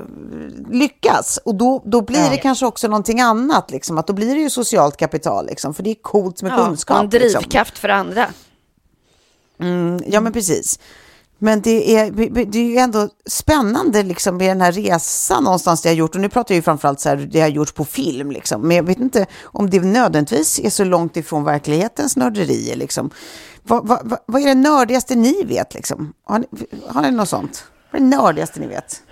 lyckas. 0.70 1.38
Och 1.44 1.54
då, 1.54 1.82
då 1.84 2.00
blir 2.00 2.24
ja. 2.24 2.30
det 2.30 2.36
kanske 2.36 2.66
också 2.66 2.88
någonting 2.88 3.20
annat, 3.20 3.70
liksom, 3.70 3.98
att 3.98 4.06
då 4.06 4.12
blir 4.12 4.34
det 4.34 4.40
ju 4.40 4.50
socialt 4.50 4.96
kapital, 4.96 5.46
liksom, 5.46 5.74
för 5.74 5.82
det 5.82 5.90
är 5.90 6.02
coolt 6.02 6.42
med 6.42 6.52
ja, 6.52 6.66
kunskap. 6.66 7.00
En 7.00 7.08
liksom. 7.08 7.40
drivkraft 7.40 7.70
liksom. 7.70 7.80
för 7.80 7.88
andra. 7.88 8.26
Mm, 9.60 10.00
ja, 10.06 10.20
men 10.20 10.32
precis. 10.32 10.78
Men 11.38 11.60
det 11.60 11.96
är, 11.96 12.10
det 12.46 12.58
är 12.58 12.64
ju 12.64 12.76
ändå 12.76 13.08
spännande 13.26 14.02
liksom 14.02 14.36
med 14.36 14.48
den 14.48 14.60
här 14.60 14.72
resan 14.72 15.44
någonstans 15.44 15.82
det 15.82 15.88
har 15.88 15.96
gjort. 15.96 16.14
Och 16.14 16.20
nu 16.20 16.28
pratar 16.28 16.54
jag 16.54 16.56
ju 16.56 16.62
framförallt 16.62 17.00
så 17.00 17.08
här, 17.08 17.16
det 17.16 17.40
har 17.40 17.48
gjorts 17.48 17.72
på 17.72 17.84
film 17.84 18.30
liksom. 18.30 18.62
Men 18.62 18.76
jag 18.76 18.84
vet 18.84 18.98
inte 18.98 19.26
om 19.42 19.70
det 19.70 19.80
nödvändigtvis 19.80 20.58
är 20.58 20.70
så 20.70 20.84
långt 20.84 21.16
ifrån 21.16 21.44
verklighetens 21.44 22.16
nörderier 22.16 22.76
liksom. 22.76 23.10
Vad, 23.62 23.88
vad, 23.88 24.18
vad 24.26 24.42
är 24.42 24.46
det 24.46 24.54
nördigaste 24.54 25.14
ni 25.14 25.44
vet 25.44 25.74
liksom? 25.74 26.12
Har 26.24 26.38
ni, 26.38 26.46
har 26.88 27.02
ni 27.02 27.10
något 27.10 27.28
sånt? 27.28 27.64
Vad 27.90 28.02
är 28.02 28.04
det 28.04 28.16
nördigaste 28.16 28.60
ni 28.60 28.66
vet? 28.66 29.02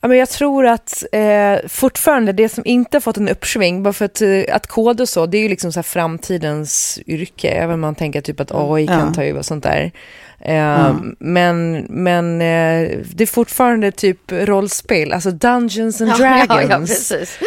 Ja, 0.00 0.08
men 0.08 0.18
jag 0.18 0.28
tror 0.28 0.66
att 0.66 1.04
eh, 1.12 1.68
fortfarande 1.68 2.32
det 2.32 2.48
som 2.48 2.66
inte 2.66 3.00
fått 3.00 3.16
en 3.16 3.28
uppsving, 3.28 3.82
bara 3.82 3.92
för 3.92 4.04
att, 4.04 4.22
eh, 4.22 4.42
att 4.52 4.66
koda 4.66 5.02
och 5.02 5.08
så, 5.08 5.26
det 5.26 5.38
är 5.38 5.42
ju 5.42 5.48
liksom 5.48 5.72
så 5.72 5.82
framtidens 5.82 6.98
yrke, 7.06 7.48
även 7.48 7.74
om 7.74 7.80
man 7.80 7.94
tänker 7.94 8.20
typ 8.20 8.40
att 8.40 8.52
AI 8.54 8.86
kan 8.86 9.06
ja. 9.06 9.14
ta 9.14 9.24
över 9.24 9.38
och 9.38 9.46
sånt 9.46 9.64
där. 9.64 9.92
Eh, 10.40 10.86
mm. 10.86 11.16
Men, 11.18 11.86
men 11.88 12.34
eh, 12.34 12.98
det 13.14 13.24
är 13.24 13.26
fortfarande 13.26 13.92
typ 13.92 14.32
rollspel, 14.32 15.12
alltså 15.12 15.30
Dungeons 15.30 16.00
and 16.00 16.10
Dragons. 16.10 16.50
Ja, 16.50 16.62
ja, 16.62 16.78
precis. 16.78 17.38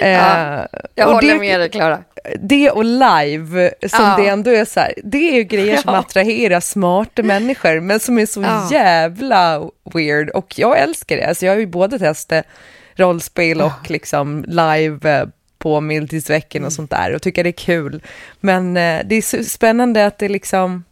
ja, 0.00 0.66
jag 0.94 1.06
håller 1.06 1.32
det, 1.32 1.38
med 1.38 1.60
dig, 1.60 1.70
Klara. 1.70 1.98
Det 2.40 2.70
och 2.70 2.84
live, 2.84 3.70
som 3.88 4.14
det 4.16 4.28
ändå 4.28 4.50
är 4.50 4.64
så 4.64 4.80
här, 4.80 4.94
det 5.04 5.30
är 5.30 5.34
ju 5.34 5.42
grejer 5.42 5.76
som 5.76 5.94
attraherar 5.94 6.60
smarta 6.60 7.22
människor, 7.22 7.80
men 7.80 8.00
som 8.00 8.18
är 8.18 8.26
så 8.26 8.68
jävla 8.70 9.70
weird. 9.94 10.30
Och 10.30 10.58
jag 10.58 10.78
älskar 10.78 11.16
det, 11.16 11.24
alltså 11.24 11.46
jag 11.46 11.52
har 11.52 11.58
ju 11.58 11.66
både 11.66 11.98
testat 11.98 12.46
rollspel 12.94 13.60
och 13.60 13.90
liksom 13.90 14.44
live 14.48 15.10
eh, 15.10 15.26
på 15.58 15.80
medeltidsveckan 15.80 16.62
och 16.62 16.66
mm. 16.66 16.70
sånt 16.70 16.90
där 16.90 17.14
och 17.14 17.22
tycker 17.22 17.44
det 17.44 17.50
är 17.50 17.52
kul. 17.52 18.02
Men 18.40 18.76
eh, 18.76 19.00
det 19.04 19.14
är 19.14 19.22
så 19.22 19.44
spännande 19.44 20.06
att 20.06 20.18
det 20.18 20.28
liksom 20.28 20.84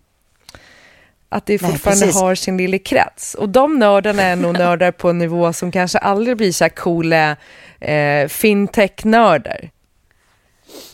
att 1.29 1.47
det 1.47 1.59
fortfarande 1.59 2.07
Nej, 2.07 2.15
har 2.15 2.35
sin 2.35 2.57
lilla 2.57 2.79
krets. 2.79 3.35
Och 3.35 3.49
de 3.49 3.79
nördarna 3.79 4.23
är 4.23 4.37
nog 4.37 4.53
nördar 4.59 4.91
på 4.91 5.11
en 5.11 5.19
nivå 5.19 5.53
som 5.53 5.73
kanske 5.73 5.99
aldrig 5.99 6.37
blir 6.37 6.53
så 6.53 6.65
här 6.65 6.69
coola 6.69 7.37
eh, 7.81 8.29
fintech-nördar. 8.29 9.71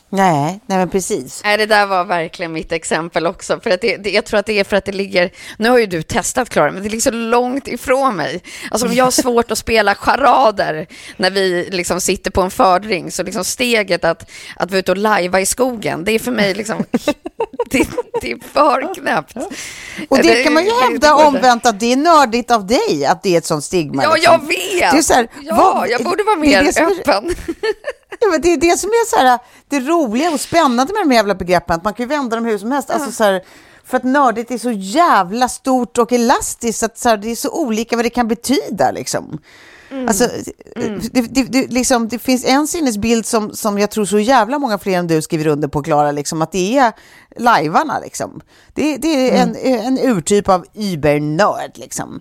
Nej, 0.09 0.61
nej 0.67 0.79
men 0.79 0.91
precis. 0.91 1.41
Nej, 1.45 1.57
det 1.57 1.67
där 1.67 1.87
var 1.87 2.05
verkligen 2.05 2.53
mitt 2.53 2.73
exempel 2.73 3.27
också. 3.27 3.61
För 3.61 3.71
att 3.71 3.81
det, 3.81 3.97
det, 3.97 4.11
jag 4.11 4.25
tror 4.25 4.41
att 4.41 4.47
det 4.47 4.61
är 4.61 4.65
för 4.65 4.77
att 4.77 4.85
det 4.85 4.93
ligger, 4.93 5.31
nu 5.59 5.69
har 5.69 5.79
ju 5.79 5.87
du 5.87 6.03
testat 6.03 6.49
Klara, 6.51 6.73
men 6.73 6.83
det 6.83 6.89
ligger 6.89 7.03
så 7.03 7.11
långt 7.11 7.69
ifrån 7.69 8.17
mig. 8.17 8.43
Alltså 8.71 8.87
om 8.87 8.95
jag 8.95 9.05
har 9.05 9.11
svårt 9.11 9.51
att 9.51 9.59
spela 9.59 9.95
charader 9.95 10.87
när 11.17 11.31
vi 11.31 11.69
liksom 11.71 12.01
sitter 12.01 12.31
på 12.31 12.43
en 12.43 12.51
fördring, 12.51 13.11
så 13.11 13.23
liksom 13.23 13.45
steget 13.45 14.05
att, 14.05 14.31
att 14.57 14.71
vara 14.71 14.79
ute 14.79 14.91
och 14.91 14.99
lajva 14.99 15.41
i 15.41 15.47
skogen, 15.47 16.05
det 16.05 16.13
är 16.13 16.19
för 16.19 16.33
mig 16.33 16.55
liksom, 16.55 16.85
det, 17.71 17.89
det 18.21 18.33
är 18.33 18.39
för 18.53 18.95
knäppt. 18.95 19.37
Och 20.09 20.19
det, 20.19 20.45
kan 20.45 20.53
man 20.53 20.65
ju 20.65 20.71
hävda 20.83 21.15
omvänt 21.15 21.67
att 21.67 21.81
det 21.81 21.93
är 21.93 21.97
nördigt 21.97 22.51
av 22.51 22.67
dig 22.67 23.07
att 23.07 23.23
det 23.23 23.35
är 23.35 23.39
ett 23.39 23.47
sånt 23.47 23.65
stigma. 23.65 24.03
Ja, 24.03 24.15
liksom. 24.15 24.33
jag 24.33 24.49
vet. 24.49 24.93
Det 24.93 24.99
är 24.99 25.03
så 25.03 25.15
här, 25.15 25.29
ja, 25.43 25.57
vad, 25.57 25.89
jag 25.89 26.05
borde 26.05 26.23
vara 26.23 26.37
mer 26.37 26.69
öppen. 26.69 27.35
Ja, 28.25 28.31
men 28.31 28.41
det 28.41 28.53
är 28.53 28.57
det 28.57 28.79
som 28.79 28.91
är 28.91 29.07
så 29.07 29.17
här, 29.17 29.39
det 29.69 29.81
roliga 29.81 30.31
och 30.31 30.41
spännande 30.41 30.93
med 30.93 31.03
de 31.03 31.11
här 31.11 31.17
jävla 31.17 31.35
begreppen, 31.35 31.77
att 31.77 31.85
man 31.85 31.95
kan 31.95 32.05
ju 32.05 32.09
vända 32.09 32.37
dem 32.37 32.45
hur 32.45 32.59
som 32.59 32.73
helst. 32.73 32.91
Alltså, 32.91 33.13
så 33.13 33.25
här, 33.25 33.43
för 33.85 33.97
att 33.97 34.05
nördigt 34.05 34.51
är 34.51 34.59
så 34.59 34.71
jävla 34.71 35.49
stort 35.49 35.99
och 35.99 36.13
elastiskt, 36.13 36.83
att 36.83 36.99
så 36.99 37.09
här, 37.09 37.17
det 37.17 37.31
är 37.31 37.37
så 37.37 37.51
olika 37.51 37.97
vad 37.97 38.05
det 38.05 38.11
kan 38.11 38.29
betyda. 38.29 38.91
Liksom. 38.91 39.39
Mm. 39.91 40.09
Alltså, 40.09 40.29
mm. 40.77 41.01
Det, 41.13 41.21
det, 41.21 41.43
det, 41.43 41.67
liksom, 41.67 42.09
det 42.09 42.19
finns 42.19 42.45
en 42.45 42.67
sinnesbild 42.67 43.27
som, 43.27 43.55
som 43.55 43.79
jag 43.79 43.91
tror 43.91 44.05
så 44.05 44.19
jävla 44.19 44.59
många 44.59 44.79
fler 44.79 44.99
än 44.99 45.07
du 45.07 45.23
skriver 45.23 45.47
under 45.47 45.69
på, 45.69 45.83
Klara, 45.83 46.13
liksom, 46.13 46.43
att 46.43 46.53
det 46.53 46.79
är 46.79 46.93
lajvarna. 47.37 47.99
Liksom. 47.99 48.41
Det, 48.75 48.97
det 48.97 49.31
är 49.31 49.43
mm. 49.43 49.57
en, 49.63 49.79
en 49.79 49.99
urtyp 49.99 50.49
av 50.49 50.65
übernörd. 50.75 51.73
Liksom. 51.75 52.21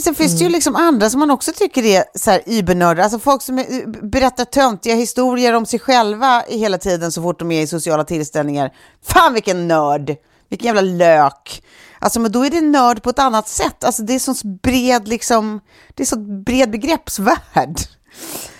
Men 0.00 0.04
sen 0.04 0.14
finns 0.14 0.32
det 0.32 0.38
ju 0.38 0.46
mm. 0.46 0.52
liksom 0.52 0.76
andra 0.76 1.10
som 1.10 1.20
man 1.20 1.30
också 1.30 1.52
tycker 1.52 1.84
är 1.84 2.04
så 2.14 2.30
här 2.30 2.42
übernördar. 2.46 3.02
Alltså 3.02 3.18
folk 3.18 3.42
som 3.42 3.58
är, 3.58 3.86
berättar 4.02 4.44
töntiga 4.44 4.94
historier 4.94 5.52
om 5.52 5.66
sig 5.66 5.78
själva 5.78 6.44
hela 6.48 6.78
tiden 6.78 7.12
så 7.12 7.22
fort 7.22 7.38
de 7.38 7.52
är 7.52 7.62
i 7.62 7.66
sociala 7.66 8.04
tillställningar. 8.04 8.72
Fan 9.04 9.34
vilken 9.34 9.68
nörd! 9.68 10.16
Vilken 10.48 10.66
jävla 10.66 10.80
lök! 10.80 11.62
Alltså 11.98 12.20
men 12.20 12.32
då 12.32 12.46
är 12.46 12.50
det 12.50 12.60
nörd 12.60 13.02
på 13.02 13.10
ett 13.10 13.18
annat 13.18 13.48
sätt. 13.48 13.84
Alltså 13.84 14.02
det 14.02 14.14
är 14.14 14.18
så 14.18 14.34
bred 14.62 15.08
liksom, 15.08 15.60
det 15.94 16.02
är 16.02 16.06
så 16.06 16.18
bred 16.18 16.70
begreppsvärld. 16.70 17.78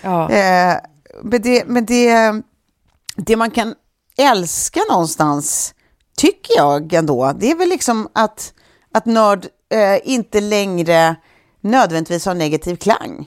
Ja. 0.01 0.31
Eh, 0.31 0.77
men 1.23 1.41
det, 1.41 1.63
men 1.67 1.85
det, 1.85 2.41
det 3.15 3.35
man 3.35 3.51
kan 3.51 3.75
älska 4.17 4.79
någonstans, 4.89 5.73
tycker 6.17 6.57
jag 6.57 6.93
ändå, 6.93 7.33
det 7.39 7.51
är 7.51 7.55
väl 7.55 7.69
liksom 7.69 8.07
att, 8.13 8.53
att 8.93 9.05
nörd 9.05 9.47
eh, 9.73 9.99
inte 10.03 10.41
längre 10.41 11.15
nödvändigtvis 11.61 12.25
har 12.25 12.33
negativ 12.33 12.75
klang. 12.75 13.25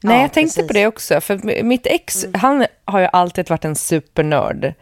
Nej, 0.00 0.16
ja, 0.16 0.22
jag 0.22 0.32
tänkte 0.32 0.54
precis. 0.54 0.68
på 0.68 0.72
det 0.72 0.86
också. 0.86 1.20
För 1.20 1.62
mitt 1.62 1.86
ex, 1.86 2.24
mm. 2.24 2.40
han 2.40 2.66
har 2.84 3.00
ju 3.00 3.08
alltid 3.12 3.50
varit 3.50 3.64
en 3.64 3.76
supernörd. 3.76 4.74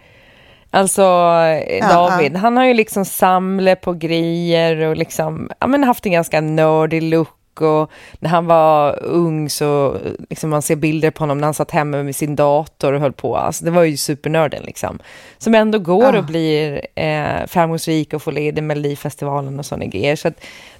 Alltså 0.70 1.02
ja, 1.02 1.88
David, 1.88 2.32
ja. 2.34 2.38
han 2.38 2.56
har 2.56 2.64
ju 2.64 2.74
liksom 2.74 3.04
samlat 3.04 3.80
på 3.80 3.92
grejer 3.92 4.76
och 4.76 4.96
liksom, 4.96 5.50
ja, 5.58 5.66
men 5.66 5.84
haft 5.84 6.06
en 6.06 6.12
ganska 6.12 6.40
nördig 6.40 7.02
look 7.02 7.60
och 7.60 7.90
när 8.18 8.30
han 8.30 8.46
var 8.46 9.02
ung 9.02 9.50
så, 9.50 9.98
liksom 10.30 10.50
man 10.50 10.62
ser 10.62 10.76
bilder 10.76 11.10
på 11.10 11.22
honom 11.22 11.38
när 11.38 11.44
han 11.44 11.54
satt 11.54 11.70
hemma 11.70 12.02
med 12.02 12.16
sin 12.16 12.36
dator 12.36 12.92
och 12.92 13.00
höll 13.00 13.12
på. 13.12 13.36
Alltså 13.36 13.64
det 13.64 13.70
var 13.70 13.82
ju 13.82 13.96
supernörden 13.96 14.62
liksom. 14.62 14.98
Som 15.38 15.54
ändå 15.54 15.78
går 15.78 16.14
ja. 16.14 16.18
och 16.18 16.24
blir 16.24 16.86
eh, 16.94 17.46
framgångsrik 17.46 18.14
och 18.14 18.22
får 18.22 18.32
leda 18.32 18.62
Melodifestivalen 18.62 19.58
och 19.58 19.66
sådana 19.66 19.84
grejer. 19.84 20.16
Så 20.16 20.32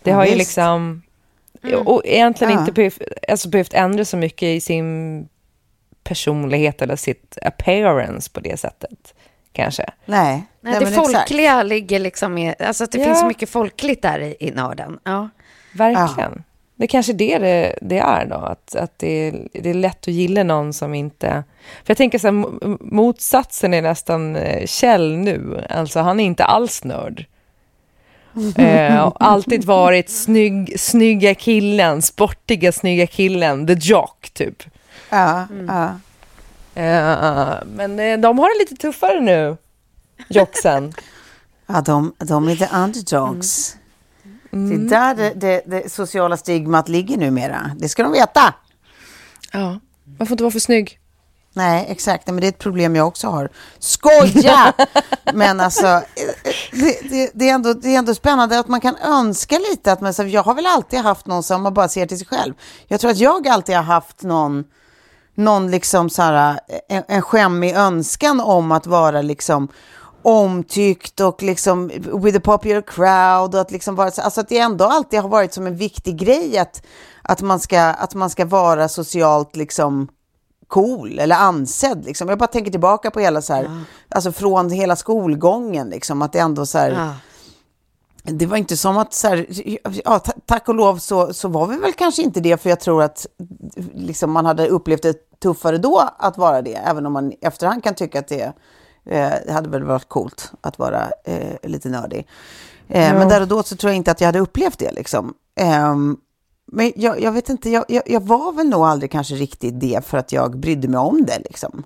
det 0.03 0.11
har 0.11 0.27
ju 0.27 0.35
liksom, 0.35 1.03
mm. 1.73 1.87
och 1.87 2.03
egentligen 2.05 2.53
ja. 2.53 2.61
inte 2.61 2.73
behövt, 2.73 3.03
alltså 3.29 3.49
behövt 3.49 3.75
ändra 3.75 4.05
så 4.05 4.17
mycket 4.17 4.47
i 4.47 4.61
sin 4.61 5.29
personlighet 6.05 6.83
eller 6.83 6.97
sitt 6.97 7.39
appearance 7.43 8.31
på 8.31 8.41
det 8.41 8.61
sättet. 8.61 9.15
Kanske. 9.53 9.87
Nej. 10.05 10.45
Nej, 10.61 10.81
det 10.81 10.87
folkliga 10.87 11.53
exakt. 11.53 11.69
ligger 11.69 11.99
liksom 11.99 12.39
i, 12.39 12.55
alltså 12.59 12.85
att 12.85 12.93
det 12.93 12.99
ja. 12.99 13.05
finns 13.05 13.21
så 13.21 13.27
mycket 13.27 13.49
folkligt 13.49 14.03
där 14.03 14.19
i, 14.19 14.37
i 14.41 14.51
nörden. 14.51 14.99
Ja. 15.05 15.29
Verkligen. 15.75 16.45
Det 16.77 16.85
är 16.85 16.89
kanske 16.89 17.13
det 17.13 17.39
det, 17.39 17.79
det 17.81 17.99
är 17.99 18.27
då, 18.27 18.37
att, 18.37 18.77
att 18.77 18.99
det, 18.99 19.09
är, 19.09 19.49
det 19.53 19.71
är 19.71 19.75
lätt 19.75 20.09
att 20.09 20.15
gilla 20.15 20.43
någon 20.43 20.73
som 20.73 20.95
inte... 20.95 21.45
För 21.85 21.91
jag 21.91 21.97
tänker 21.97 22.19
så 22.19 22.27
här, 22.27 22.45
motsatsen 22.95 23.75
är 23.75 23.83
nästan 23.83 24.37
eh, 24.37 24.67
Kjell 24.67 25.17
nu, 25.17 25.65
alltså 25.71 26.01
han 26.01 26.21
är 26.21 26.25
inte 26.25 26.45
alls 26.45 26.85
nörd. 26.85 27.27
Eh, 28.57 29.13
alltid 29.21 29.65
varit 29.65 30.11
snygg, 30.11 30.81
snygga 30.81 31.35
killen, 31.35 32.03
sportiga 32.03 32.73
snygga 32.73 33.07
killen, 33.07 33.67
the 33.67 33.73
jock 33.73 34.31
typ. 34.33 34.63
Ja, 35.11 35.47
mm. 35.51 35.67
ja. 35.67 35.99
Eh, 36.83 37.59
men 37.67 37.99
eh, 37.99 38.19
de 38.19 38.39
har 38.39 38.59
det 38.59 38.65
lite 38.65 38.83
tuffare 38.83 39.21
nu, 39.21 39.57
jocksen. 40.29 40.93
ja, 41.67 41.81
de, 41.81 42.15
de 42.19 42.49
är 42.49 42.57
the 42.57 42.69
underdogs. 42.77 43.77
Mm. 44.53 44.67
Mm. 44.67 44.89
Det 44.89 44.97
är 44.97 45.01
där 45.01 45.15
det, 45.15 45.41
det, 45.41 45.63
det, 45.67 45.93
sociala 45.93 46.37
stigmat 46.37 46.89
ligger 46.89 47.17
numera. 47.17 47.71
Det 47.77 47.89
ska 47.89 48.03
de 48.03 48.13
veta. 48.13 48.55
Ja, 49.53 49.81
man 50.19 50.27
får 50.27 50.35
inte 50.35 50.45
vara 50.45 50.53
för 50.53 50.59
snygg. 50.59 50.99
Nej, 51.57 51.87
exakt. 51.89 52.27
Men 52.27 52.37
det 52.37 52.47
är 52.47 52.49
ett 52.49 52.59
problem 52.59 52.97
jag 52.97 53.07
också 53.07 53.29
har. 53.29 53.49
Skoja! 53.79 54.73
Men 55.35 55.61
alltså, 55.61 56.03
det, 56.73 57.11
det, 57.11 57.31
det, 57.35 57.49
är 57.49 57.55
ändå, 57.55 57.73
det 57.73 57.95
är 57.95 57.99
ändå 57.99 58.15
spännande 58.15 58.59
att 58.59 58.69
man 58.69 58.81
kan 58.81 58.97
önska 58.97 59.59
lite. 59.71 59.93
Att 59.93 60.01
man, 60.01 60.15
så 60.15 60.23
jag 60.23 60.43
har 60.43 60.55
väl 60.55 60.67
alltid 60.67 60.99
haft 60.99 61.27
någon 61.27 61.43
som 61.43 61.63
man 61.63 61.75
bara 61.75 61.89
ser 61.89 62.07
till 62.07 62.19
sig 62.19 62.27
själv. 62.27 62.55
Jag 62.87 63.01
tror 63.01 63.11
att 63.11 63.19
jag 63.19 63.49
alltid 63.49 63.77
har 63.77 63.83
haft 63.83 64.23
någon, 64.23 64.65
någon 65.35 65.71
liksom 65.71 66.11
så 66.11 66.23
här, 66.23 66.61
en, 66.89 67.03
en 67.09 67.23
skämmig 67.23 67.75
önskan 67.75 68.41
om 68.41 68.73
att 68.73 68.87
vara 68.87 69.23
liksom 69.23 69.69
omtyckt 70.23 71.21
och 71.21 71.43
liksom 71.43 71.89
with 72.23 72.37
a 72.37 72.41
popular 72.45 72.83
crowd. 72.83 73.55
Och 73.55 73.61
att, 73.61 73.71
liksom 73.71 73.95
vara, 73.95 74.11
alltså 74.17 74.41
att 74.41 74.49
det 74.49 74.59
ändå 74.59 74.85
alltid 74.85 75.21
har 75.21 75.29
varit 75.29 75.55
som 75.55 75.67
en 75.67 75.77
viktig 75.77 76.19
grej 76.19 76.59
att, 76.59 76.83
att, 77.23 77.41
man, 77.41 77.61
ska, 77.61 77.81
att 77.81 78.15
man 78.15 78.31
ska 78.31 78.45
vara 78.45 78.89
socialt 78.89 79.57
liksom 79.57 80.09
cool 80.69 81.19
eller 81.19 81.37
ansedd. 81.37 82.05
Liksom. 82.05 82.29
Jag 82.29 82.39
bara 82.39 82.47
tänker 82.47 82.71
tillbaka 82.71 83.11
på 83.11 83.21
hela 83.21 83.43
så 83.43 83.55
här, 83.55 83.65
ja. 83.65 83.71
alltså 84.09 84.33
från 84.33 84.71
hela 84.71 84.97
skolgången, 84.97 85.89
liksom, 85.89 86.23
att 86.23 86.33
det 86.33 86.39
ändå 86.39 86.67
så 86.67 86.79
här, 86.79 86.91
ja. 86.91 87.15
det 88.33 88.47
var 88.47 88.57
inte 88.57 88.77
som 88.77 88.99
att, 88.99 89.15
så 89.15 89.29
här, 89.29 89.47
ja, 90.05 90.19
tack 90.47 90.69
och 90.69 90.75
lov 90.75 90.99
så, 90.99 91.35
så 91.35 91.49
var 91.49 91.67
vi 91.67 91.77
väl 91.77 91.93
kanske 91.93 92.23
inte 92.23 92.41
det, 92.41 92.63
för 92.63 92.71
jag 92.71 92.81
tror 92.81 93.03
att 93.03 93.27
liksom, 93.95 94.33
man 94.33 94.47
hade 94.47 94.69
upplevt 94.69 95.03
det 95.03 95.39
tuffare 95.41 95.79
då 95.79 96.11
att 96.19 96.39
vara 96.39 96.63
det, 96.63 96.75
även 96.75 97.07
om 97.07 97.13
man 97.13 97.33
i 97.33 97.39
efterhand 97.41 97.85
kan 97.85 97.95
tycka 97.95 98.19
att 98.19 98.29
det, 98.29 98.53
eh, 99.07 99.55
hade 99.55 99.69
väl 99.69 99.85
varit 99.85 100.09
coolt 100.09 100.53
att 100.61 100.79
vara 100.79 101.11
eh, 101.25 101.71
lite 101.71 101.89
nördig. 101.89 102.29
Eh, 102.89 103.07
ja. 103.07 103.15
Men 103.15 103.29
där 103.29 103.41
och 103.41 103.49
då 103.49 103.63
så 103.63 103.77
tror 103.77 103.91
jag 103.91 103.97
inte 103.97 104.11
att 104.11 104.21
jag 104.21 104.29
hade 104.29 104.41
upplevt 104.41 104.79
det. 104.79 104.93
Liksom. 104.93 105.35
Ehm, 105.57 106.17
men 106.75 106.93
jag, 106.97 107.21
jag, 107.21 107.33
vet 107.33 107.49
inte, 107.49 107.71
jag, 107.71 107.85
jag, 107.89 108.03
jag, 108.07 108.21
var 108.21 108.53
väl 108.53 108.69
nog 108.69 108.85
aldrig 108.85 109.11
kanske 109.11 109.35
riktigt 109.35 109.81
det 109.81 110.07
för 110.07 110.19
att 110.19 110.33
jag 110.33 110.59
brydde 110.59 110.89
mig 110.89 110.99
om 110.99 111.25
det. 111.25 111.39
Liksom. 111.39 111.85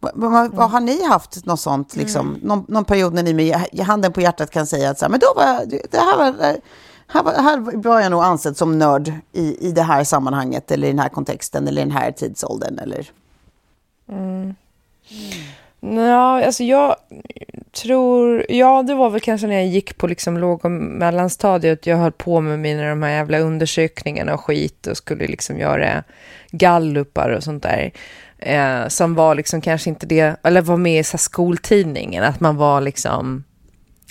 Vad 0.00 0.70
har 0.70 0.80
ni 0.80 1.04
haft 1.04 1.46
något 1.46 1.60
sånt, 1.60 1.96
liksom, 1.96 2.28
mm. 2.28 2.40
någon, 2.42 2.64
någon, 2.68 2.84
period 2.84 3.14
när 3.14 3.22
ni 3.22 3.34
med 3.34 3.80
handen 3.86 4.12
på 4.12 4.20
hjärtat 4.20 4.50
kan 4.50 4.66
säga 4.66 4.90
att 4.90 4.98
så 4.98 5.04
här, 5.04 5.10
men 5.10 5.20
då 5.20 5.26
var, 5.36 5.66
det 5.90 5.98
här 5.98 6.16
var, 6.16 6.56
här 7.06 7.22
var, 7.22 7.32
här 7.32 7.76
var 7.82 8.00
jag 8.00 8.10
nog 8.10 8.22
ansedd 8.22 8.56
som 8.56 8.78
nörd 8.78 9.12
i, 9.32 9.68
i 9.68 9.72
det 9.72 9.82
här 9.82 10.04
sammanhanget 10.04 10.70
eller 10.70 10.88
i 10.88 10.90
den 10.90 10.98
här 10.98 11.08
kontexten 11.08 11.68
eller 11.68 11.82
i 11.82 11.84
den 11.84 11.96
här 11.96 12.12
tidsåldern 12.12 12.78
eller? 12.78 13.10
Mm. 14.08 14.54
Ja, 15.84 16.44
alltså 16.44 16.64
jag 16.64 16.96
tror, 17.72 18.46
ja 18.48 18.82
det 18.82 18.94
var 18.94 19.10
väl 19.10 19.20
kanske 19.20 19.46
när 19.46 19.54
jag 19.54 19.66
gick 19.66 19.98
på 19.98 20.06
liksom 20.06 20.38
låg 20.38 20.64
och 20.64 20.70
mellanstadiet, 20.70 21.86
jag 21.86 21.96
höll 21.96 22.12
på 22.12 22.40
med 22.40 22.58
mina 22.58 22.88
de 22.88 23.02
här 23.02 23.10
jävla 23.10 23.38
undersökningarna 23.38 24.34
och 24.34 24.40
skit 24.40 24.86
och 24.86 24.96
skulle 24.96 25.26
liksom 25.26 25.58
göra 25.58 26.02
gallupar 26.50 27.30
och 27.30 27.42
sånt 27.42 27.62
där. 27.62 27.92
Eh, 28.38 28.88
som 28.88 29.14
var 29.14 29.34
liksom 29.34 29.60
kanske 29.60 29.90
inte 29.90 30.06
det, 30.06 30.36
eller 30.42 30.62
var 30.62 30.76
med 30.76 31.00
i 31.00 31.04
så 31.04 31.18
skoltidningen, 31.18 32.24
att 32.24 32.40
man 32.40 32.56
var 32.56 32.80
liksom 32.80 33.44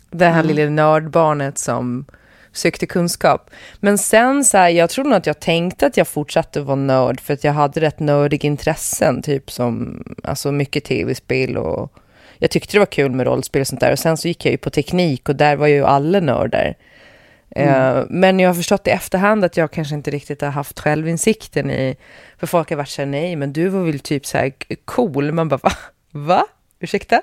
det 0.09 0.25
här 0.25 0.43
mm. 0.43 0.55
lilla 0.55 0.69
nördbarnet 0.69 1.57
som 1.57 2.05
sökte 2.53 2.85
kunskap. 2.85 3.49
Men 3.79 3.97
sen 3.97 4.43
så 4.43 4.57
här, 4.57 4.69
jag 4.69 4.89
tror 4.89 5.05
nog 5.05 5.13
att 5.13 5.25
jag 5.25 5.39
tänkte 5.39 5.85
att 5.85 5.97
jag 5.97 6.07
fortsatte 6.07 6.61
vara 6.61 6.75
nörd 6.75 7.21
för 7.21 7.33
att 7.33 7.43
jag 7.43 7.53
hade 7.53 7.81
rätt 7.81 7.99
nördiga 7.99 8.47
intressen, 8.47 9.21
typ 9.21 9.51
som 9.51 10.03
alltså 10.23 10.51
mycket 10.51 10.83
tv-spel 10.83 11.57
och 11.57 11.93
jag 12.37 12.51
tyckte 12.51 12.75
det 12.75 12.79
var 12.79 12.85
kul 12.85 13.11
med 13.11 13.25
rollspel 13.25 13.61
och 13.61 13.67
sånt 13.67 13.81
där. 13.81 13.91
Och 13.91 13.99
sen 13.99 14.17
så 14.17 14.27
gick 14.27 14.45
jag 14.45 14.51
ju 14.51 14.57
på 14.57 14.69
teknik 14.69 15.29
och 15.29 15.35
där 15.35 15.55
var 15.55 15.67
ju 15.67 15.85
alla 15.85 16.19
nördar. 16.19 16.75
Mm. 17.55 17.97
Uh, 17.97 18.05
men 18.09 18.39
jag 18.39 18.49
har 18.49 18.53
förstått 18.53 18.87
i 18.87 18.89
efterhand 18.89 19.45
att 19.45 19.57
jag 19.57 19.71
kanske 19.71 19.95
inte 19.95 20.11
riktigt 20.11 20.41
har 20.41 20.49
haft 20.49 20.79
självinsikten 20.79 21.71
i, 21.71 21.95
för 22.37 22.47
folk 22.47 22.69
har 22.69 22.77
varit 22.77 22.89
så 22.89 23.01
här, 23.01 23.09
nej 23.09 23.35
men 23.35 23.53
du 23.53 23.67
var 23.67 23.83
väl 23.83 23.99
typ 23.99 24.25
så 24.25 24.37
här 24.37 24.53
cool. 24.85 25.31
Man 25.31 25.49
bara, 25.49 25.59
va? 25.63 25.71
Va? 26.11 26.45
Ursäkta? 26.79 27.21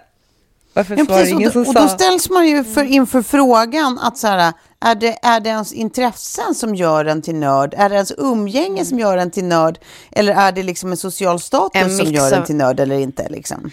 Varför 0.73 0.97
ja, 0.97 1.05
precis, 1.05 1.33
ingen 1.33 1.53
som 1.53 1.61
och, 1.61 1.67
sa... 1.67 1.83
Och 1.83 1.89
då 1.89 1.89
ställs 1.89 2.31
man 2.31 2.49
ju 2.49 2.65
för, 2.65 2.85
inför 2.85 3.23
frågan 3.23 3.99
att 3.99 4.19
så 4.19 4.27
här, 4.27 4.53
är 4.81 4.95
det, 4.95 5.19
är 5.23 5.41
det 5.41 5.49
ens 5.49 5.73
intressen 5.73 6.55
som 6.55 6.75
gör 6.75 7.05
en 7.05 7.23
till 7.23 7.35
nörd? 7.35 7.75
Är 7.79 7.89
det 7.89 7.95
ens 7.95 8.13
umgänge 8.19 8.69
mm. 8.69 8.85
som 8.85 8.99
gör 8.99 9.17
en 9.17 9.31
till 9.31 9.45
nörd? 9.45 9.79
Eller 10.13 10.33
är 10.33 10.53
det 10.53 10.63
liksom 10.63 10.91
en 10.91 10.97
social 10.97 11.41
status 11.41 11.83
en 11.83 11.91
som 11.91 12.13
gör 12.13 12.33
en 12.33 12.45
till 12.45 12.57
nörd 12.57 12.81
eller 12.81 12.99
inte? 12.99 13.29
Liksom? 13.29 13.71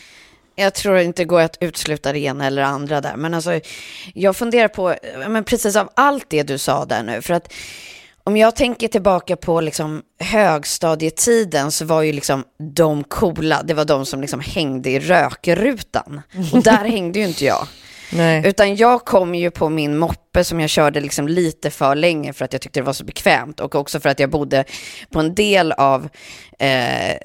Jag 0.55 0.73
tror 0.73 0.97
inte 0.97 1.21
det 1.21 1.25
går 1.25 1.41
att 1.41 1.57
utesluta 1.59 2.13
det 2.13 2.19
ena 2.19 2.45
eller 2.45 2.61
andra 2.61 3.01
där. 3.01 3.15
Men 3.15 3.33
alltså, 3.33 3.59
jag 4.13 4.35
funderar 4.35 4.67
på, 4.67 4.95
men 5.27 5.43
precis 5.43 5.75
av 5.75 5.89
allt 5.93 6.25
det 6.29 6.43
du 6.43 6.57
sa 6.57 6.85
där 6.85 7.03
nu. 7.03 7.21
För 7.21 7.33
att 7.33 7.53
om 8.27 8.37
jag 8.37 8.55
tänker 8.55 8.87
tillbaka 8.87 9.35
på 9.35 9.61
liksom 9.61 10.01
högstadietiden 10.19 11.71
så 11.71 11.85
var 11.85 12.01
ju 12.01 12.13
liksom 12.13 12.43
de 12.75 13.03
coola, 13.03 13.63
det 13.63 13.73
var 13.73 13.85
de 13.85 14.05
som 14.05 14.21
liksom 14.21 14.39
hängde 14.39 14.89
i 14.89 14.99
rökrutan. 14.99 16.21
Och 16.53 16.63
där 16.63 16.85
hängde 16.89 17.19
ju 17.19 17.25
inte 17.25 17.45
jag. 17.45 17.67
Nej. 18.13 18.47
Utan 18.47 18.75
jag 18.75 19.05
kom 19.05 19.35
ju 19.35 19.51
på 19.51 19.69
min 19.69 19.97
moppe 19.97 20.43
som 20.43 20.59
jag 20.59 20.69
körde 20.69 20.99
liksom 20.99 21.27
lite 21.27 21.69
för 21.69 21.95
länge 21.95 22.33
för 22.33 22.45
att 22.45 22.53
jag 22.53 22.61
tyckte 22.61 22.79
det 22.79 22.83
var 22.83 22.93
så 22.93 23.05
bekvämt 23.05 23.59
och 23.59 23.75
också 23.75 23.99
för 23.99 24.09
att 24.09 24.19
jag 24.19 24.29
bodde 24.29 24.65
på 25.09 25.19
en 25.19 25.35
del 25.35 25.71
av 25.71 26.09
eh, 26.59 27.15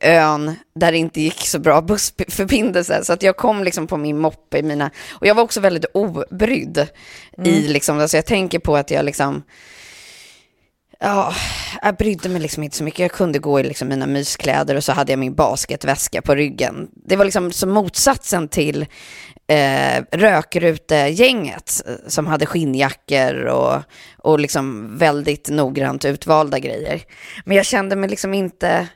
ön 0.00 0.54
där 0.74 0.92
det 0.92 0.98
inte 0.98 1.20
gick 1.20 1.46
så 1.46 1.58
bra 1.58 1.80
bussförbindelse. 1.80 3.04
Så 3.04 3.12
att 3.12 3.22
jag 3.22 3.36
kom 3.36 3.64
liksom 3.64 3.86
på 3.86 3.96
min 3.96 4.18
moppe 4.18 4.58
i 4.58 4.62
mina, 4.62 4.90
och 5.10 5.26
jag 5.26 5.34
var 5.34 5.42
också 5.42 5.60
väldigt 5.60 5.84
obrydd 5.94 6.88
mm. 7.38 7.50
i 7.50 7.68
liksom, 7.68 8.00
alltså 8.00 8.16
jag 8.16 8.26
tänker 8.26 8.58
på 8.58 8.76
att 8.76 8.90
jag 8.90 9.04
liksom, 9.04 9.42
Ja, 10.98 11.34
jag 11.82 11.96
brydde 11.96 12.28
mig 12.28 12.40
liksom 12.40 12.62
inte 12.62 12.76
så 12.76 12.84
mycket. 12.84 12.98
Jag 12.98 13.12
kunde 13.12 13.38
gå 13.38 13.60
i 13.60 13.62
liksom 13.62 13.88
mina 13.88 14.06
myskläder 14.06 14.74
och 14.74 14.84
så 14.84 14.92
hade 14.92 15.12
jag 15.12 15.18
min 15.18 15.34
basketväska 15.34 16.22
på 16.22 16.34
ryggen. 16.34 16.88
Det 16.94 17.16
var 17.16 17.24
liksom 17.24 17.52
som 17.52 17.70
motsatsen 17.70 18.48
till 18.48 18.86
eh, 19.46 20.04
rökrutegänget 20.12 21.82
eh, 21.86 21.94
som 22.06 22.26
hade 22.26 22.46
skinnjackor 22.46 23.44
och, 23.44 23.82
och 24.18 24.40
liksom 24.40 24.96
väldigt 24.98 25.48
noggrant 25.48 26.04
utvalda 26.04 26.58
grejer. 26.58 27.02
Men 27.44 27.56
jag 27.56 27.66
kände 27.66 27.96
mig 27.96 28.10
liksom 28.10 28.34
inte 28.34 28.88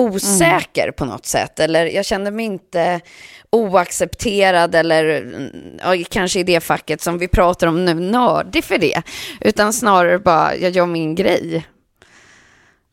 osäker 0.00 0.82
mm. 0.82 0.94
på 0.94 1.04
något 1.04 1.26
sätt. 1.26 1.60
Eller 1.60 1.86
jag 1.86 2.04
kände 2.04 2.30
mig 2.30 2.44
inte 2.44 3.00
oaccepterad 3.50 4.74
eller 4.74 5.32
ja, 5.84 6.04
kanske 6.10 6.40
i 6.40 6.42
det 6.42 6.60
facket 6.60 7.02
som 7.02 7.18
vi 7.18 7.28
pratar 7.28 7.66
om 7.66 7.84
nu, 7.84 7.94
nördig 7.94 8.64
för 8.64 8.78
det. 8.78 9.02
Utan 9.40 9.72
snarare 9.72 10.18
bara, 10.18 10.56
jag 10.56 10.70
gör 10.70 10.86
min 10.86 11.14
grej. 11.14 11.66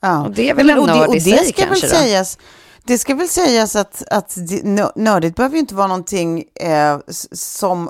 Ja. 0.02 0.26
Och 0.26 0.32
det 0.32 0.50
är 0.50 0.54
väl 0.54 0.70
en 0.70 0.78
nörd 0.78 1.16
i 1.16 1.22
sig 1.22 1.54
kanske? 1.54 1.88
Sägas, 1.88 2.38
det 2.84 2.98
ska 2.98 3.16
väl 3.16 3.28
sägas 3.28 3.76
att, 3.76 4.04
att 4.12 4.38
nördigt 4.96 5.36
behöver 5.36 5.56
ju 5.56 5.60
inte 5.60 5.76
vara 5.76 5.88
någonting 5.88 6.44
eh, 6.56 7.00
som 7.32 7.90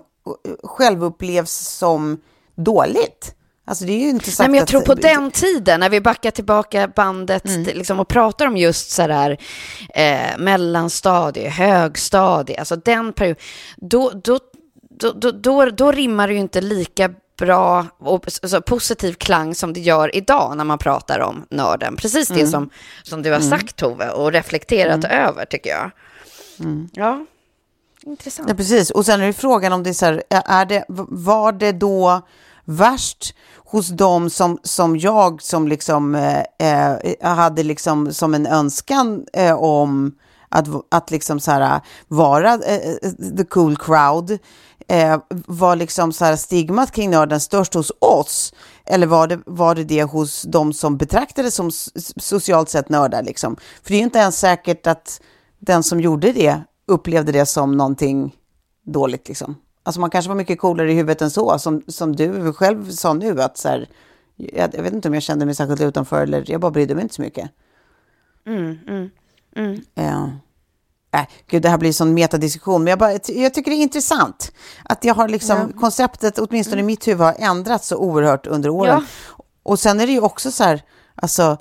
självupplevs 0.63 1.51
som 1.51 2.21
dåligt. 2.55 3.36
Alltså 3.67 3.85
det 3.85 3.91
är 3.91 3.99
ju 3.99 4.09
inte 4.09 4.31
sagt 4.31 4.39
Nej, 4.39 4.49
men 4.49 4.57
jag 4.57 4.67
tror 4.67 4.81
på 4.81 4.93
den 4.93 5.31
tiden, 5.31 5.79
när 5.79 5.89
vi 5.89 6.01
backar 6.01 6.31
tillbaka 6.31 6.87
bandet 6.87 7.45
mm. 7.45 7.63
liksom, 7.63 7.99
och 7.99 8.07
pratar 8.07 8.47
om 8.47 8.57
just 8.57 8.91
så 8.91 9.07
där 9.07 9.37
eh, 9.93 10.37
mellanstadie, 10.37 11.49
högstadie, 11.49 12.59
alltså 12.59 12.75
den 12.75 13.13
perioden, 13.13 13.43
då, 13.77 14.11
då, 14.23 14.39
då, 14.89 15.11
då, 15.11 15.31
då, 15.31 15.65
då 15.65 15.91
rimmar 15.91 16.27
det 16.27 16.33
ju 16.33 16.39
inte 16.39 16.61
lika 16.61 17.09
bra 17.37 17.85
och 17.99 18.25
alltså, 18.43 18.61
positiv 18.61 19.13
klang 19.13 19.55
som 19.55 19.73
det 19.73 19.79
gör 19.79 20.15
idag 20.15 20.57
när 20.57 20.63
man 20.63 20.77
pratar 20.77 21.19
om 21.19 21.45
nörden. 21.49 21.95
Precis 21.95 22.27
det 22.27 22.33
mm. 22.33 22.51
som, 22.51 22.69
som 23.03 23.21
du 23.21 23.29
har 23.29 23.39
mm. 23.39 23.49
sagt 23.49 23.75
Tove 23.75 24.09
och 24.09 24.31
reflekterat 24.31 25.05
mm. 25.05 25.27
över 25.27 25.45
tycker 25.45 25.69
jag. 25.69 25.91
Mm. 26.59 26.89
Ja, 26.93 27.25
intressant. 28.03 28.49
Ja, 28.49 28.55
precis. 28.55 28.91
Och 28.91 29.05
sen 29.05 29.21
är 29.21 29.27
det 29.27 29.33
frågan 29.33 29.73
om 29.73 29.83
det 29.83 29.89
är 29.89 29.93
så 29.93 30.05
här, 30.05 30.23
är 30.29 30.65
det, 30.65 30.85
var 30.87 31.51
det 31.51 31.71
då 31.71 32.21
värst 32.67 33.35
hos 33.55 33.87
dem 33.87 34.29
som, 34.29 34.59
som 34.63 34.97
jag 34.97 35.41
som 35.41 35.67
liksom 35.67 36.15
eh, 36.15 36.43
eh 36.59 37.35
hade 37.35 37.63
liksom 37.63 38.13
som 38.13 38.33
en 38.33 38.47
önskan 38.47 39.25
eh, 39.33 39.55
om 39.55 40.11
att, 40.49 40.67
att 40.91 41.11
liksom 41.11 41.39
så 41.39 41.51
här, 41.51 41.75
eh, 41.75 41.81
vara 42.07 42.53
eh, 42.53 42.75
eh, 42.75 43.11
the 43.37 43.43
cool 43.43 43.77
crowd. 43.77 44.37
Eh, 44.87 45.19
var 45.29 45.75
liksom 45.75 46.13
så 46.13 46.25
här 46.25 46.35
stigmat 46.35 46.91
kring 46.91 47.09
nörden 47.09 47.39
störst 47.39 47.73
hos 47.73 47.91
oss? 47.99 48.53
Eller 48.85 49.07
var 49.07 49.27
det, 49.27 49.39
var 49.45 49.75
det 49.75 49.83
det 49.83 50.03
hos 50.03 50.41
de 50.41 50.73
som 50.73 50.97
betraktades 50.97 51.55
som 51.55 51.71
socialt 52.17 52.69
sett 52.69 52.89
nördar? 52.89 53.23
Liksom? 53.23 53.55
För 53.55 53.89
det 53.89 53.95
är 53.95 53.97
ju 53.97 54.03
inte 54.03 54.19
ens 54.19 54.39
säkert 54.39 54.87
att 54.87 55.21
den 55.59 55.83
som 55.83 55.99
gjorde 55.99 56.31
det 56.31 56.61
upplevde 56.87 57.31
det 57.31 57.45
som 57.45 57.77
någonting 57.77 58.35
dåligt. 58.85 59.27
Liksom. 59.27 59.55
Alltså 59.87 60.01
man 60.01 60.09
kanske 60.09 60.29
var 60.29 60.35
mycket 60.35 60.59
coolare 60.59 60.91
i 60.91 60.95
huvudet 60.95 61.21
än 61.21 61.31
så, 61.31 61.59
som, 61.59 61.83
som 61.87 62.15
du 62.15 62.53
själv 62.53 62.91
sa 62.91 63.13
nu, 63.13 63.41
att 63.41 63.57
så 63.57 63.69
här, 63.69 63.89
jag, 64.35 64.75
jag, 64.75 64.83
vet 64.83 64.93
inte 64.93 65.07
om 65.07 65.13
jag 65.13 65.23
kände 65.23 65.45
mig 65.45 65.55
särskilt 65.55 65.81
utanför 65.81 66.23
eller 66.23 66.51
jag 66.51 66.61
bara 66.61 66.71
brydde 66.71 66.95
mig 66.95 67.01
inte 67.01 67.15
så 67.15 67.21
mycket. 67.21 67.49
Mm, 68.45 68.79
mm, 68.87 69.09
mm. 69.55 69.81
Ja. 69.95 70.31
Äh, 71.19 71.27
gud, 71.47 71.61
det 71.61 71.69
här 71.69 71.77
blir 71.77 71.89
en 71.89 71.93
sån 71.93 72.13
metadiskussion, 72.13 72.83
men 72.83 72.91
jag, 72.91 72.99
bara, 72.99 73.11
jag 73.27 73.53
tycker 73.53 73.71
det 73.71 73.77
är 73.77 73.81
intressant 73.81 74.51
att 74.83 75.03
jag 75.03 75.15
har 75.15 75.27
liksom, 75.27 75.57
ja. 75.57 75.79
konceptet, 75.79 76.39
åtminstone 76.39 76.77
i 76.77 76.79
mm. 76.79 76.85
mitt 76.85 77.07
huvud, 77.07 77.21
har 77.21 77.35
ändrats 77.39 77.87
så 77.87 77.97
oerhört 77.97 78.47
under 78.47 78.69
åren. 78.69 79.05
Ja. 79.37 79.43
Och 79.63 79.79
sen 79.79 79.99
är 79.99 80.07
det 80.07 80.13
ju 80.13 80.21
också 80.21 80.51
så 80.51 80.63
här, 80.63 80.81
alltså, 81.15 81.57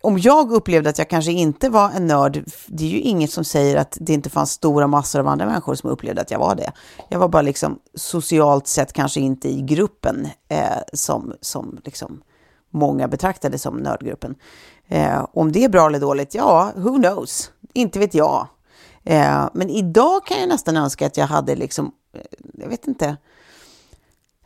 om 0.00 0.18
jag 0.18 0.52
upplevde 0.52 0.90
att 0.90 0.98
jag 0.98 1.10
kanske 1.10 1.32
inte 1.32 1.68
var 1.68 1.90
en 1.90 2.06
nörd, 2.06 2.44
det 2.66 2.84
är 2.84 2.88
ju 2.88 3.00
inget 3.00 3.30
som 3.30 3.44
säger 3.44 3.76
att 3.76 3.96
det 4.00 4.12
inte 4.12 4.30
fanns 4.30 4.50
stora 4.50 4.86
massor 4.86 5.20
av 5.20 5.28
andra 5.28 5.46
människor 5.46 5.74
som 5.74 5.90
upplevde 5.90 6.20
att 6.20 6.30
jag 6.30 6.38
var 6.38 6.54
det. 6.54 6.72
Jag 7.08 7.18
var 7.18 7.28
bara 7.28 7.42
liksom 7.42 7.78
socialt 7.94 8.66
sett 8.66 8.92
kanske 8.92 9.20
inte 9.20 9.48
i 9.48 9.62
gruppen 9.62 10.28
eh, 10.48 10.78
som, 10.92 11.32
som 11.40 11.78
liksom 11.84 12.22
många 12.70 13.08
betraktade 13.08 13.58
som 13.58 13.76
nördgruppen. 13.76 14.34
Eh, 14.88 15.26
om 15.32 15.52
det 15.52 15.64
är 15.64 15.68
bra 15.68 15.86
eller 15.86 16.00
dåligt, 16.00 16.34
ja, 16.34 16.72
who 16.76 16.96
knows? 16.96 17.50
Inte 17.72 17.98
vet 17.98 18.14
jag. 18.14 18.46
Eh, 19.04 19.48
men 19.52 19.70
idag 19.70 20.26
kan 20.26 20.40
jag 20.40 20.48
nästan 20.48 20.76
önska 20.76 21.06
att 21.06 21.16
jag 21.16 21.26
hade 21.26 21.56
liksom, 21.56 21.92
eh, 22.14 22.20
jag 22.54 22.68
vet 22.68 22.86
inte, 22.86 23.16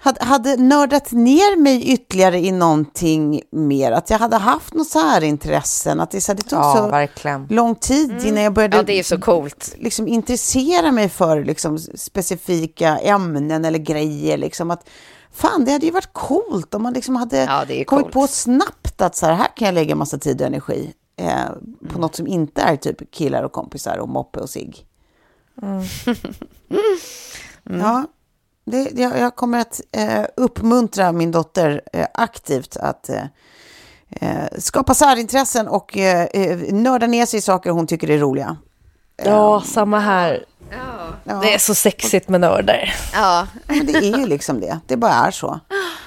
hade, 0.05 0.25
hade 0.25 0.57
nördat 0.57 1.13
ner 1.13 1.57
mig 1.57 1.85
ytterligare 1.93 2.39
i 2.39 2.53
någonting 2.53 3.43
mer. 3.51 3.93
Att 3.93 4.11
jag 4.11 4.19
hade 4.19 4.37
haft 4.37 4.75
något 4.75 4.89
särintressen. 4.89 6.01
Att 6.01 6.11
det, 6.11 6.21
så, 6.21 6.35
det 6.35 6.43
tog 6.43 6.59
Ja, 6.59 6.75
så 6.77 6.89
verkligen. 6.89 7.47
lång 7.51 7.75
tid 7.75 8.11
Mm. 8.11 8.27
innan 8.27 8.43
jag 8.43 8.53
började 8.53 8.77
Ja, 8.77 8.83
det 8.83 8.93
är 8.99 9.03
så 9.03 9.19
coolt. 9.21 9.75
liksom, 9.79 10.09
intressera 10.09 10.93
mig 10.93 11.09
för 11.09 11.45
liksom, 11.45 11.79
specifika 11.79 12.99
ämnen 12.99 13.65
eller 13.65 13.79
grejer. 13.79 14.37
Liksom, 14.39 14.71
att, 14.71 14.89
fan, 15.33 15.65
det 15.65 15.73
hade 15.73 15.87
ju 15.87 15.93
varit 15.93 16.13
coolt 16.13 16.75
om 16.75 16.83
man 16.83 16.93
liksom 16.93 17.17
hade 17.17 17.37
Ja, 17.45 17.65
kommit 17.67 17.87
coolt. 17.87 18.13
på 18.13 18.27
snabbt 18.27 19.01
att 19.03 19.17
så 19.17 19.27
här, 19.27 19.35
här 19.35 19.49
kan 19.57 19.67
jag 19.67 19.75
lägga 19.75 19.95
massa 19.95 20.19
tid 20.19 20.41
och 20.41 20.47
energi 20.47 20.93
eh, 21.17 21.43
Mm. 21.47 21.77
på 21.93 21.99
något 22.01 22.15
som 22.17 22.27
inte 22.27 22.63
är 22.63 22.77
typ 22.77 23.11
killar 23.11 23.43
och 23.43 23.53
kompisar 23.53 23.97
och 23.99 24.09
moppe 24.09 24.41
och 24.41 24.51
cigg. 24.51 24.87
Ja, 27.65 28.05
det, 28.65 28.91
jag, 28.95 29.19
jag 29.19 29.37
kommer 29.37 29.59
att 29.61 29.81
eh, 29.93 30.25
uppmuntra 30.37 31.13
min 31.13 31.31
dotter 31.31 31.83
eh, 31.93 32.07
aktivt 32.15 32.77
att 32.77 33.09
eh, 33.09 33.23
eh, 34.11 34.45
skapa 34.59 34.95
särintressen 34.95 35.69
och 35.69 35.97
eh, 35.99 36.23
eh, 36.25 36.59
nörda 36.75 37.07
ner 37.07 37.27
sig 37.27 37.39
i 37.39 37.43
saker 37.43 37.71
hon 37.71 37.87
tycker 37.87 38.11
är 38.11 38.19
roliga. 38.19 38.57
Ja, 39.25 39.63
samma 39.67 39.99
här. 39.99 40.45
Ja. 41.25 41.35
Det 41.35 41.55
är 41.55 41.59
så 41.59 41.75
sexigt 41.75 42.29
med 42.29 42.41
nördar. 42.41 42.95
Ja. 43.13 43.47
Men 43.67 43.87
det 43.87 43.95
är 43.95 44.19
ju 44.19 44.27
liksom 44.27 44.61
det. 44.61 44.81
Det 44.87 44.97
bara 44.97 45.13
är 45.13 45.31
så. 45.31 45.61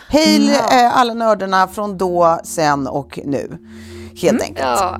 Hej 0.09 0.49
eh, 0.51 0.97
alla 0.97 1.13
nördarna 1.13 1.67
från 1.67 1.97
då, 1.97 2.39
sen 2.43 2.87
och 2.87 3.19
nu. 3.25 3.57
Helt 4.21 4.41
enkelt. 4.41 4.79
ja. 4.79 4.99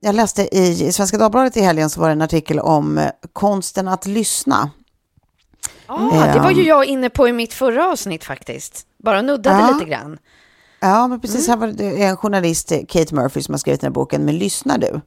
Jag 0.00 0.14
läste 0.14 0.56
i 0.58 0.92
Svenska 0.92 1.18
Dagbladet 1.18 1.56
i 1.56 1.60
helgen 1.60 1.90
så 1.90 2.00
var 2.00 2.08
det 2.08 2.12
en 2.12 2.22
artikel 2.22 2.60
om 2.60 2.98
eh, 2.98 3.10
konsten 3.32 3.88
att 3.88 4.06
lyssna. 4.06 4.70
Ah, 5.86 6.32
det 6.34 6.38
var 6.40 6.50
ju 6.50 6.62
jag 6.62 6.84
inne 6.84 7.10
på 7.10 7.28
i 7.28 7.32
mitt 7.32 7.52
förra 7.52 7.88
avsnitt 7.92 8.24
faktiskt. 8.24 8.86
Bara 9.04 9.22
nuddade 9.22 9.58
Ja. 9.60 9.70
lite 9.74 9.90
grann. 9.90 10.18
Ja, 10.80 11.08
men 11.08 11.20
precis. 11.20 11.48
Mm. 11.48 11.60
Här 11.60 11.66
var 11.66 11.74
det 11.74 12.02
en 12.04 12.16
journalist, 12.16 12.72
eh, 12.72 12.78
Kate 12.88 13.14
Murphy, 13.14 13.42
som 13.42 13.54
har 13.54 13.58
skrivit 13.58 13.80
den 13.80 13.88
här 13.88 13.94
boken, 13.94 14.24
Men 14.24 14.38
lyssnar 14.38 14.78
du? 14.78 15.00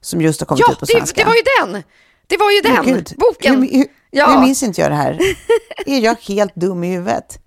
Som 0.00 0.20
just 0.20 0.40
har 0.40 0.46
kommit 0.46 0.60
Ja, 0.66 0.72
ut 0.72 0.78
på 0.78 0.84
det, 0.84 0.92
svenska. 0.92 1.20
det 1.20 1.26
var 1.26 1.34
ju 1.34 1.42
den! 1.72 1.82
Det 2.26 2.36
var 2.36 2.50
ju 2.50 2.60
den 2.60 2.84
gud, 2.94 3.12
boken. 3.16 3.62
Hur, 3.62 3.72
hur, 3.72 3.86
Ja. 4.10 4.26
hur 4.30 4.40
minns 4.40 4.62
inte 4.62 4.80
jag 4.80 4.90
det 4.90 4.94
här? 4.96 5.18
Är 5.86 5.98
jag 5.98 6.16
helt 6.28 6.54
dum 6.54 6.84
i 6.84 6.92
huvudet? 6.94 7.38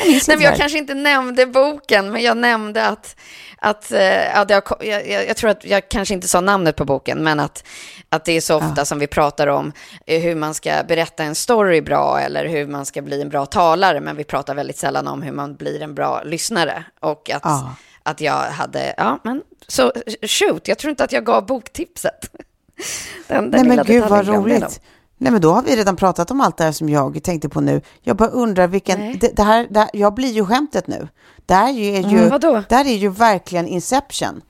Nej, 0.00 0.20
men 0.26 0.40
jag 0.40 0.56
kanske 0.56 0.78
inte 0.78 0.94
nämnde 0.94 1.46
boken, 1.46 2.10
men 2.10 2.22
jag 2.22 2.36
nämnde 2.36 2.86
att, 2.86 3.16
att 3.58 3.92
eh, 3.92 4.24
ja, 4.34 4.44
det 4.44 4.54
har, 4.54 4.84
jag, 4.84 5.08
jag, 5.28 5.36
tror 5.36 5.50
att 5.50 5.64
jag 5.64 5.88
kanske 5.88 6.14
inte 6.14 6.28
sa 6.28 6.40
namnet 6.40 6.76
på 6.76 6.84
boken, 6.84 7.24
men 7.24 7.40
att, 7.40 7.64
att 8.08 8.24
det 8.24 8.32
är 8.32 8.40
så 8.40 8.56
ofta 8.56 8.84
som 8.84 8.98
vi 8.98 9.06
pratar 9.06 9.46
om 9.46 9.72
eh, 10.06 10.22
hur 10.22 10.34
man 10.34 10.54
ska 10.54 10.82
berätta 10.88 11.24
en 11.24 11.34
story 11.34 11.80
bra 11.80 12.20
eller 12.20 12.46
hur 12.46 12.66
man 12.66 12.86
ska 12.86 13.02
bli 13.02 13.22
en 13.22 13.28
bra 13.28 13.46
talare, 13.46 14.00
men 14.00 14.16
vi 14.16 14.24
pratar 14.24 14.54
väldigt 14.54 14.78
sällan 14.78 15.08
om 15.08 15.22
hur 15.22 15.32
man 15.32 15.54
blir 15.54 15.82
en 15.82 15.94
bra 15.94 16.22
lyssnare. 16.22 16.84
Och 17.00 17.30
att, 17.30 17.42
Ja. 17.44 17.74
att 18.02 18.20
jag 18.20 18.40
hade, 18.40 18.94
ja, 18.96 19.18
men 19.24 19.42
så 19.68 19.92
shoot, 20.22 20.68
jag 20.68 20.78
tror 20.78 20.90
inte 20.90 21.04
att 21.04 21.12
jag 21.12 21.24
gav 21.24 21.46
boktipset. 21.46 22.30
Den, 23.28 23.50
den 23.50 23.66
Nej 23.66 23.76
men 23.76 23.86
gud 23.86 24.04
vad 24.04 24.26
roligt. 24.28 24.80
Nej 25.24 25.32
men 25.32 25.40
då 25.40 25.52
har 25.52 25.62
vi 25.62 25.76
redan 25.76 25.96
pratat 25.96 26.30
om 26.30 26.40
allt 26.40 26.56
det 26.56 26.64
här 26.64 26.72
som 26.72 26.88
jag 26.88 27.20
tänkte 27.22 27.48
på 27.48 27.60
nu. 27.60 27.80
Jag 28.02 28.16
bara 28.16 28.28
undrar 28.28 28.66
vilken, 28.66 29.18
det, 29.18 29.36
det, 29.36 29.42
här, 29.42 29.66
det 29.70 29.80
här, 29.80 29.90
jag 29.92 30.14
blir 30.14 30.32
ju 30.32 30.46
skämtet 30.46 30.86
nu. 30.86 31.08
Det 31.46 31.54
här 31.54 31.68
är 31.68 31.72
ju, 31.72 31.96
är 31.96 32.00
ju, 32.10 32.16
Mm, 32.18 32.28
vadå? 32.28 32.62
det 32.68 32.74
här 32.74 32.84
är 32.84 32.94
ju 32.96 33.08
verkligen 33.08 33.66
Inception. 33.68 34.40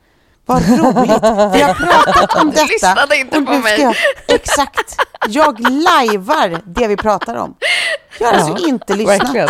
Vad 0.46 0.62
roligt. 0.68 1.22
Vi 1.54 1.62
har 1.62 1.74
pratat 1.74 2.42
om 2.42 2.50
detta. 2.54 2.64
lyssnade 2.66 3.16
inte 3.16 3.40
på 3.40 3.58
mig. 3.58 3.80
Jag, 3.80 3.94
exakt. 4.28 4.96
Jag 5.28 5.60
lajvar 5.60 6.60
det 6.66 6.86
vi 6.88 6.96
pratar 6.96 7.34
om. 7.34 7.54
Jag 8.20 8.26
har 8.26 8.34
alltså 8.34 8.66
inte 8.68 8.94
lyssnat. 8.96 9.20
verkligen. 9.20 9.48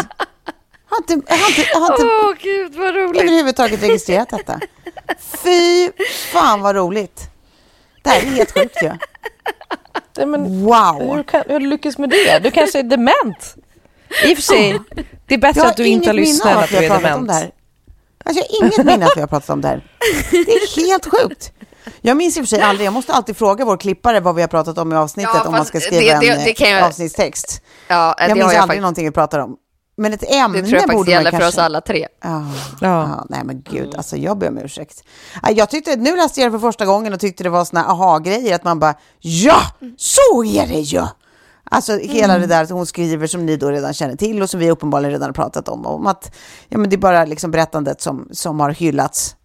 Har 0.89 0.99
inte, 0.99 1.33
har 1.35 1.49
inte, 1.49 1.79
har 1.79 1.93
inte 1.93 2.05
Åh 2.05 2.33
gud 2.43 2.75
vad 2.75 2.95
roligt. 2.95 3.23
överhuvudtaget 3.23 3.83
registrerat 3.83 4.29
detta. 4.29 4.61
Fy 5.45 5.91
fan 6.33 6.61
vad 6.61 6.77
roligt. 6.77 7.21
Det 8.03 8.11
här 8.11 8.21
är 8.21 8.27
helt 8.31 8.53
sjukt 8.55 8.83
ju. 8.83 8.93
Nej, 10.17 10.27
men, 10.27 10.65
Wow. 10.65 11.15
hur, 11.17 11.23
kan, 11.23 11.43
hur 11.49 11.61
lyckas 11.61 11.99
med 11.99 12.11
det? 12.11 12.39
Du 12.39 12.51
kanske 12.51 12.79
är 12.79 12.83
dement. 12.83 13.55
I 14.25 14.33
och 14.33 14.37
för 14.37 14.43
sig, 14.43 14.81
det 15.27 15.35
är 15.35 15.39
bättre 15.39 15.61
Jag 15.61 15.67
att 15.71 15.77
du 15.77 15.87
inte 15.87 16.09
har 16.09 16.15
lyssnat 16.15 16.53
än 16.57 16.59
att 16.59 16.69
du 16.71 16.77
är 16.77 16.89
dement. 17.01 17.31
Alltså, 18.27 18.43
jag 18.51 18.59
har 18.61 18.65
inget 18.67 18.87
minne 18.87 19.07
att 19.07 19.17
vi 19.17 19.21
har 19.21 19.29
pratat 19.29 19.51
om 19.51 19.61
det 19.61 19.69
här. 19.69 19.87
Det 20.31 20.37
är 20.39 20.87
helt 20.87 21.07
sjukt. 21.07 21.53
Jag 22.01 22.17
minns 22.17 22.37
i 22.37 22.41
och 22.41 22.45
för 22.45 22.49
sig 22.49 22.61
aldrig, 22.61 22.87
jag 22.87 22.93
måste 22.93 23.13
alltid 23.13 23.37
fråga 23.37 23.65
vår 23.65 23.77
klippare 23.77 24.21
vad 24.21 24.35
vi 24.35 24.41
har 24.41 24.49
pratat 24.49 24.79
om 24.79 24.93
i 24.93 24.97
avsnittet 24.97 25.31
Ja, 25.35 25.43
om 25.45 25.53
man 25.53 25.65
ska 25.65 25.81
skriva 25.81 26.01
det- 26.01 26.27
det- 26.27 26.29
en 26.33 26.45
det 26.45 26.61
eh, 26.61 26.71
jag- 26.71 26.83
avsnittstext. 26.83 27.63
Ja, 27.89 28.15
Jag 28.19 28.29
det 28.31 28.35
minns 28.35 28.45
har 28.45 28.51
aldrig 28.51 28.59
jag 28.59 28.67
faktiskt. 28.67 28.81
någonting 28.81 29.05
vi 29.05 29.11
pratar 29.11 29.39
om. 29.39 29.57
Men 29.97 30.13
ett 30.13 30.35
ämne 30.35 30.61
Det 30.61 30.69
tror 30.69 30.81
jag 30.81 30.89
borde 30.91 30.97
man 30.99 31.07
gäller 31.09 31.31
för 31.31 31.39
kanske... 31.39 31.61
oss 31.61 31.65
alla 31.65 31.81
tre. 31.81 32.09
Ja, 32.23 32.29
Ja. 32.81 32.89
ja. 33.09 33.27
nej 33.29 33.41
men 33.45 33.63
gud, 33.63 33.95
alltså 33.97 34.17
jag 34.17 34.39
ber 34.39 34.49
om 34.49 34.59
ursäkt. 34.59 35.03
Ja, 35.43 35.51
Jag 35.51 35.71
tyckte, 35.71 35.97
nu 35.97 36.17
läste 36.17 36.41
jag 36.41 36.53
det 36.53 36.59
för 36.59 36.69
första 36.69 36.87
gången 36.87 37.13
och 37.13 37.21
tyckte 37.21 37.45
det 37.45 37.51
var 37.51 37.65
såna 37.65 37.85
aha-grejer, 37.85 38.55
att 38.55 38.65
man 38.65 38.79
bara, 38.79 38.95
ja, 39.21 39.57
så 39.97 40.45
är 40.45 40.67
det 40.67 40.81
ju! 40.81 41.03
Alltså 41.71 41.97
hela 41.99 42.39
det 42.39 42.47
där 42.47 42.67
som 42.67 42.77
hon 42.77 42.87
skriver 42.87 43.27
som 43.27 43.47
ni 43.47 43.57
då 43.57 43.71
redan 43.71 43.93
känner 43.95 44.17
till 44.17 44.43
och 44.43 44.51
som 44.51 44.61
vi 44.61 44.71
uppenbarligen 44.71 45.13
redan 45.13 45.29
har 45.29 45.33
pratat 45.33 45.69
om, 45.69 45.87
om 45.87 46.07
att 46.07 46.37
ja, 46.69 46.79
men 46.79 46.91
det 46.91 46.97
är 46.97 46.99
bara 46.99 47.25
liksom 47.25 47.51
berättandet 47.51 48.01
som, 48.01 48.29
som 48.33 48.61
har 48.61 48.71
hyllats 48.71 49.37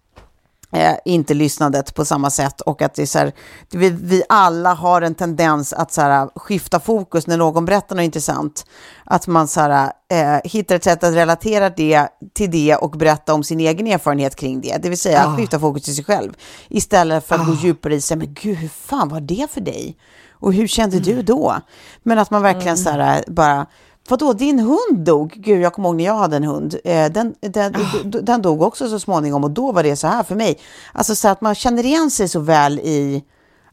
eh, 0.72 0.93
inte 1.05 1.34
lyssnandet 1.34 1.93
på 1.95 2.05
samma 2.05 2.30
sätt 2.30 2.61
och 2.61 2.82
att 2.82 2.93
det 2.93 3.01
är 3.01 3.05
så 3.05 3.20
här, 3.20 3.32
vi, 3.72 3.89
vi 3.89 4.24
alla 4.30 4.74
har 4.74 5.01
en 5.01 5.15
tendens 5.15 5.74
att 5.74 5.91
så 5.91 6.01
här, 6.01 6.30
skifta 6.36 6.80
fokus 6.80 7.28
när 7.28 7.38
någon 7.38 7.65
berättar 7.65 7.95
något 7.95 8.03
intressant. 8.03 8.65
Att 9.03 9.28
man 9.28 9.47
så 9.47 9.61
här, 9.61 9.91
eh, 10.11 10.39
hittar 10.43 10.76
ett 10.76 10.84
sätt 10.84 11.03
att 11.03 11.13
relatera 11.13 11.70
det 11.70 12.07
till 12.34 12.51
det 12.51 12.76
och 12.76 12.91
berätta 12.91 13.34
om 13.34 13.43
sin 13.43 13.59
egen 13.59 13.88
erfarenhet 13.88 14.36
kring 14.36 14.61
det. 14.61 14.78
Det 14.82 14.89
vill 14.89 14.99
säga 14.99 15.20
att 15.22 15.28
Ah. 15.34 15.38
skifta 15.38 15.59
fokus 15.59 15.84
till 15.84 15.95
sig 15.95 16.03
själv. 16.05 16.34
Istället 16.67 17.28
för 17.28 17.36
att 17.36 17.45
gå 17.45 17.51
Ah. 17.51 17.55
djupare 17.61 17.95
i 17.95 18.01
sig, 18.01 18.17
men 18.17 18.34
gud, 18.34 18.57
hur 18.57 18.70
fan 18.70 19.09
var 19.09 19.22
det 19.22 19.47
för 19.51 19.61
dig? 19.61 19.97
Och 20.41 20.53
hur 20.53 20.67
kände 20.67 20.99
du 20.99 21.22
då? 21.22 21.55
Men 22.03 22.20
att 22.20 22.32
man 22.32 22.41
verkligen 22.41 22.78
så 22.78 22.89
här, 22.89 23.24
bara, 23.28 23.65
vadå, 24.10 24.34
din 24.34 24.60
hund 24.60 24.97
dog? 25.05 25.32
Gud, 25.36 25.62
jag 25.62 25.74
kommer 25.74 25.89
ihåg 25.89 25.95
när 25.95 26.03
jag 26.05 26.14
hade 26.18 26.36
en 26.36 26.43
hund. 26.43 26.76
Eh, 26.84 27.12
den, 27.12 27.36
den, 27.39 27.72
d- 28.05 28.20
den 28.22 28.41
dog 28.41 28.62
också 28.62 28.89
så 28.89 28.99
småningom 28.99 29.43
och 29.43 29.51
då 29.51 29.72
var 29.72 29.84
det 29.84 29.95
så 29.95 30.07
här 30.07 30.24
för 30.24 30.36
mig. 30.36 30.60
Alltså 30.93 31.16
så 31.16 31.28
att 31.28 31.41
man 31.41 31.55
känner 31.55 31.86
igen 31.86 32.12
sig 32.12 32.28
så 32.30 32.39
väl 32.39 32.80
i 32.80 33.24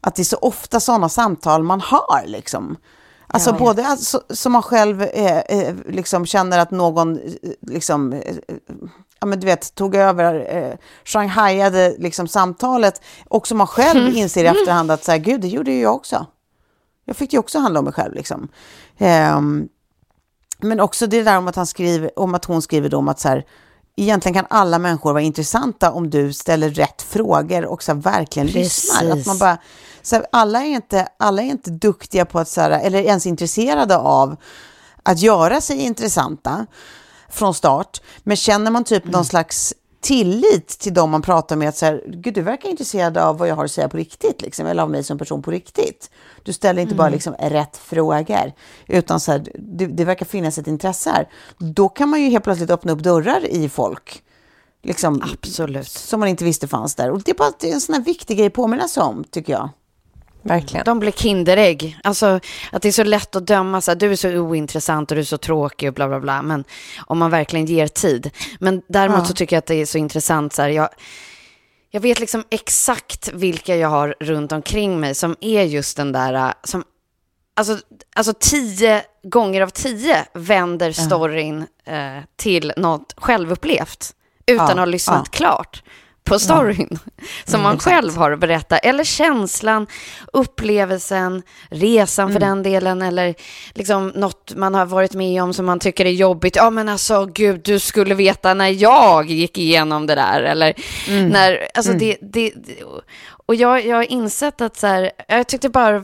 att 0.01 0.15
det 0.15 0.21
är 0.21 0.23
så 0.23 0.37
ofta 0.37 0.79
sådana 0.79 1.09
samtal 1.09 1.63
man 1.63 1.81
har 1.81 2.23
liksom. 2.25 2.75
Alltså 3.27 3.49
Ja. 3.49 3.55
både 3.59 3.87
alltså, 3.87 4.21
som 4.29 4.51
man 4.51 4.61
själv 4.63 5.01
eh, 5.01 5.37
eh, 5.37 5.75
liksom 5.89 6.25
känner 6.25 6.59
att 6.59 6.71
någon 6.71 7.17
eh, 7.17 7.23
liksom, 7.61 8.13
eh, 8.13 8.35
ja 9.19 9.27
men 9.27 9.39
du 9.39 9.45
vet, 9.45 9.75
tog 9.75 9.95
över, 9.95 10.55
eh, 10.57 10.73
shanghaiade 11.05 11.95
liksom 11.99 12.27
samtalet 12.27 13.01
och 13.29 13.47
som 13.47 13.57
man 13.57 13.67
själv 13.67 14.15
inser 14.17 14.43
i 14.43 14.47
efterhand 14.47 14.91
att 14.91 15.03
så 15.03 15.11
här, 15.11 15.17
gud, 15.17 15.41
det 15.41 15.47
gjorde 15.47 15.71
ju 15.71 15.81
jag 15.81 15.95
också. 15.95 16.25
Jag 17.05 17.15
fick 17.15 17.33
ju 17.33 17.39
också 17.39 17.59
handla 17.59 17.79
om 17.79 17.83
mig 17.85 17.93
själv 17.93 18.13
liksom. 18.13 18.47
Ehm, 18.97 19.67
men 20.57 20.79
också 20.79 21.07
det 21.07 21.23
där 21.23 21.37
om 21.37 21.47
att, 21.47 21.55
han 21.55 21.67
skriver, 21.67 22.19
om 22.19 22.35
att 22.35 22.45
hon 22.45 22.61
skriver 22.61 22.89
då 22.89 22.97
om 22.97 23.07
att 23.07 23.19
så 23.19 23.27
här, 23.27 23.45
egentligen 23.95 24.33
kan 24.33 24.45
alla 24.49 24.79
människor 24.79 25.13
vara 25.13 25.23
intressanta 25.23 25.91
om 25.91 26.09
du 26.09 26.33
ställer 26.33 26.69
rätt 26.69 27.01
frågor 27.01 27.65
och 27.65 27.83
så 27.83 27.93
här, 27.93 28.01
verkligen 28.01 28.47
lyssnar. 28.47 29.03
Att 29.03 29.09
Precis. 29.11 29.27
man 29.27 29.37
bara, 29.37 29.57
så 30.01 30.15
här, 30.15 30.25
alla, 30.31 30.61
är 30.61 30.69
inte, 30.69 31.07
alla 31.17 31.41
är 31.41 31.45
inte 31.45 31.71
duktiga 31.71 32.25
på 32.25 32.39
att, 32.39 32.47
så 32.47 32.61
här, 32.61 32.71
eller 32.71 32.99
ens 32.99 33.25
intresserade 33.25 33.97
av 33.97 34.35
att 35.03 35.19
göra 35.19 35.61
sig 35.61 35.77
intressanta 35.77 36.65
från 37.29 37.53
start. 37.53 38.01
Men 38.23 38.37
känner 38.37 38.71
man 38.71 38.83
typ 38.83 39.05
någon 39.05 39.25
slags 39.25 39.73
tillit 40.01 40.67
till 40.67 40.93
dem 40.93 41.09
man 41.09 41.21
pratar 41.21 41.55
med, 41.55 41.69
att 41.69 41.77
så 41.77 41.85
här, 41.85 42.03
gud 42.07 42.33
du 42.33 42.41
verkar 42.41 42.69
intresserad 42.69 43.17
av 43.17 43.37
vad 43.37 43.47
jag 43.47 43.55
har 43.55 43.65
att 43.65 43.71
säga 43.71 43.89
på 43.89 43.97
riktigt, 43.97 44.41
liksom, 44.41 44.67
eller 44.67 44.83
av 44.83 44.91
mig 44.91 45.03
som 45.03 45.17
person 45.17 45.41
på 45.41 45.51
riktigt. 45.51 46.09
Du 46.43 46.53
ställer 46.53 46.81
inte 46.81 46.95
bara 46.95 47.09
liksom 47.09 47.33
rätt 47.39 47.77
frågor, 47.77 48.51
utan 48.87 49.19
så 49.19 49.31
här, 49.31 49.47
det, 49.55 49.85
det 49.85 50.05
verkar 50.05 50.25
finnas 50.25 50.57
ett 50.57 50.67
intresse 50.67 51.09
här. 51.09 51.29
Då 51.57 51.89
kan 51.89 52.09
man 52.09 52.21
ju 52.21 52.29
helt 52.29 52.43
plötsligt 52.43 52.69
öppna 52.69 52.91
upp 52.91 53.03
dörrar 53.03 53.45
i 53.45 53.69
folk. 53.69 54.23
Liksom, 54.83 55.21
Absolut. 55.33 55.87
Som 55.87 56.19
man 56.19 56.29
inte 56.29 56.43
visste 56.43 56.67
fanns 56.67 56.95
där. 56.95 57.11
Och 57.11 57.21
det 57.21 57.31
är 57.31 57.35
bara 57.35 57.51
en 57.61 57.81
sån 57.81 57.95
här 57.95 58.01
viktig 58.01 58.37
grej 58.37 58.47
att 58.47 58.53
påminna 58.53 58.87
sig 58.87 59.03
om, 59.03 59.23
tycker 59.23 59.53
jag. 59.53 59.69
Verkligen. 60.47 60.85
De 60.85 60.99
blir 60.99 61.11
kinderägg. 61.11 61.97
Alltså 62.03 62.39
att 62.71 62.81
det 62.81 62.87
är 62.87 62.91
så 62.91 63.03
lätt 63.03 63.35
att 63.35 63.47
döma 63.47 63.81
så 63.81 63.91
här, 63.91 63.95
du 63.95 64.11
är 64.11 64.15
så 64.15 64.29
ointressant 64.29 65.11
och 65.11 65.15
du 65.15 65.21
är 65.21 65.25
så 65.25 65.37
tråkig 65.37 65.87
och 65.89 65.93
bla 65.93 66.07
bla 66.07 66.19
bla. 66.19 66.41
Men 66.41 66.63
om 67.05 67.17
man 67.17 67.31
verkligen 67.31 67.65
ger 67.65 67.87
tid. 67.87 68.31
Men 68.59 68.81
däremot 68.89 69.19
Ja. 69.19 69.25
så 69.25 69.33
tycker 69.33 69.55
jag 69.55 69.59
att 69.61 69.65
det 69.65 69.75
är 69.75 69.85
så 69.85 69.97
intressant 69.97 70.53
så 70.53 70.61
här, 70.61 70.69
jag, 70.69 70.89
jag 71.91 72.01
vet 72.01 72.19
liksom 72.19 72.43
exakt 72.49 73.29
vilka 73.33 73.75
jag 73.75 73.89
har 73.89 74.15
runt 74.19 74.51
omkring 74.51 74.99
mig 74.99 75.15
som 75.15 75.35
är 75.41 75.63
just 75.63 75.97
den 75.97 76.11
där, 76.11 76.33
äh, 76.33 76.51
som, 76.63 76.83
alltså, 77.55 77.77
alltså 78.15 78.33
tio 78.39 79.01
gånger 79.23 79.61
av 79.61 79.69
tio 79.69 80.25
vänder 80.33 80.91
storyn 80.91 81.65
eh, 81.85 82.17
till 82.35 82.73
något 82.77 83.13
självupplevt. 83.17 84.13
Utan 84.49 84.65
Ja, 84.65 84.71
att 84.71 84.77
ha 84.77 84.85
lyssnat 84.85 85.27
ja. 85.31 85.37
klart 85.37 85.83
på 86.27 86.39
storyn 86.39 86.99
som 87.45 87.61
man 87.61 87.79
själv 87.79 88.15
har 88.17 88.31
att 88.31 88.39
berätta. 88.39 88.77
Eller 88.77 89.03
känslan, 89.03 89.87
upplevelsen, 90.33 91.43
resan 91.69 92.33
för 92.33 92.39
den 92.39 92.63
delen. 92.63 93.01
Eller 93.01 93.35
liksom 93.73 94.07
något 94.15 94.53
man 94.55 94.75
har 94.75 94.85
varit 94.85 95.13
med 95.13 95.43
om 95.43 95.53
som 95.53 95.65
man 95.65 95.79
tycker 95.79 96.05
är 96.05 96.11
jobbigt. 96.11 96.55
Ja 96.55 96.69
men 96.69 96.89
alltså 96.89 97.25
gud, 97.25 97.61
du 97.63 97.79
skulle 97.79 98.15
veta 98.15 98.53
när 98.53 98.69
jag 98.69 99.29
gick 99.29 99.57
igenom 99.57 100.07
det 100.07 100.15
där. 100.15 100.41
Eller 100.41 100.73
när, 101.29 101.67
alltså 101.73 101.93
det, 101.93 102.17
det, 102.21 102.51
det, 102.55 102.75
och 103.47 103.55
jag, 103.55 103.85
jag 103.85 103.95
har 103.95 104.11
insett 104.11 104.61
att 104.61 104.77
så 104.77 104.87
här, 104.87 105.11
jag 105.27 105.47
tyckte 105.47 105.69
bara 105.69 106.03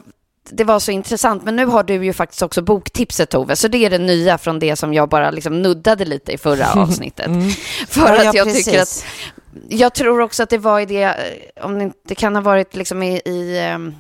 det 0.50 0.64
var 0.64 0.80
så 0.80 0.92
intressant. 0.92 1.44
Men 1.44 1.56
nu 1.56 1.66
har 1.66 1.84
du 1.84 2.06
ju 2.06 2.14
faktiskt 2.14 2.42
också 2.42 2.62
boktipset 2.62 3.30
Tove, 3.30 3.56
så 3.56 3.68
det 3.68 3.86
är 3.86 3.90
det 3.90 3.98
nya 3.98 4.38
från 4.38 4.60
det 4.60 4.76
som 4.76 4.94
jag 4.94 5.10
bara 5.10 5.32
liksom 5.32 5.62
nuddade 5.62 6.06
lite 6.06 6.32
i 6.32 6.38
förra 6.38 6.74
avsnittet. 6.82 7.32
För 7.88 8.02
Ja, 8.02 8.18
att 8.18 8.24
ja, 8.24 8.32
jag 8.34 8.54
tycker 8.56 8.72
precis. 8.72 9.04
att, 9.04 9.06
jag 9.70 9.94
tror 9.94 10.22
också 10.22 10.44
att 10.44 10.50
det 10.50 10.58
var 10.58 10.80
i 10.80 10.86
det, 10.86 11.04
eh, 11.04 11.66
om 11.66 11.78
det 11.78 11.84
inte 11.84 12.16
kan 12.16 12.36
ha 12.36 12.42
varit 12.42 12.76
liksom 12.76 13.04
i, 13.04 13.22
i, 13.26 13.60
ehm, 13.60 13.96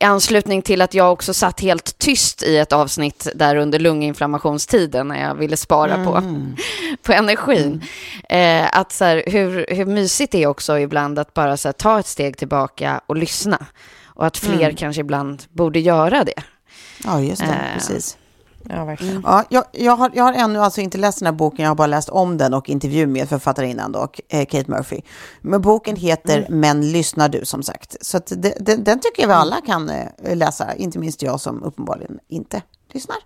i 0.00 0.04
anslutning 0.04 0.62
till 0.62 0.82
att 0.82 0.94
jag 0.94 1.12
också 1.12 1.34
satt 1.34 1.60
helt 1.60 1.98
tyst 1.98 2.42
i 2.42 2.58
ett 2.58 2.72
avsnitt 2.72 3.28
där 3.34 3.56
under 3.56 3.78
lunginflammationstiden 3.78 5.08
när 5.08 5.22
jag 5.22 5.34
ville 5.34 5.56
spara 5.56 6.04
på, 6.04 6.22
på 7.02 7.12
energin. 7.12 7.84
Eh, 8.28 8.78
att 8.78 8.92
så 8.92 9.04
här, 9.04 9.22
hur, 9.26 9.66
hur 9.68 9.86
mysigt 9.86 10.32
det 10.32 10.42
är 10.42 10.46
också 10.46 10.78
ibland 10.78 11.18
att 11.18 11.34
bara 11.34 11.56
så 11.56 11.68
här, 11.68 11.72
ta 11.72 12.00
ett 12.00 12.06
steg 12.06 12.36
tillbaka 12.36 13.00
och 13.06 13.16
lyssna. 13.16 13.66
Och 14.14 14.26
att 14.26 14.36
fler 14.36 14.72
kanske 14.72 15.00
ibland 15.00 15.42
borde 15.50 15.80
göra 15.80 16.24
det. 16.24 16.42
Ja, 17.04 17.20
just 17.20 17.40
det. 17.42 17.46
Eh, 17.46 17.74
Precis. 17.74 18.16
Ja, 18.68 18.84
verkligen. 18.84 19.22
Ja, 19.26 19.44
jag, 19.48 19.64
jag, 19.72 19.96
har, 19.96 20.10
jag 20.14 20.24
har 20.24 20.32
ännu 20.32 20.58
alltså 20.58 20.80
inte 20.80 20.98
läst 20.98 21.18
den 21.18 21.26
här 21.26 21.32
boken, 21.32 21.62
jag 21.62 21.70
har 21.70 21.74
bara 21.74 21.86
läst 21.86 22.08
om 22.08 22.38
den 22.38 22.54
och 22.54 22.68
intervju 22.68 23.06
med 23.06 23.28
författarinnan 23.28 23.92
då, 23.92 24.08
eh, 24.28 24.46
Kate 24.46 24.70
Murphy. 24.70 25.00
Men 25.40 25.60
boken 25.60 25.96
heter 25.96 26.46
Men 26.50 26.92
lyssnar 26.92 27.28
du 27.28 27.44
som 27.44 27.62
sagt. 27.62 27.96
Så 28.00 28.16
att 28.16 28.32
det, 28.36 28.54
den, 28.60 28.84
den 28.84 29.00
tycker 29.00 29.22
jag 29.22 29.28
vi 29.28 29.34
alla 29.34 29.60
kan 29.66 29.90
eh, 29.90 30.36
läsa, 30.36 30.74
inte 30.74 30.98
minst 30.98 31.22
jag 31.22 31.40
som 31.40 31.62
uppenbarligen 31.62 32.18
inte 32.28 32.62
lyssnar. 32.92 33.16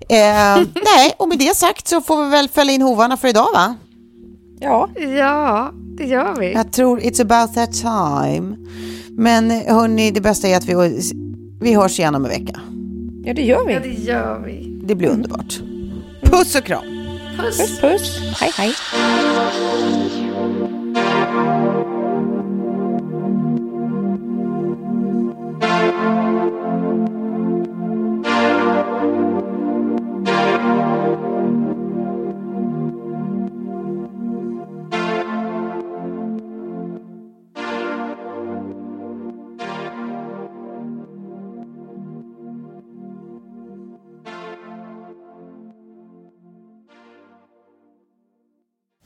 Eh, 0.00 0.66
nej, 0.96 1.14
och 1.16 1.28
med 1.28 1.38
det 1.38 1.56
sagt 1.56 1.88
så 1.88 2.00
får 2.00 2.24
vi 2.24 2.30
väl 2.30 2.48
fälla 2.48 2.72
in 2.72 2.82
hovarna 2.82 3.16
för 3.16 3.28
idag 3.28 3.52
va? 3.54 3.76
Ja. 4.60 4.88
Ja, 5.18 5.70
det 5.74 6.06
gör 6.06 6.36
vi. 6.36 6.52
Jag 6.52 6.72
tror 6.72 7.00
it's 7.00 7.22
about 7.22 7.54
that 7.54 7.72
time. 7.72 8.56
Men 9.10 9.50
eh, 9.50 9.74
hörni, 9.74 10.10
det 10.10 10.20
bästa 10.20 10.48
är 10.48 10.56
att 10.56 10.64
vi, 10.64 11.00
vi 11.60 11.74
hörs 11.74 11.98
igen 11.98 12.14
om 12.14 12.24
en 12.24 12.30
vecka. 12.30 12.60
Ja, 13.24 13.34
det 13.34 13.42
gör 13.42 13.66
vi. 13.66 13.74
det 13.74 13.88
gör 13.88 14.38
vi. 14.46 14.78
Det 14.82 14.94
blir 14.94 15.08
underbart. 15.08 15.60
Puss 16.22 16.54
och 16.54 16.64
kram! 16.64 16.84
Puss, 17.38 17.80
puss. 17.80 18.18
Hej, 18.40 18.50
hej. 18.56 18.74